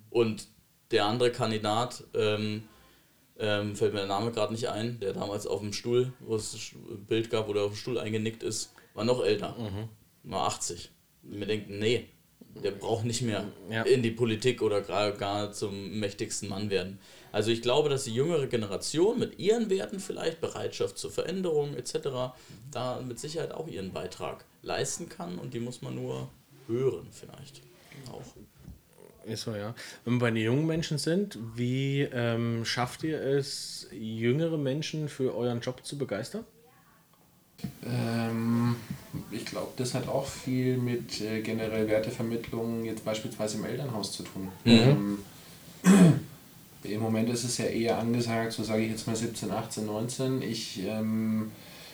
Und 0.09 0.47
der 0.91 1.05
andere 1.05 1.31
Kandidat 1.31 2.03
ähm, 2.13 2.63
ähm, 3.39 3.75
fällt 3.75 3.93
mir 3.93 3.99
der 3.99 4.07
Name 4.07 4.31
gerade 4.31 4.53
nicht 4.53 4.69
ein, 4.69 4.99
der 4.99 5.13
damals 5.13 5.47
auf 5.47 5.61
dem 5.61 5.73
Stuhl, 5.73 6.13
wo 6.19 6.35
es 6.35 6.73
ein 6.75 7.05
Bild 7.05 7.29
gab, 7.31 7.47
wo 7.47 7.53
der 7.53 7.63
auf 7.63 7.71
dem 7.71 7.77
Stuhl 7.77 7.97
eingenickt 7.99 8.43
ist, 8.43 8.73
war 8.93 9.05
noch 9.05 9.23
älter, 9.23 9.55
mhm. 9.57 9.89
war 10.23 10.47
80. 10.47 10.91
Und 11.23 11.39
mir 11.39 11.45
denkt, 11.45 11.69
nee, 11.69 12.07
der 12.61 12.71
braucht 12.71 13.05
nicht 13.05 13.21
mehr 13.21 13.45
ja. 13.69 13.83
in 13.83 14.03
die 14.03 14.11
Politik 14.11 14.61
oder 14.61 14.81
gar, 14.81 15.11
gar 15.11 15.51
zum 15.51 15.99
mächtigsten 15.99 16.49
Mann 16.49 16.69
werden. 16.69 16.99
Also 17.31 17.49
ich 17.49 17.61
glaube, 17.61 17.89
dass 17.89 18.03
die 18.03 18.13
jüngere 18.13 18.47
Generation 18.47 19.17
mit 19.17 19.39
ihren 19.39 19.69
Werten 19.69 19.99
vielleicht, 19.99 20.39
Bereitschaft 20.39 20.97
zur 20.97 21.11
Veränderung 21.11 21.75
etc., 21.75 22.33
da 22.71 23.01
mit 23.01 23.19
Sicherheit 23.19 23.51
auch 23.53 23.67
ihren 23.67 23.91
Beitrag 23.91 24.45
leisten 24.61 25.09
kann 25.09 25.39
und 25.39 25.53
die 25.53 25.59
muss 25.59 25.81
man 25.81 25.95
nur 25.95 26.29
hören 26.67 27.07
vielleicht 27.11 27.61
auch. 28.11 28.23
Ist 29.25 29.43
so, 29.43 29.55
ja. 29.55 29.73
Wenn 30.03 30.15
wir 30.15 30.19
bei 30.19 30.31
den 30.31 30.43
jungen 30.43 30.65
Menschen 30.65 30.97
sind, 30.97 31.39
wie 31.55 32.01
ähm, 32.01 32.65
schafft 32.65 33.03
ihr 33.03 33.21
es, 33.21 33.87
jüngere 33.91 34.57
Menschen 34.57 35.07
für 35.07 35.35
euren 35.35 35.61
Job 35.61 35.85
zu 35.85 35.97
begeistern? 35.97 36.45
Ähm, 37.85 38.75
ich 39.31 39.45
glaube, 39.45 39.71
das 39.77 39.93
hat 39.93 40.07
auch 40.07 40.25
viel 40.25 40.77
mit 40.77 41.21
äh, 41.21 41.41
generell 41.41 41.87
Wertevermittlung 41.87 42.85
jetzt 42.85 43.05
beispielsweise 43.05 43.57
im 43.57 43.65
Elternhaus 43.65 44.11
zu 44.11 44.23
tun. 44.23 44.49
Mhm. 44.65 44.71
Ähm, 44.71 45.19
Im 46.83 46.99
Moment 46.99 47.29
ist 47.29 47.45
es 47.45 47.57
ja 47.57 47.65
eher 47.65 47.97
angesagt, 47.97 48.51
so 48.51 48.63
sage 48.63 48.83
ich 48.83 48.91
jetzt 48.91 49.07
mal 49.07 49.15
17, 49.15 49.51
18, 49.51 49.85
19. 49.85 50.41
Ich 50.41 50.81
ähm, 50.85 51.51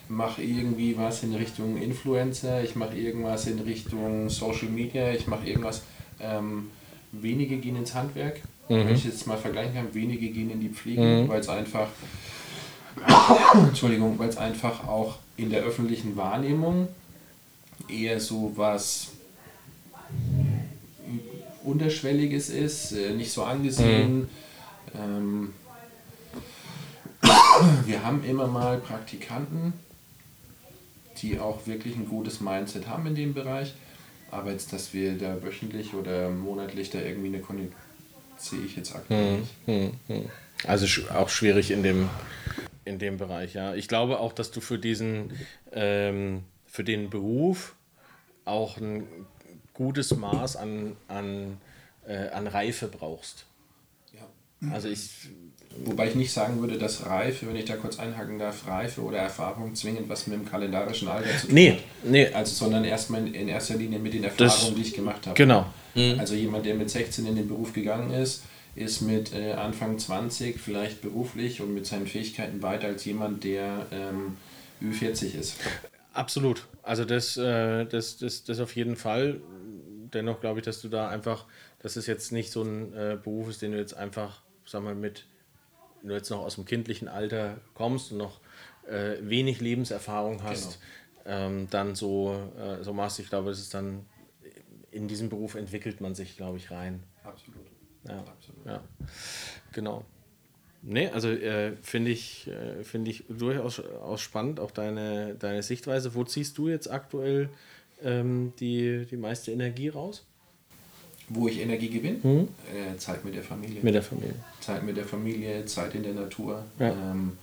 mache 0.08 0.42
irgendwie 0.42 0.98
was 0.98 1.22
in 1.22 1.36
Richtung 1.36 1.78
Influencer, 1.78 2.64
ich 2.64 2.76
mache 2.76 2.98
irgendwas 2.98 3.46
in 3.46 3.60
Richtung 3.60 4.30
Social 4.30 4.70
Media, 4.70 5.12
ich 5.12 5.28
mache 5.28 5.48
irgendwas. 5.48 5.84
Ähm, 6.20 6.72
wenige 7.12 7.58
gehen 7.58 7.76
ins 7.76 7.94
Handwerk. 7.94 8.42
Mhm. 8.68 8.76
Wenn 8.76 8.96
ich 8.96 9.06
jetzt 9.06 9.28
mal 9.28 9.38
vergleichen 9.38 9.74
kann, 9.74 9.94
wenige 9.94 10.30
gehen 10.30 10.50
in 10.50 10.60
die 10.60 10.70
Pflege, 10.70 11.02
mhm. 11.02 11.28
weil 11.28 11.40
es 11.40 11.50
einfach, 11.50 11.88
Entschuldigung, 13.68 14.18
weil 14.20 14.30
es 14.30 14.38
einfach 14.38 14.88
auch 14.88 15.18
in 15.38 15.50
der 15.50 15.62
öffentlichen 15.62 16.16
Wahrnehmung 16.16 16.88
eher 17.88 18.20
so 18.20 18.54
was 18.56 19.10
Unterschwelliges 21.64 22.50
ist, 22.50 22.92
äh, 22.94 23.12
nicht 23.12 23.32
so 23.32 23.44
angesehen. 23.44 24.20
Mhm. 24.20 24.30
Ähm, 24.96 25.54
wir 27.86 28.04
haben 28.04 28.24
immer 28.24 28.48
mal 28.48 28.78
Praktikanten, 28.78 29.74
die 31.22 31.40
auch 31.40 31.68
wirklich 31.68 31.96
ein 31.96 32.08
gutes 32.08 32.42
Mindset 32.42 32.88
haben 32.88 33.08
in 33.08 33.16
dem 33.16 33.34
Bereich. 33.34 33.74
Aber 34.32 34.52
jetzt, 34.52 34.74
dass 34.74 34.94
wir 34.94 35.18
da 35.18 35.42
wöchentlich 35.42 35.94
oder 35.94 36.30
monatlich 36.30 36.92
da 36.92 37.00
irgendwie 37.00 37.28
eine 37.28 37.40
Kondition 37.40 37.76
sehe 38.42 38.62
ich 38.66 38.76
jetzt 38.76 38.96
aktuell 38.96 39.34
hm, 39.34 39.40
nicht. 39.40 39.52
Hm, 39.66 39.92
hm. 40.08 40.30
Also 40.66 40.86
auch 41.14 41.30
schwierig 41.30 41.72
in 41.72 41.84
dem, 41.84 42.10
in 42.90 43.00
dem 43.00 43.18
Bereich, 43.18 43.54
ja. 43.54 43.76
Ich 43.76 43.88
glaube 43.88 44.20
auch, 44.20 44.34
dass 44.34 44.52
du 44.52 44.60
für 44.62 44.80
diesen, 44.80 45.32
ähm, 45.72 46.44
für 46.66 46.84
den 46.84 47.10
Beruf 47.10 47.76
auch 48.46 48.78
ein 48.78 49.08
gutes 49.74 50.16
Maß 50.16 50.58
an, 50.58 50.98
an, 51.08 51.58
äh, 52.08 52.30
an 52.30 52.48
Reife 52.48 52.88
brauchst. 52.88 53.46
Ja. 54.14 54.72
Also 54.74 54.90
ich 54.90 55.30
Wobei 55.86 56.08
ich 56.08 56.16
nicht 56.16 56.34
sagen 56.34 56.60
würde, 56.62 56.78
dass 56.78 57.06
Reife, 57.06 57.48
wenn 57.48 57.56
ich 57.56 57.66
da 57.66 57.76
kurz 57.76 58.00
einhaken 58.00 58.40
darf, 58.40 58.68
Reife 58.68 59.02
oder 59.02 59.20
Erfahrung 59.20 59.76
zwingend 59.76 60.10
was 60.10 60.28
mit 60.28 60.40
dem 60.40 60.50
kalendarischen 60.50 61.08
Alter 61.08 61.30
zu 61.38 61.48
tun 61.48 61.56
nee, 61.56 61.72
hat. 61.72 61.80
Nee. 62.04 62.28
Also, 62.34 62.66
sondern 62.66 62.84
erstmal 62.84 63.26
in 63.28 63.48
erster 63.48 63.76
Linie 63.76 64.00
mit 64.00 64.14
den 64.14 64.24
Erfahrungen, 64.24 64.50
das, 64.50 64.74
die 64.74 64.82
ich 64.82 64.94
gemacht 64.94 65.28
habe. 65.28 65.36
Genau. 65.36 65.68
Mhm. 65.94 66.20
Also 66.20 66.34
jemand, 66.34 66.66
der 66.66 66.76
mit 66.76 66.90
16 66.90 67.26
in 67.28 67.36
den 67.36 67.48
Beruf 67.48 67.72
gegangen 67.72 68.12
ist, 68.12 68.44
ist 68.80 69.02
mit 69.02 69.34
äh, 69.34 69.54
Anfang 69.54 70.00
20 70.00 70.60
vielleicht 70.60 71.02
beruflich 71.02 71.62
und 71.62 71.74
mit 71.74 71.86
seinen 71.86 72.08
Fähigkeiten 72.08 72.62
weiter 72.62 72.88
als 72.88 73.06
jemand, 73.06 73.44
der 73.44 73.88
ähm, 73.92 74.38
Ü40 74.82 75.38
ist. 75.38 75.58
Absolut. 76.14 76.68
Also 76.82 77.06
das, 77.06 77.38
äh, 77.38 77.86
das, 77.86 78.18
das, 78.18 78.44
das 78.44 78.60
auf 78.60 78.76
jeden 78.76 78.96
Fall. 78.96 79.42
Dennoch 80.14 80.42
glaube 80.42 80.60
ich, 80.60 80.66
dass 80.66 80.82
du 80.82 80.90
da 80.90 81.10
einfach, 81.10 81.46
dass 81.80 81.96
es 81.96 82.08
jetzt 82.08 82.32
nicht 82.32 82.52
so 82.52 82.64
ein 82.64 82.94
äh, 82.94 83.18
Beruf 83.22 83.50
ist, 83.50 83.62
den 83.62 83.74
du 83.74 83.78
jetzt 83.78 83.94
einfach, 83.94 84.42
sag 84.66 84.84
mal, 84.84 84.96
mit 84.96 85.26
wenn 86.02 86.10
du 86.10 86.16
jetzt 86.16 86.30
noch 86.30 86.40
aus 86.40 86.56
dem 86.56 86.64
kindlichen 86.64 87.10
Alter 87.10 87.60
kommst 87.74 88.14
und 88.14 88.20
noch 88.20 88.40
äh, 88.88 89.18
wenig 89.22 89.60
Lebenserfahrung 89.60 90.44
hast, 90.44 90.80
genau. 91.26 91.38
ähm, 91.38 91.68
dann 91.70 91.94
so, 91.96 92.42
äh, 92.58 92.82
so 92.84 92.94
machst. 92.94 93.20
Ich 93.20 93.28
glaube, 93.28 93.50
das 93.50 93.60
ist 93.60 93.74
dann 93.74 94.06
in 94.92 95.08
diesem 95.08 95.30
Beruf 95.30 95.56
entwickelt 95.56 96.02
man 96.02 96.16
sich, 96.16 96.38
glaube 96.38 96.58
ich, 96.58 96.72
rein. 96.72 97.04
Absolut. 97.24 97.69
Ja, 98.08 98.20
Absolut. 98.20 98.66
ja. 98.66 98.84
genau. 99.72 100.06
Nee, 100.82 101.10
also 101.10 101.30
äh, 101.30 101.74
finde 101.82 102.12
ich, 102.12 102.48
äh, 102.48 102.84
find 102.84 103.08
ich 103.08 103.26
durchaus 103.28 103.82
aus 103.82 104.22
spannend, 104.22 104.60
auch 104.62 104.72
deine, 104.72 105.36
deine 105.36 105.62
Sichtweise. 105.62 106.16
Wo 106.16 106.24
ziehst 106.24 106.58
du 106.58 106.70
jetzt 106.70 106.90
aktuell 106.90 107.50
ähm, 108.02 108.54
die, 108.60 109.06
die 109.06 109.18
meiste 109.18 109.52
Energie 109.52 109.90
raus? 109.90 110.26
wo 111.30 111.48
ich 111.48 111.60
Energie 111.60 111.90
gewinne? 111.90 112.20
Mhm. 112.22 112.48
Äh, 112.74 112.98
Zeit 112.98 113.24
mit 113.24 113.36
der 113.36 113.44
Familie. 113.44 113.80
Mit 113.82 113.94
der 113.94 114.04
Familie. 114.04 114.34
Zeit 114.60 114.84
mit 114.84 114.98
der 114.98 115.06
Familie, 115.06 115.66
Zeit 115.66 115.96
in 115.96 116.04
der 116.04 116.14
Natur. 116.14 116.66
Ja. 116.80 116.90
Ähm, 116.90 117.38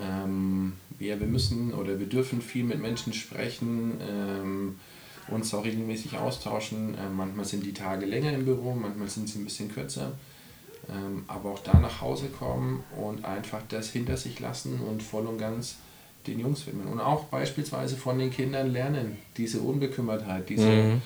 ähm, 0.00 0.72
ja, 0.98 1.18
wir 1.18 1.26
müssen 1.26 1.74
oder 1.74 1.98
wir 1.98 2.06
dürfen 2.06 2.40
viel 2.40 2.64
mit 2.64 2.80
Menschen 2.80 3.12
sprechen, 3.12 4.00
ähm, 4.08 4.78
uns 5.28 5.52
auch 5.54 5.64
regelmäßig 5.64 6.18
austauschen. 6.18 6.96
Ähm, 7.00 7.16
manchmal 7.16 7.44
sind 7.44 7.64
die 7.64 7.72
Tage 7.72 8.06
länger 8.06 8.32
im 8.32 8.44
Büro, 8.44 8.74
manchmal 8.74 9.08
sind 9.08 9.28
sie 9.28 9.38
ein 9.38 9.44
bisschen 9.44 9.72
kürzer. 9.72 10.12
Ähm, 10.88 11.24
aber 11.28 11.50
auch 11.50 11.60
da 11.60 11.78
nach 11.78 12.00
Hause 12.00 12.28
kommen 12.28 12.84
und 13.00 13.24
einfach 13.24 13.62
das 13.68 13.90
hinter 13.90 14.16
sich 14.16 14.38
lassen 14.40 14.80
und 14.80 15.02
voll 15.02 15.26
und 15.26 15.38
ganz 15.38 15.76
den 16.26 16.40
Jungs 16.40 16.66
widmen. 16.66 16.88
Und 16.88 17.00
auch 17.00 17.24
beispielsweise 17.24 17.96
von 17.96 18.18
den 18.18 18.30
Kindern 18.30 18.72
lernen, 18.72 19.18
diese 19.36 19.60
Unbekümmertheit, 19.60 20.48
diese. 20.48 20.66
Mhm 20.66 21.02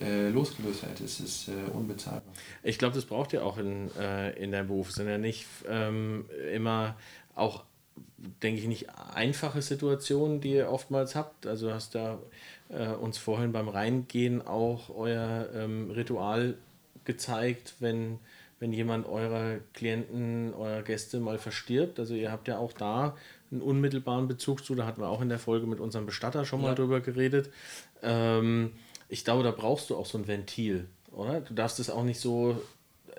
äh, 0.00 0.28
losgelöst 0.28 0.82
hat, 0.84 1.00
ist 1.00 1.48
äh, 1.48 1.70
unbezahlbar. 1.72 2.32
Ich 2.62 2.78
glaube, 2.78 2.94
das 2.94 3.04
braucht 3.04 3.32
ihr 3.32 3.44
auch 3.44 3.58
in, 3.58 3.90
äh, 3.96 4.30
in 4.42 4.52
deinem 4.52 4.68
Beruf. 4.68 4.90
Es 4.90 4.96
sind 4.96 5.08
ja 5.08 5.18
nicht 5.18 5.46
ähm, 5.68 6.26
immer 6.52 6.96
auch 7.34 7.64
denke 8.42 8.60
ich, 8.60 8.66
nicht 8.66 8.86
einfache 9.14 9.62
Situation, 9.62 10.40
die 10.40 10.54
ihr 10.54 10.70
oftmals 10.70 11.14
habt. 11.14 11.46
Also 11.46 11.72
hast 11.72 11.94
da 11.94 12.18
äh, 12.68 12.88
uns 12.88 13.18
vorhin 13.18 13.52
beim 13.52 13.68
Reingehen 13.68 14.44
auch 14.46 14.90
euer 14.90 15.48
ähm, 15.54 15.90
Ritual 15.90 16.54
gezeigt, 17.04 17.74
wenn, 17.78 18.18
wenn 18.58 18.72
jemand 18.72 19.06
eurer 19.06 19.58
Klienten, 19.72 20.52
eurer 20.54 20.82
Gäste 20.82 21.20
mal 21.20 21.38
verstirbt. 21.38 21.98
Also 22.00 22.14
ihr 22.14 22.32
habt 22.32 22.48
ja 22.48 22.58
auch 22.58 22.72
da 22.72 23.16
einen 23.50 23.62
unmittelbaren 23.62 24.28
Bezug 24.28 24.64
zu. 24.64 24.74
Da 24.74 24.84
hatten 24.84 25.00
wir 25.00 25.08
auch 25.08 25.22
in 25.22 25.28
der 25.28 25.38
Folge 25.38 25.66
mit 25.66 25.80
unserem 25.80 26.04
Bestatter 26.06 26.44
schon 26.44 26.60
mal 26.60 26.68
Ja. 26.70 26.74
drüber 26.74 27.00
geredet. 27.00 27.50
Ähm, 28.02 28.72
ich 29.08 29.24
glaube, 29.24 29.42
da 29.42 29.52
brauchst 29.52 29.90
du 29.90 29.96
auch 29.96 30.06
so 30.06 30.18
ein 30.18 30.26
Ventil, 30.28 30.86
oder? 31.12 31.40
Du 31.40 31.54
darfst 31.54 31.78
es 31.80 31.88
auch 31.88 32.04
nicht 32.04 32.20
so 32.20 32.60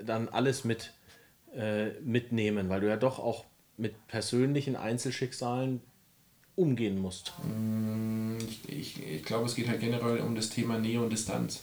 dann 0.03 0.29
alles 0.29 0.65
mit 0.65 0.93
äh, 1.55 1.89
mitnehmen, 2.01 2.69
weil 2.69 2.81
du 2.81 2.87
ja 2.87 2.95
doch 2.97 3.17
auch 3.17 3.45
mit 3.79 4.07
persönlichen 4.07 4.75
Einzelschicksalen 4.75 5.81
umgehen 6.55 7.01
musst. 7.01 7.33
Ich, 8.47 8.69
ich, 8.69 9.03
ich 9.07 9.23
glaube, 9.23 9.45
es 9.45 9.55
geht 9.55 9.69
halt 9.69 9.79
generell 9.79 10.19
um 10.19 10.35
das 10.35 10.49
Thema 10.49 10.77
Nähe 10.77 11.01
und 11.01 11.09
Distanz. 11.09 11.61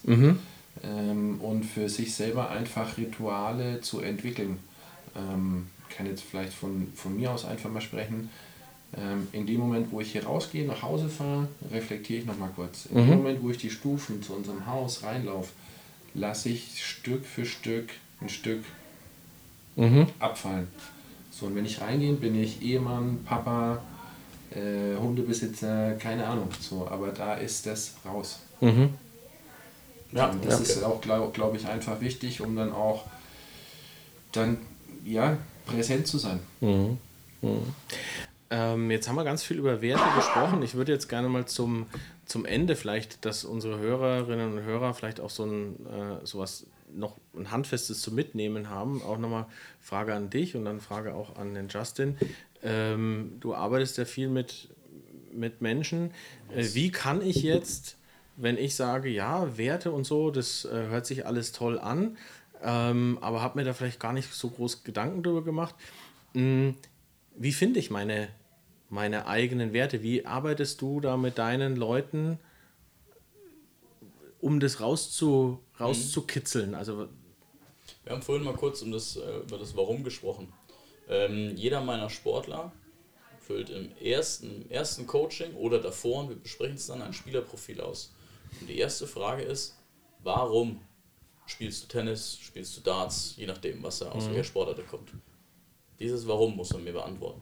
Ähm, 0.83 1.41
und 1.41 1.64
für 1.64 1.89
sich 1.89 2.14
selber 2.14 2.51
einfach 2.51 2.97
Rituale 2.99 3.81
zu 3.81 4.01
entwickeln. 4.01 4.59
Ähm, 5.14 5.67
ich 5.89 5.97
kann 5.97 6.07
jetzt 6.07 6.23
vielleicht 6.23 6.53
von, 6.53 6.89
von 6.95 7.17
mir 7.17 7.31
aus 7.31 7.45
einfach 7.45 7.71
mal 7.71 7.81
sprechen. 7.81 8.31
Ähm, 8.97 9.29
in 9.33 9.47
dem 9.47 9.59
Moment, 9.61 9.91
wo 9.93 10.01
ich 10.01 10.12
hier 10.12 10.25
rausgehe, 10.25 10.67
nach 10.67 10.83
Hause 10.83 11.09
fahre, 11.09 11.49
reflektiere 11.71 12.21
ich 12.21 12.27
nochmal 12.27 12.51
kurz. 12.55 12.87
In 12.87 12.97
dem 12.97 13.17
Moment, 13.19 13.43
wo 13.43 13.51
ich 13.51 13.59
die 13.59 13.71
Stufen 13.71 14.23
zu 14.23 14.35
unserem 14.35 14.67
Haus 14.67 15.03
reinlaufe, 15.03 15.51
lasse 16.14 16.49
ich 16.49 16.85
Stück 16.85 17.25
für 17.25 17.45
Stück 17.45 17.91
ein 18.21 18.29
Stück 18.31 18.64
abfallen. 20.19 20.69
So, 21.39 21.47
und 21.47 21.55
wenn 21.55 21.66
ich 21.66 21.82
reingehe, 21.82 22.14
bin 22.14 22.41
ich 22.41 22.62
Ehemann, 22.62 23.22
Papa, 23.26 23.82
äh, 24.51 24.97
Hundebesitzer, 24.99 25.93
keine 25.97 26.26
Ahnung. 26.26 26.49
So, 26.61 26.89
aber 26.89 27.09
da 27.09 27.34
ist 27.34 27.66
das 27.66 27.95
raus. 28.07 28.39
Ja, 30.12 30.30
Und 30.30 30.43
das 30.47 30.61
ja. 30.61 30.61
ist 30.61 30.82
auch, 30.82 31.03
glaube 31.03 31.30
glaub 31.34 31.55
ich, 31.55 31.66
einfach 31.66 32.01
wichtig, 32.01 32.41
um 32.41 32.57
dann 32.57 32.72
auch 32.72 33.05
dann 34.32 34.57
ja 35.05 35.37
präsent 35.66 36.07
zu 36.07 36.16
sein. 36.16 36.41
Ähm, 38.49 38.91
jetzt 38.91 39.07
haben 39.07 39.16
wir 39.16 39.24
ganz 39.24 39.43
viel 39.43 39.59
über 39.59 39.82
Werte 39.82 40.05
gesprochen. 40.14 40.62
Ich 40.62 40.74
würde 40.74 40.93
jetzt 40.93 41.09
gerne 41.09 41.28
mal 41.28 41.45
zum, 41.45 41.84
zum 42.24 42.47
Ende 42.47 42.76
vielleicht, 42.76 43.26
dass 43.26 43.45
unsere 43.45 43.78
Hörerinnen 43.78 44.55
und 44.55 44.62
Hörer 44.62 44.95
vielleicht 44.95 45.20
auch 45.20 45.30
so 45.30 45.45
ein 45.45 45.74
äh, 45.87 46.24
sowas 46.24 46.64
noch 46.93 47.16
ein 47.37 47.51
handfestes 47.51 48.01
zu 48.01 48.12
mitnehmen 48.12 48.70
haben. 48.70 49.03
Auch 49.03 49.18
nochmal 49.18 49.47
Frage 49.80 50.14
an 50.14 50.30
dich 50.30 50.57
und 50.57 50.64
dann 50.64 50.80
Frage 50.80 51.14
auch 51.14 51.37
an 51.37 51.55
den 51.55 51.68
Justin. 51.68 52.16
Ähm, 52.62 53.37
du 53.41 53.55
arbeitest 53.55 53.99
ja 53.99 54.05
viel 54.05 54.28
mit, 54.28 54.68
mit 55.32 55.61
Menschen. 55.61 56.11
Äh, 56.55 56.66
wie 56.72 56.91
kann 56.91 57.22
ich 57.22 57.43
jetzt, 57.43 57.97
wenn 58.37 58.57
ich 58.57 58.74
sage, 58.74 59.09
ja, 59.09 59.57
Werte 59.57 59.93
und 59.93 60.05
so, 60.05 60.30
das 60.30 60.64
äh, 60.64 60.89
hört 60.89 61.07
sich 61.07 61.26
alles 61.26 61.53
toll 61.53 61.78
an, 61.78 62.16
ähm, 62.62 63.18
aber 63.20 63.43
habe 63.43 63.59
mir 63.59 63.64
da 63.64 63.72
vielleicht 63.72 64.01
gar 64.01 64.12
nicht 64.12 64.32
so 64.32 64.49
groß 64.49 64.84
Gedanken 64.84 65.22
drüber 65.22 65.45
gemacht. 65.45 65.74
Mh, 66.34 66.74
wie 67.37 67.53
finde 67.53 67.80
ich 67.80 67.91
meine, 67.91 68.28
meine 68.89 69.26
eigenen 69.26 69.72
Werte? 69.72 70.03
Wie 70.03 70.24
arbeitest 70.24 70.80
du 70.80 71.01
da 71.01 71.16
mit 71.16 71.39
deinen 71.39 71.76
Leuten, 71.76 72.39
um 74.47 74.61
das 74.61 74.80
rauszu, 74.80 75.59
rauszukitzeln? 75.80 76.76
Also, 76.76 77.09
Wir 78.05 78.12
haben 78.12 78.22
vorhin 78.22 78.44
mal 78.44 78.55
kurz 78.55 78.80
um 78.82 78.92
das, 78.92 79.16
äh, 79.16 79.38
über 79.40 79.59
das 79.59 79.76
Warum 79.76 80.05
gesprochen. 80.05 80.53
Ähm, 81.09 81.57
jeder 81.57 81.80
meiner 81.80 82.09
Sportler 82.11 82.70
füllt 83.40 83.70
im 83.70 83.90
ersten, 83.99 84.70
ersten 84.70 85.09
Coaching 85.09 85.53
oder 85.55 85.80
davor, 85.80 86.20
und 86.22 86.28
wir 86.28 86.36
besprechen 86.36 86.76
es 86.76 86.86
dann, 86.86 87.03
ein 87.03 87.12
Spielerprofil 87.12 87.80
aus. 87.80 88.12
Und 88.61 88.68
die 88.68 88.78
erste 88.78 89.09
Frage 89.09 89.42
ist, 89.42 89.76
warum 90.22 90.80
spielst 91.47 91.82
du 91.82 91.88
Tennis, 91.88 92.38
spielst 92.38 92.76
du 92.76 92.82
Darts, 92.82 93.34
je 93.36 93.47
nachdem, 93.47 93.82
was 93.82 94.01
er 94.01 94.14
aus 94.14 94.28
welcher 94.28 94.44
Sportart 94.44 94.78
er 94.78 94.84
kommt. 94.84 95.11
Dieses 95.99 96.26
Warum 96.28 96.55
muss 96.57 96.70
er 96.70 96.78
mir 96.78 96.92
beantworten. 96.92 97.40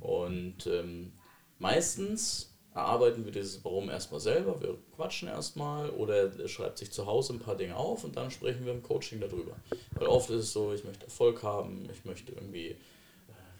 Und 0.00 0.66
ähm, 0.66 1.12
meistens 1.58 2.49
erarbeiten 2.74 3.24
wir 3.24 3.32
dieses 3.32 3.64
Warum 3.64 3.90
erstmal 3.90 4.20
selber. 4.20 4.60
Wir 4.60 4.76
quatschen 4.96 5.28
erstmal 5.28 5.90
oder 5.90 6.32
er 6.38 6.48
schreibt 6.48 6.78
sich 6.78 6.92
zu 6.92 7.06
Hause 7.06 7.32
ein 7.34 7.38
paar 7.40 7.56
Dinge 7.56 7.76
auf 7.76 8.04
und 8.04 8.16
dann 8.16 8.30
sprechen 8.30 8.64
wir 8.64 8.72
im 8.72 8.82
Coaching 8.82 9.20
darüber. 9.20 9.56
Weil 9.94 10.06
oft 10.06 10.30
ist 10.30 10.44
es 10.44 10.52
so, 10.52 10.72
ich 10.72 10.84
möchte 10.84 11.04
Erfolg 11.04 11.42
haben, 11.42 11.88
ich 11.92 12.04
möchte 12.04 12.32
irgendwie 12.32 12.68
äh, 12.68 12.76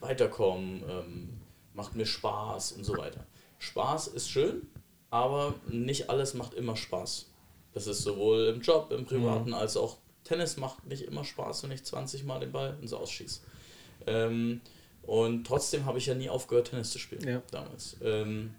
weiterkommen, 0.00 0.82
ähm, 0.88 1.28
macht 1.74 1.96
mir 1.96 2.06
Spaß 2.06 2.72
und 2.72 2.84
so 2.84 2.96
weiter. 2.96 3.24
Spaß 3.58 4.08
ist 4.08 4.30
schön, 4.30 4.68
aber 5.10 5.54
nicht 5.68 6.08
alles 6.08 6.34
macht 6.34 6.54
immer 6.54 6.76
Spaß. 6.76 7.26
Das 7.72 7.86
ist 7.86 8.02
sowohl 8.02 8.46
im 8.46 8.60
Job, 8.60 8.90
im 8.92 9.06
Privaten, 9.06 9.54
als 9.54 9.76
auch 9.76 9.98
Tennis 10.24 10.56
macht 10.56 10.84
nicht 10.86 11.02
immer 11.02 11.24
Spaß, 11.24 11.62
wenn 11.64 11.70
ich 11.72 11.84
20 11.84 12.24
Mal 12.24 12.40
den 12.40 12.52
Ball 12.52 12.76
ins 12.80 12.92
Ausschieße. 12.92 13.40
Ähm, 14.06 14.60
und 15.02 15.46
trotzdem 15.46 15.84
habe 15.84 15.98
ich 15.98 16.06
ja 16.06 16.14
nie 16.14 16.28
aufgehört, 16.28 16.70
Tennis 16.70 16.90
zu 16.90 16.98
spielen 16.98 17.26
Ja. 17.26 17.42
damals. 17.50 17.96
Ähm, 18.02 18.54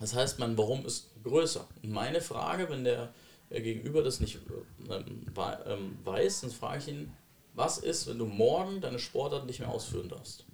das 0.00 0.14
heißt, 0.14 0.38
mein 0.38 0.56
Warum 0.58 0.84
ist 0.84 1.10
größer. 1.24 1.66
Und 1.82 1.90
meine 1.90 2.20
Frage, 2.20 2.68
wenn 2.68 2.84
der, 2.84 3.12
der 3.50 3.62
Gegenüber 3.62 4.02
das 4.02 4.20
nicht 4.20 4.38
ähm, 4.90 5.26
ähm, 5.66 5.98
weiß, 6.04 6.42
dann 6.42 6.50
frage 6.50 6.78
ich 6.78 6.88
ihn, 6.88 7.12
was 7.54 7.78
ist, 7.78 8.06
wenn 8.06 8.18
du 8.18 8.26
morgen 8.26 8.80
deine 8.80 8.98
Sportart 8.98 9.46
nicht 9.46 9.60
mehr 9.60 9.70
ausführen 9.70 10.08
darfst? 10.08 10.44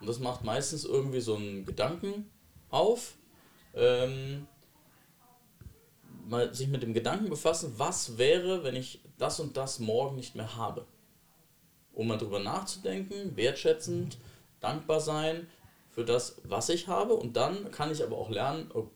Und 0.00 0.08
das 0.08 0.18
macht 0.18 0.44
meistens 0.44 0.84
irgendwie 0.84 1.20
so 1.20 1.36
einen 1.36 1.64
Gedanken 1.64 2.28
auf. 2.70 3.14
Ähm, 3.74 4.46
mal 6.28 6.52
sich 6.52 6.68
mit 6.68 6.82
dem 6.82 6.92
Gedanken 6.92 7.30
befassen, 7.30 7.74
was 7.76 8.18
wäre, 8.18 8.64
wenn 8.64 8.74
ich 8.74 9.00
das 9.16 9.38
und 9.38 9.56
das 9.56 9.78
morgen 9.78 10.16
nicht 10.16 10.34
mehr 10.34 10.56
habe. 10.56 10.86
Um 11.92 12.08
mal 12.08 12.18
drüber 12.18 12.40
nachzudenken, 12.40 13.36
wertschätzend, 13.36 14.18
dankbar 14.60 15.00
sein 15.00 15.46
für 15.96 16.04
das, 16.04 16.36
was 16.44 16.68
ich 16.68 16.88
habe. 16.88 17.14
Und 17.14 17.38
dann 17.38 17.70
kann 17.70 17.90
ich 17.90 18.04
aber 18.04 18.18
auch 18.18 18.28
lernen, 18.28 18.70
oh, 18.74 18.88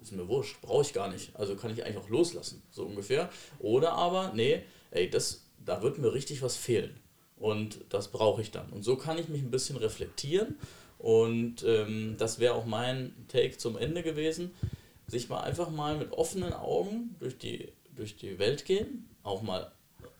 ist 0.00 0.12
mir 0.12 0.26
wurscht, 0.26 0.62
brauche 0.62 0.80
ich 0.80 0.94
gar 0.94 1.08
nicht. 1.12 1.36
Also 1.36 1.54
kann 1.54 1.70
ich 1.70 1.84
eigentlich 1.84 1.98
auch 1.98 2.08
loslassen, 2.08 2.62
so 2.70 2.86
ungefähr. 2.86 3.28
Oder 3.58 3.92
aber, 3.92 4.32
nee, 4.34 4.62
ey, 4.90 5.10
das, 5.10 5.44
da 5.62 5.82
wird 5.82 5.98
mir 5.98 6.14
richtig 6.14 6.40
was 6.40 6.56
fehlen. 6.56 6.98
Und 7.36 7.80
das 7.90 8.08
brauche 8.08 8.40
ich 8.40 8.50
dann. 8.52 8.70
Und 8.70 8.84
so 8.84 8.96
kann 8.96 9.18
ich 9.18 9.28
mich 9.28 9.42
ein 9.42 9.50
bisschen 9.50 9.76
reflektieren. 9.76 10.58
Und 10.96 11.62
ähm, 11.62 12.14
das 12.16 12.38
wäre 12.38 12.54
auch 12.54 12.64
mein 12.64 13.14
Take 13.28 13.58
zum 13.58 13.76
Ende 13.76 14.02
gewesen. 14.02 14.50
Sich 15.08 15.28
mal 15.28 15.42
einfach 15.42 15.68
mal 15.68 15.98
mit 15.98 16.12
offenen 16.12 16.54
Augen 16.54 17.16
durch 17.18 17.36
die, 17.36 17.70
durch 17.94 18.16
die 18.16 18.38
Welt 18.38 18.64
gehen, 18.64 19.10
auch 19.22 19.42
mal 19.42 19.72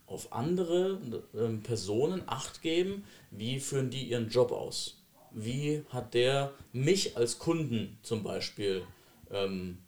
auf 0.07 0.35
andere 0.35 1.01
ähm, 1.35 1.63
Personen 1.63 2.25
Acht 2.27 2.61
geben, 2.61 3.05
wie 3.31 3.59
führen 3.59 3.89
die 3.89 4.03
ihren 4.03 4.29
Job 4.29 4.53
aus? 4.53 5.00
Wie 5.33 5.85
hat 5.91 6.15
der 6.15 6.53
mich 6.73 7.17
als 7.17 7.39
Kunden 7.39 7.99
zum 8.03 8.23
Beispiel, 8.23 8.83
ähm, 9.31 9.79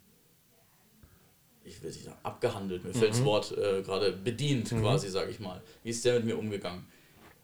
ich 1.63 1.81
will 1.81 1.91
nicht 1.91 2.05
sagen, 2.05 2.19
abgehandelt, 2.23 2.83
mir 2.83 2.93
fällt 2.93 3.11
das 3.11 3.23
Wort 3.23 3.51
äh, 3.57 3.81
gerade 3.81 4.11
bedient 4.11 4.69
quasi, 4.69 5.09
sage 5.09 5.31
ich 5.31 5.39
mal. 5.39 5.61
Wie 5.83 5.89
ist 5.89 6.03
der 6.05 6.15
mit 6.15 6.25
mir 6.25 6.37
umgegangen? 6.37 6.85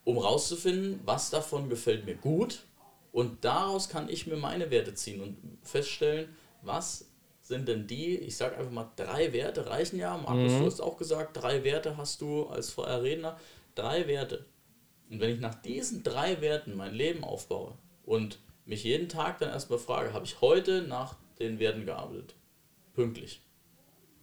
Um 0.03 0.17
rauszufinden, 0.17 0.99
was 1.05 1.29
davon 1.29 1.69
gefällt 1.69 2.05
mir 2.05 2.15
gut 2.15 2.63
und 3.11 3.43
daraus 3.43 3.89
kann 3.89 4.09
ich 4.09 4.27
mir 4.27 4.37
meine 4.37 4.71
Werte 4.71 4.93
ziehen 4.93 5.21
und 5.21 5.37
feststellen, 5.63 6.29
was 6.61 7.09
sind 7.41 7.67
denn 7.67 7.87
die, 7.87 8.15
ich 8.15 8.37
sage 8.37 8.57
einfach 8.57 8.71
mal, 8.71 8.91
drei 8.95 9.33
Werte 9.33 9.67
reichen 9.67 9.97
ja. 9.97 10.15
Markus, 10.15 10.53
du 10.53 10.65
hast 10.65 10.81
auch 10.81 10.97
gesagt, 10.97 11.41
drei 11.41 11.63
Werte 11.63 11.97
hast 11.97 12.21
du 12.21 12.45
als 12.45 12.69
freier 12.69 13.01
Redner. 13.01 13.39
Drei 13.73 14.07
Werte. 14.07 14.45
Und 15.09 15.19
wenn 15.19 15.33
ich 15.33 15.39
nach 15.39 15.55
diesen 15.55 16.03
drei 16.03 16.41
Werten 16.41 16.77
mein 16.77 16.93
Leben 16.93 17.23
aufbaue 17.23 17.75
und 18.09 18.39
mich 18.65 18.83
jeden 18.83 19.07
Tag 19.07 19.37
dann 19.37 19.49
erstmal 19.49 19.77
frage, 19.77 20.13
habe 20.13 20.25
ich 20.25 20.41
heute 20.41 20.81
nach 20.81 21.15
den 21.37 21.59
Werten 21.59 21.85
gearbeitet? 21.85 22.33
Pünktlich. 22.93 23.39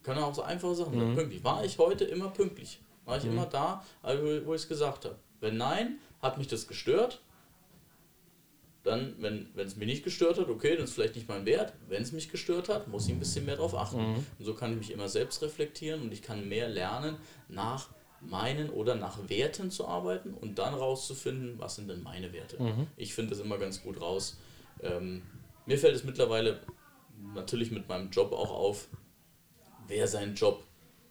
Können 0.03 0.19
auch 0.19 0.35
so 0.35 0.43
einfache 0.43 0.75
Sachen 0.75 0.99
sein. 0.99 1.15
Pünktlich. 1.15 1.45
War 1.45 1.65
ich 1.65 1.79
heute 1.79 2.05
immer 2.05 2.31
pünktlich? 2.31 2.81
War 3.05 3.17
ich 3.17 3.25
immer 3.25 3.47
da, 3.47 3.85
also 4.03 4.45
wo 4.45 4.55
ich 4.55 4.63
es 4.63 4.69
gesagt 4.69 5.05
habe? 5.05 5.17
Wenn 5.39 5.57
nein, 5.57 6.01
hat 6.21 6.37
mich 6.37 6.49
das 6.49 6.67
gestört, 6.67 7.23
dann, 8.83 9.15
wenn 9.19 9.51
wenn 9.55 9.67
es 9.69 9.77
mich 9.77 9.87
nicht 9.87 10.05
gestört 10.05 10.39
hat, 10.39 10.49
okay, 10.49 10.75
dann 10.75 10.85
ist 10.85 10.95
vielleicht 10.95 11.15
nicht 11.15 11.29
mein 11.29 11.47
Wert. 11.47 11.73
Wenn 11.89 12.03
es 12.03 12.11
mich 12.11 12.29
gestört 12.29 12.69
hat, 12.69 12.89
muss 12.89 13.07
ich 13.07 13.13
ein 13.13 13.21
bisschen 13.21 13.45
mehr 13.47 13.57
darauf 13.57 13.77
achten. 13.77 14.17
Und 14.39 14.45
so 14.45 14.55
kann 14.55 14.73
ich 14.73 14.79
mich 14.79 14.91
immer 14.91 15.09
selbst 15.09 15.43
reflektieren 15.43 16.03
und 16.03 16.13
ich 16.13 16.23
kann 16.23 16.49
mehr 16.49 16.69
lernen, 16.69 17.19
nach 17.49 17.89
meinen 18.21 18.71
oder 18.71 18.95
nach 18.95 19.29
Werten 19.29 19.71
zu 19.71 19.87
arbeiten 19.87 20.35
und 20.35 20.59
dann 20.59 20.75
rauszufinden, 20.75 21.59
was 21.59 21.77
sind 21.77 21.89
denn 21.89 22.03
meine 22.03 22.33
Werte. 22.33 22.57
Ich 22.97 23.15
finde 23.15 23.31
das 23.31 23.41
immer 23.41 23.59
ganz 23.59 23.83
gut 23.83 24.01
raus. 24.01 24.39
Ähm, 24.83 25.23
mir 25.67 25.79
fällt 25.79 25.97
es 25.97 26.05
mittlerweile 26.05 26.61
natürlich 27.35 27.71
mit 27.71 27.89
meinem 27.89 28.11
Job 28.11 28.33
auch 28.33 28.51
auf, 28.51 28.89
wer 29.89 30.09
seinen 30.09 30.35
Job 30.35 30.63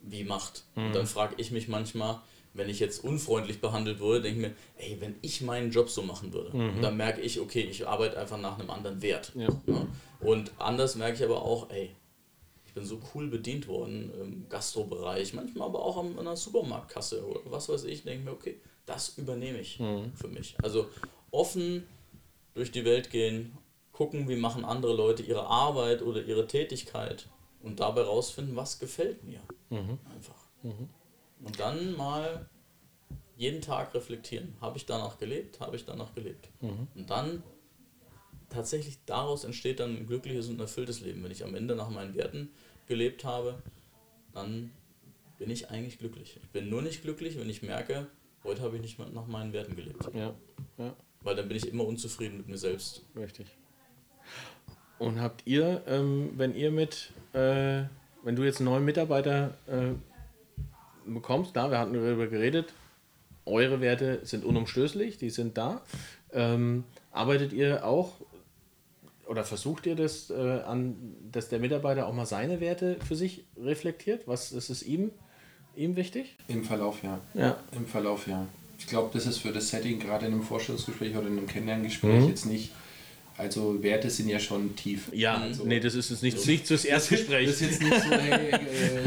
wie 0.01 0.23
macht. 0.23 0.65
Und 0.75 0.93
dann 0.95 1.07
frage 1.07 1.35
ich 1.37 1.51
mich 1.51 1.67
manchmal, 1.67 2.21
wenn 2.53 2.69
ich 2.69 2.79
jetzt 2.79 3.03
unfreundlich 3.03 3.59
behandelt 3.59 3.99
wurde, 3.99 4.21
denke 4.21 4.39
ich 4.39 4.47
mir, 4.47 4.55
ey, 4.77 5.01
wenn 5.01 5.15
ich 5.21 5.41
meinen 5.41 5.71
Job 5.71 5.89
so 5.89 6.03
machen 6.03 6.31
würde, 6.31 6.51
und 6.51 6.81
dann 6.81 6.95
merke 6.95 7.21
ich, 7.21 7.39
okay, 7.41 7.61
ich 7.61 7.87
arbeite 7.87 8.17
einfach 8.17 8.39
nach 8.39 8.57
einem 8.57 8.69
anderen 8.69 9.01
Wert. 9.01 9.33
Ja. 9.35 9.49
Und 10.21 10.51
anders 10.57 10.95
merke 10.95 11.17
ich 11.17 11.23
aber 11.23 11.41
auch, 11.41 11.69
ey, 11.69 11.93
bin 12.75 12.85
so 12.85 12.99
cool 13.13 13.27
bedient 13.27 13.67
worden 13.67 14.11
im 14.21 14.49
Gastrobereich, 14.49 15.33
manchmal 15.33 15.69
aber 15.69 15.83
auch 15.83 15.97
an 15.97 16.23
der 16.23 16.35
Supermarktkasse 16.35 17.25
oder 17.25 17.39
was 17.45 17.69
weiß 17.69 17.85
ich, 17.85 18.03
denke 18.03 18.25
mir, 18.25 18.31
okay, 18.31 18.59
das 18.85 19.17
übernehme 19.17 19.59
ich 19.59 19.77
für 19.77 20.27
mich. 20.27 20.55
Also 20.61 20.87
offen 21.31 21.87
durch 22.53 22.71
die 22.71 22.85
Welt 22.85 23.09
gehen, 23.09 23.57
gucken, 23.91 24.29
wie 24.29 24.35
machen 24.35 24.63
andere 24.63 24.93
Leute 24.93 25.23
ihre 25.23 25.47
Arbeit 25.47 26.01
oder 26.03 26.23
ihre 26.23 26.45
Tätigkeit 26.47 27.27
und 27.63 27.79
dabei 27.79 28.01
rausfinden, 28.01 28.55
was 28.55 28.77
gefällt 28.77 29.23
mir. 29.23 29.39
Einfach. 30.13 30.35
Und 30.63 31.59
dann 31.59 31.95
mal 31.95 32.49
jeden 33.37 33.61
Tag 33.61 33.93
reflektieren. 33.93 34.55
Habe 34.61 34.77
ich 34.77 34.85
danach 34.85 35.17
gelebt? 35.17 35.59
Habe 35.59 35.75
ich 35.75 35.85
danach 35.85 36.13
gelebt? 36.13 36.49
Und 36.61 37.09
dann 37.09 37.41
tatsächlich 38.55 38.97
daraus 39.05 39.43
entsteht 39.43 39.79
dann 39.79 39.95
ein 39.95 40.07
glückliches 40.07 40.47
und 40.47 40.59
erfülltes 40.59 41.01
Leben. 41.01 41.23
Wenn 41.23 41.31
ich 41.31 41.43
am 41.43 41.53
Ende 41.55 41.75
nach 41.75 41.89
meinen 41.89 42.15
Werten 42.15 42.49
gelebt 42.87 43.23
habe, 43.23 43.61
dann 44.33 44.71
bin 45.37 45.49
ich 45.49 45.69
eigentlich 45.69 45.99
glücklich. 45.99 46.39
Ich 46.41 46.49
bin 46.49 46.69
nur 46.69 46.81
nicht 46.81 47.01
glücklich, 47.03 47.37
wenn 47.37 47.49
ich 47.49 47.61
merke, 47.61 48.07
heute 48.43 48.61
habe 48.61 48.75
ich 48.77 48.81
nicht 48.81 48.99
nach 49.13 49.27
meinen 49.27 49.53
Werten 49.53 49.75
gelebt. 49.75 50.03
Ja, 50.13 50.33
ja, 50.77 50.95
Weil 51.21 51.35
dann 51.35 51.47
bin 51.47 51.57
ich 51.57 51.67
immer 51.67 51.85
unzufrieden 51.85 52.37
mit 52.37 52.47
mir 52.47 52.57
selbst. 52.57 53.03
richtig. 53.15 53.47
Und 54.97 55.19
habt 55.19 55.45
ihr, 55.45 55.83
ähm, 55.87 56.31
wenn 56.37 56.55
ihr 56.55 56.71
mit, 56.71 57.11
äh, 57.33 57.83
wenn 58.23 58.35
du 58.35 58.43
jetzt 58.43 58.59
einen 58.59 58.69
neuen 58.69 58.85
Mitarbeiter 58.85 59.57
äh, 59.67 59.91
bekommst, 61.05 61.51
klar, 61.51 61.69
wir 61.69 61.79
hatten 61.79 61.93
darüber 61.93 62.27
geredet, 62.27 62.73
eure 63.45 63.81
Werte 63.81 64.21
sind 64.23 64.45
unumstößlich, 64.45 65.17
die 65.17 65.29
sind 65.29 65.57
da. 65.57 65.81
Ähm, 66.31 66.85
arbeitet 67.11 67.53
ihr 67.53 67.85
auch 67.85 68.13
oder 69.27 69.43
versucht 69.43 69.85
ihr 69.85 69.95
das 69.95 70.29
äh, 70.29 70.33
an, 70.65 70.95
dass 71.31 71.49
der 71.49 71.59
Mitarbeiter 71.59 72.07
auch 72.07 72.13
mal 72.13 72.25
seine 72.25 72.59
Werte 72.59 72.97
für 73.07 73.15
sich 73.15 73.45
reflektiert? 73.57 74.27
Was 74.27 74.51
ist 74.51 74.69
es 74.69 74.83
ihm, 74.83 75.11
ihm 75.75 75.95
wichtig? 75.95 76.35
Im 76.47 76.63
Verlauf 76.63 77.03
ja. 77.03 77.19
Ja. 77.33 77.57
Im 77.71 77.85
Verlauf 77.87 78.27
ja. 78.27 78.47
Ich 78.77 78.87
glaube, 78.87 79.09
das 79.13 79.25
ist 79.25 79.39
für 79.39 79.51
das 79.51 79.69
Setting 79.69 79.99
gerade 79.99 80.25
in 80.25 80.33
einem 80.33 80.43
Vorstellungsgespräch 80.43 81.15
oder 81.15 81.27
in 81.27 81.37
einem 81.37 81.47
Kennenlerngespräch 81.47 82.27
jetzt 82.27 82.45
nicht. 82.45 82.71
Also 83.37 83.83
Werte 83.83 84.09
sind 84.09 84.29
ja 84.29 84.39
schon 84.39 84.75
tief. 84.77 85.09
Ja, 85.11 85.35
also, 85.39 85.65
nee, 85.65 85.81
das 85.81 85.93
ist 85.93 86.09
jetzt 86.09 86.23
nicht, 86.23 86.45
nicht 86.47 86.65
fürs 86.67 86.85
Erstgespräch. 86.85 87.47
Das 87.47 87.55
ist 87.59 87.69
jetzt 87.69 87.81
nicht 87.81 87.93
so, 88.03 88.11
hey, 88.11 88.49
äh, 88.49 88.59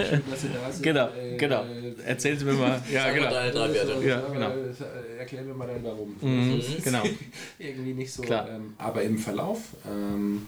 schön, 0.07 0.23
dass 0.31 0.43
Sie 0.43 0.49
da 0.53 0.71
sind. 0.71 0.83
Genau, 0.83 1.09
äh, 1.09 1.37
genau. 1.39 1.63
äh, 1.65 1.95
Erzählen 2.07 2.39
Sie 2.39 2.45
mir 2.45 2.53
mal. 2.53 2.83
Ja, 2.93 3.11
genau. 3.11 3.31
deine 3.31 3.51
drei 3.53 3.73
Werte. 3.73 4.07
Ja, 4.07 4.19
aber, 4.19 4.35
genau. 4.35 4.51
äh, 4.51 5.19
Erklär 5.21 5.43
mir 5.43 5.55
mal 5.55 5.67
dann 5.67 5.83
warum. 5.83 6.15
Mhm, 6.21 6.59
Das 6.59 6.69
ist 6.69 6.85
genau. 6.85 7.03
Irgendwie 7.59 7.95
nicht 7.95 8.13
so. 8.13 8.21
Klar. 8.23 8.49
Ähm, 8.51 8.75
aber 8.77 9.03
im 9.03 9.19
Verlauf, 9.19 9.61
ähm, 9.91 10.47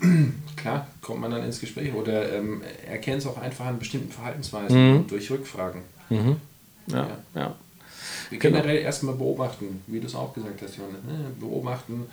klar, 0.56 0.86
kommt 1.02 1.20
man 1.20 1.32
dann 1.32 1.44
ins 1.44 1.58
Gespräch 1.60 1.92
oder 1.92 2.32
ähm, 2.32 2.62
erkennt 2.88 3.18
es 3.22 3.26
auch 3.26 3.38
einfach 3.38 3.66
an 3.66 3.80
bestimmten 3.80 4.12
Verhaltensweisen 4.12 4.92
Mhm. 4.98 5.06
durch 5.08 5.28
Rückfragen. 5.30 5.82
Ja, 6.86 7.18
ja. 7.34 7.56
Wir 8.30 8.38
Genau. 8.38 8.58
generell 8.60 8.78
erstmal 8.78 9.14
beobachten, 9.14 9.82
wie 9.86 10.00
du 10.00 10.06
es 10.06 10.14
auch 10.14 10.32
gesagt 10.34 10.60
hast, 10.62 10.76
Johannes. 10.76 11.02
Ne? 11.04 11.30
Beobachten, 11.40 12.06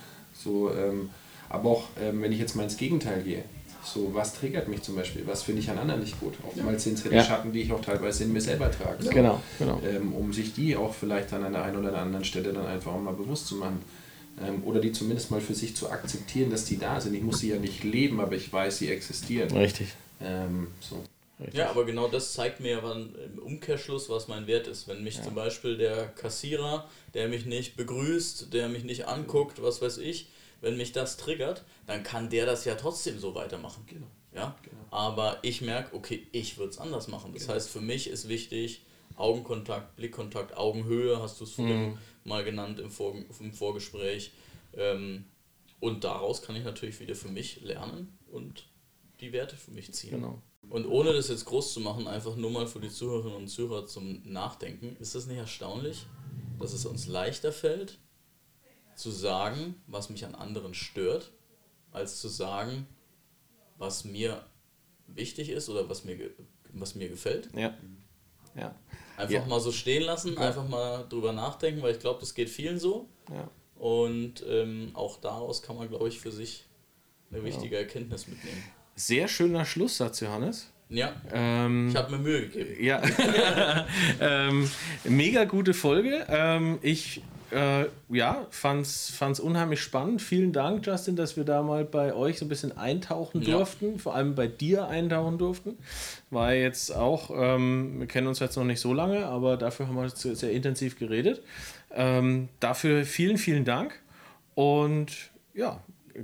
so, 0.45 0.71
ähm, 0.71 1.09
aber 1.49 1.69
auch 1.69 1.83
ähm, 2.01 2.21
wenn 2.21 2.31
ich 2.31 2.39
jetzt 2.39 2.55
mal 2.55 2.63
ins 2.63 2.77
Gegenteil 2.77 3.21
gehe, 3.23 3.43
so 3.83 4.13
was 4.13 4.33
triggert 4.33 4.67
mich 4.67 4.81
zum 4.81 4.95
Beispiel, 4.95 5.23
was 5.27 5.43
finde 5.43 5.61
ich 5.61 5.69
an 5.69 5.77
anderen 5.77 6.01
nicht 6.01 6.19
gut. 6.19 6.33
Oftmals 6.47 6.83
sind 6.83 6.97
es 6.97 7.03
ja 7.03 7.09
die 7.09 7.15
Ja. 7.17 7.23
Schatten, 7.23 7.51
die 7.51 7.61
ich 7.61 7.71
auch 7.71 7.81
teilweise 7.81 8.23
in 8.23 8.33
mir 8.33 8.41
selber 8.41 8.71
trage. 8.71 9.03
So, 9.03 9.09
Genau, 9.09 9.41
genau. 9.59 9.81
Ähm, 9.85 10.13
um 10.13 10.33
sich 10.33 10.53
die 10.53 10.75
auch 10.75 10.93
vielleicht 10.93 11.33
an 11.33 11.43
einer 11.43 11.61
einen 11.61 11.77
oder 11.77 11.97
anderen 11.97 12.25
Stelle 12.25 12.53
dann 12.53 12.65
einfach 12.65 12.93
auch 12.93 13.01
mal 13.01 13.13
bewusst 13.13 13.47
zu 13.47 13.55
machen. 13.55 13.81
Ähm, 14.43 14.63
oder 14.65 14.79
die 14.79 14.91
zumindest 14.91 15.31
mal 15.31 15.39
für 15.39 15.53
sich 15.53 15.75
zu 15.75 15.89
akzeptieren, 15.89 16.49
dass 16.49 16.65
die 16.65 16.77
da 16.77 16.99
sind. 16.99 17.13
Ich 17.13 17.21
muss 17.21 17.39
sie 17.39 17.49
ja 17.49 17.57
nicht 17.57 17.83
leben, 17.83 18.19
aber 18.19 18.35
ich 18.35 18.51
weiß, 18.51 18.79
sie 18.79 18.89
existieren. 18.89 19.49
Richtig. 19.55 19.89
Ähm, 20.21 20.67
so. 20.79 21.01
Ja, 21.51 21.69
aber 21.69 21.85
genau 21.85 22.07
das 22.07 22.33
zeigt 22.33 22.61
mir 22.61 22.71
ja 22.71 22.91
im 22.91 23.39
Umkehrschluss, 23.39 24.09
was 24.09 24.27
mein 24.29 24.47
Wert 24.47 24.67
ist. 24.67 24.87
Wenn 24.87 25.03
mich 25.03 25.21
zum 25.21 25.35
Beispiel 25.35 25.77
der 25.77 26.07
Kassierer, 26.07 26.87
der 27.13 27.27
mich 27.27 27.45
nicht 27.45 27.75
begrüßt, 27.75 28.53
der 28.53 28.69
mich 28.69 28.85
nicht 28.85 29.07
anguckt, 29.07 29.61
was 29.61 29.81
weiß 29.81 29.97
ich, 29.97 30.27
wenn 30.65 30.77
mich 30.77 30.91
das 30.91 31.17
triggert, 31.17 31.63
dann 31.85 32.01
kann 32.01 32.31
der 32.31 32.47
das 32.47 32.65
ja 32.65 32.73
trotzdem 32.73 33.19
so 33.19 33.35
weitermachen. 33.35 33.85
Genau. 33.85 34.07
Ja? 34.33 34.55
Aber 34.89 35.37
ich 35.43 35.61
merke, 35.61 35.95
okay, 35.95 36.25
ich 36.31 36.57
würde 36.57 36.71
es 36.71 36.79
anders 36.79 37.07
machen. 37.07 37.33
Das 37.33 37.47
heißt, 37.47 37.69
für 37.69 37.81
mich 37.81 38.09
ist 38.09 38.27
wichtig, 38.27 38.81
Augenkontakt, 39.15 39.95
Blickkontakt, 39.95 40.57
Augenhöhe, 40.57 41.21
hast 41.21 41.39
du 41.39 41.43
es 41.43 41.51
vorhin 41.51 41.99
mal 42.23 42.43
genannt 42.43 42.79
im, 42.79 42.89
Vor 42.89 43.13
im 43.39 43.53
Vorgespräch. 43.53 44.31
Ähm, 44.75 45.25
und 45.79 46.03
daraus 46.03 46.41
kann 46.41 46.55
ich 46.55 46.63
natürlich 46.63 46.99
wieder 46.99 47.13
für 47.13 47.29
mich 47.29 47.61
lernen 47.61 48.17
und 48.31 48.65
die 49.19 49.33
Werte 49.33 49.55
für 49.55 49.69
mich 49.69 49.93
ziehen. 49.93 50.15
Genau. 50.15 50.41
Und 50.67 50.87
ohne 50.87 51.13
das 51.13 51.27
jetzt 51.27 51.45
groß 51.45 51.73
zu 51.73 51.79
machen, 51.79 52.07
einfach 52.07 52.35
nur 52.35 52.49
mal 52.49 52.65
für 52.65 52.79
die 52.79 52.89
Zuhörerinnen 52.89 53.37
und 53.37 53.49
Zuhörer 53.49 53.85
zum 53.85 54.23
Nachdenken, 54.23 54.95
ist 54.99 55.13
das 55.13 55.27
nicht 55.27 55.37
erstaunlich, 55.37 56.07
dass 56.59 56.73
es 56.73 56.87
uns 56.87 57.05
leichter 57.05 57.51
fällt, 57.51 57.99
zu 58.95 59.11
sagen, 59.11 59.75
was 59.87 60.09
mich 60.09 60.25
an 60.25 60.35
anderen 60.35 60.73
stört, 60.73 61.31
als 61.91 62.19
zu 62.19 62.27
sagen, 62.27 62.87
was 63.77 64.05
mir 64.05 64.45
wichtig 65.07 65.49
ist 65.49 65.69
oder 65.69 65.87
was 65.89 66.03
mir, 66.05 66.17
was 66.73 66.95
mir 66.95 67.09
gefällt. 67.09 67.49
Ja. 67.55 67.73
Ja. 68.55 68.73
Einfach 69.17 69.33
Ja. 69.33 69.45
mal 69.45 69.59
so 69.59 69.71
stehen 69.71 70.03
lassen, 70.03 70.33
Ja. 70.33 70.41
einfach 70.41 70.67
mal 70.67 71.05
drüber 71.09 71.33
nachdenken, 71.33 71.81
weil 71.81 71.93
ich 71.93 71.99
glaube, 71.99 72.19
das 72.19 72.33
geht 72.33 72.49
vielen 72.49 72.79
so. 72.79 73.09
Ja. 73.31 73.49
Und 73.77 74.43
ähm, 74.47 74.91
auch 74.93 75.17
daraus 75.19 75.61
kann 75.61 75.75
man, 75.75 75.89
glaube 75.89 76.07
ich, 76.07 76.19
für 76.19 76.31
sich 76.31 76.65
eine 77.31 77.43
wichtige 77.43 77.77
Erkenntnis 77.77 78.27
mitnehmen. 78.27 78.63
Sehr 78.95 79.27
schöner 79.27 79.65
Schlusssatz, 79.65 80.21
Johannes. 80.21 80.71
Ja, 80.87 81.13
Ähm, 81.33 81.89
ich 81.89 81.95
habe 81.95 82.11
mir 82.11 82.19
Mühe 82.19 82.47
gegeben. 82.47 82.81
Ja, 82.83 83.01
ähm, 84.21 84.69
mega 85.03 85.43
gute 85.45 85.73
Folge. 85.73 86.25
Ähm, 86.29 86.77
ich 86.81 87.21
äh, 87.51 87.85
ja, 88.09 88.45
fand's, 88.49 89.09
fand's 89.11 89.39
unheimlich 89.39 89.81
spannend. 89.81 90.21
Vielen 90.21 90.51
Dank, 90.53 90.85
Justin, 90.85 91.15
dass 91.15 91.37
wir 91.37 91.43
da 91.43 91.61
mal 91.61 91.85
bei 91.85 92.13
euch 92.13 92.39
so 92.39 92.45
ein 92.45 92.49
bisschen 92.49 92.77
eintauchen 92.77 93.41
Ja. 93.41 93.57
durften, 93.57 93.99
vor 93.99 94.15
allem 94.15 94.35
bei 94.35 94.47
dir 94.47 94.87
eintauchen 94.87 95.37
durften. 95.37 95.77
War 96.31 96.53
jetzt 96.53 96.95
auch, 96.95 97.29
ähm, 97.33 97.99
wir 97.99 98.07
kennen 98.07 98.27
uns 98.27 98.39
jetzt 98.39 98.55
noch 98.57 98.63
nicht 98.63 98.79
so 98.79 98.93
lange, 98.93 99.25
aber 99.25 99.57
dafür 99.57 99.87
haben 99.87 99.95
wir 99.95 100.03
jetzt 100.05 100.19
sehr, 100.21 100.35
sehr 100.35 100.51
intensiv 100.51 100.97
geredet. 100.97 101.41
Ähm, 101.91 102.49
dafür 102.59 103.05
vielen, 103.05 103.37
vielen 103.37 103.65
Dank 103.65 103.99
und 104.55 105.11
ja, 105.53 105.79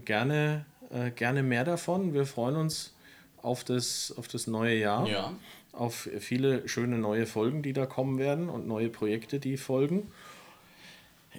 gerne, 0.06 0.66
äh, 0.92 1.12
gerne 1.12 1.44
mehr 1.44 1.64
davon. 1.64 2.14
Wir 2.14 2.26
freuen 2.26 2.56
uns 2.56 2.94
auf 3.42 3.64
das, 3.64 4.14
auf 4.18 4.28
das 4.28 4.48
neue 4.48 4.76
Jahr 4.78 5.08
Ja. 5.08 5.34
auf 5.72 6.10
viele 6.20 6.68
schöne 6.68 6.98
neue 6.98 7.26
Folgen, 7.26 7.62
die 7.64 7.74
da 7.74 7.86
kommen 7.86 8.18
werden 8.20 8.50
und 8.50 8.68
neue 8.68 8.90
Projekte, 8.90 9.40
die 9.40 9.58
folgen. 9.58 10.12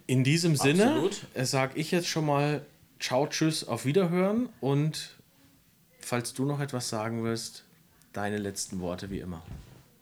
In 0.06 0.24
diesem 0.24 0.56
Sinne 0.56 1.10
sage 1.34 1.78
ich 1.78 1.90
jetzt 1.90 2.08
schon 2.08 2.26
mal 2.26 2.64
Ciao, 2.98 3.26
Tschüss, 3.26 3.66
auf 3.66 3.84
Wiederhören 3.84 4.48
und 4.60 5.10
falls 5.98 6.34
du 6.34 6.44
noch 6.44 6.60
etwas 6.60 6.88
sagen 6.88 7.24
willst, 7.24 7.64
deine 8.12 8.38
letzten 8.38 8.80
Worte 8.80 9.10
wie 9.10 9.18
immer. 9.18 9.42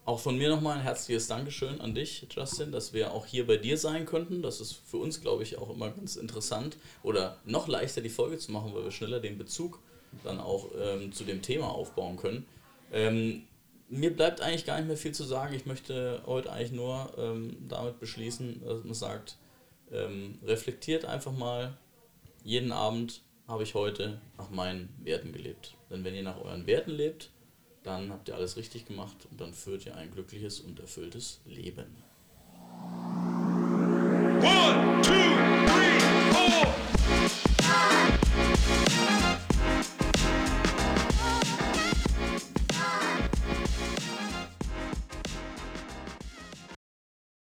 Auch 0.05 0.20
von 0.20 0.36
mir 0.36 0.49
nochmal 0.49 0.78
ein 0.78 0.82
herzliches 0.82 1.26
Dankeschön 1.28 1.80
an 1.80 1.95
dich, 1.95 2.26
Justin, 2.30 2.72
dass 2.72 2.93
wir 2.93 3.12
auch 3.12 3.26
hier 3.26 3.47
bei 3.47 3.57
dir 3.57 3.78
sein 3.78 4.07
könnten. 4.07 4.43
Das 4.43 4.61
ist 4.61 4.80
für 4.86 4.97
uns, 4.97 5.20
glaube 5.20 5.45
ich, 5.45 5.57
auch 5.59 5.70
immer 5.70 5.91
ganz 5.91 6.16
interessant 6.16 6.76
oder 7.03 7.38
noch 7.45 7.68
leichter 7.68 8.01
die 8.01 8.09
Folge 8.09 8.36
zu 8.38 8.53
machen, 8.53 8.74
weil 8.74 8.84
wir 8.84 8.91
schneller 8.91 9.20
den 9.20 9.38
Bezug 9.38 9.78
dann 10.24 10.41
auch 10.41 10.68
ähm, 10.78 11.12
zu 11.12 11.24
dem 11.24 11.43
Thema 11.43 11.68
aufbauen 11.68 12.16
können. 12.16 12.45
Ähm, 12.93 13.45
mir 13.88 14.14
bleibt 14.14 14.41
eigentlich 14.41 14.66
gar 14.66 14.78
nicht 14.78 14.88
mehr 14.88 14.97
viel 14.97 15.12
zu 15.12 15.24
sagen. 15.24 15.55
Ich 15.55 15.66
möchte 15.66 16.22
heute 16.26 16.53
eigentlich 16.53 16.72
nur 16.72 17.12
ähm, 17.16 17.57
damit 17.68 18.01
beschließen, 18.01 18.62
dass 18.64 18.84
man 18.84 18.95
sagt, 18.95 19.36
ähm, 19.93 20.38
reflektiert 20.45 21.05
einfach 21.05 21.32
mal, 21.32 21.76
jeden 22.45 22.72
Abend 22.72 23.22
habe 23.49 23.64
ich 23.64 23.74
heute 23.74 24.20
nach 24.38 24.51
meinen 24.51 24.88
Werten 25.03 25.32
gelebt. 25.32 25.74
Denn 25.91 26.05
wenn 26.05 26.14
ihr 26.14 26.22
nach 26.22 26.41
euren 26.41 26.66
Werten 26.66 26.93
lebt, 26.93 27.30
dann 27.82 28.11
habt 28.11 28.28
ihr 28.28 28.36
alles 28.36 28.57
richtig 28.57 28.86
gemacht 28.86 29.26
und 29.30 29.41
dann 29.41 29.53
führt 29.53 29.86
ihr 29.86 29.97
ein 29.97 30.11
glückliches 30.11 30.61
und 30.61 30.78
erfülltes 30.78 31.41
Leben. 31.47 32.05
One, 34.43 35.03
two, 35.03 35.70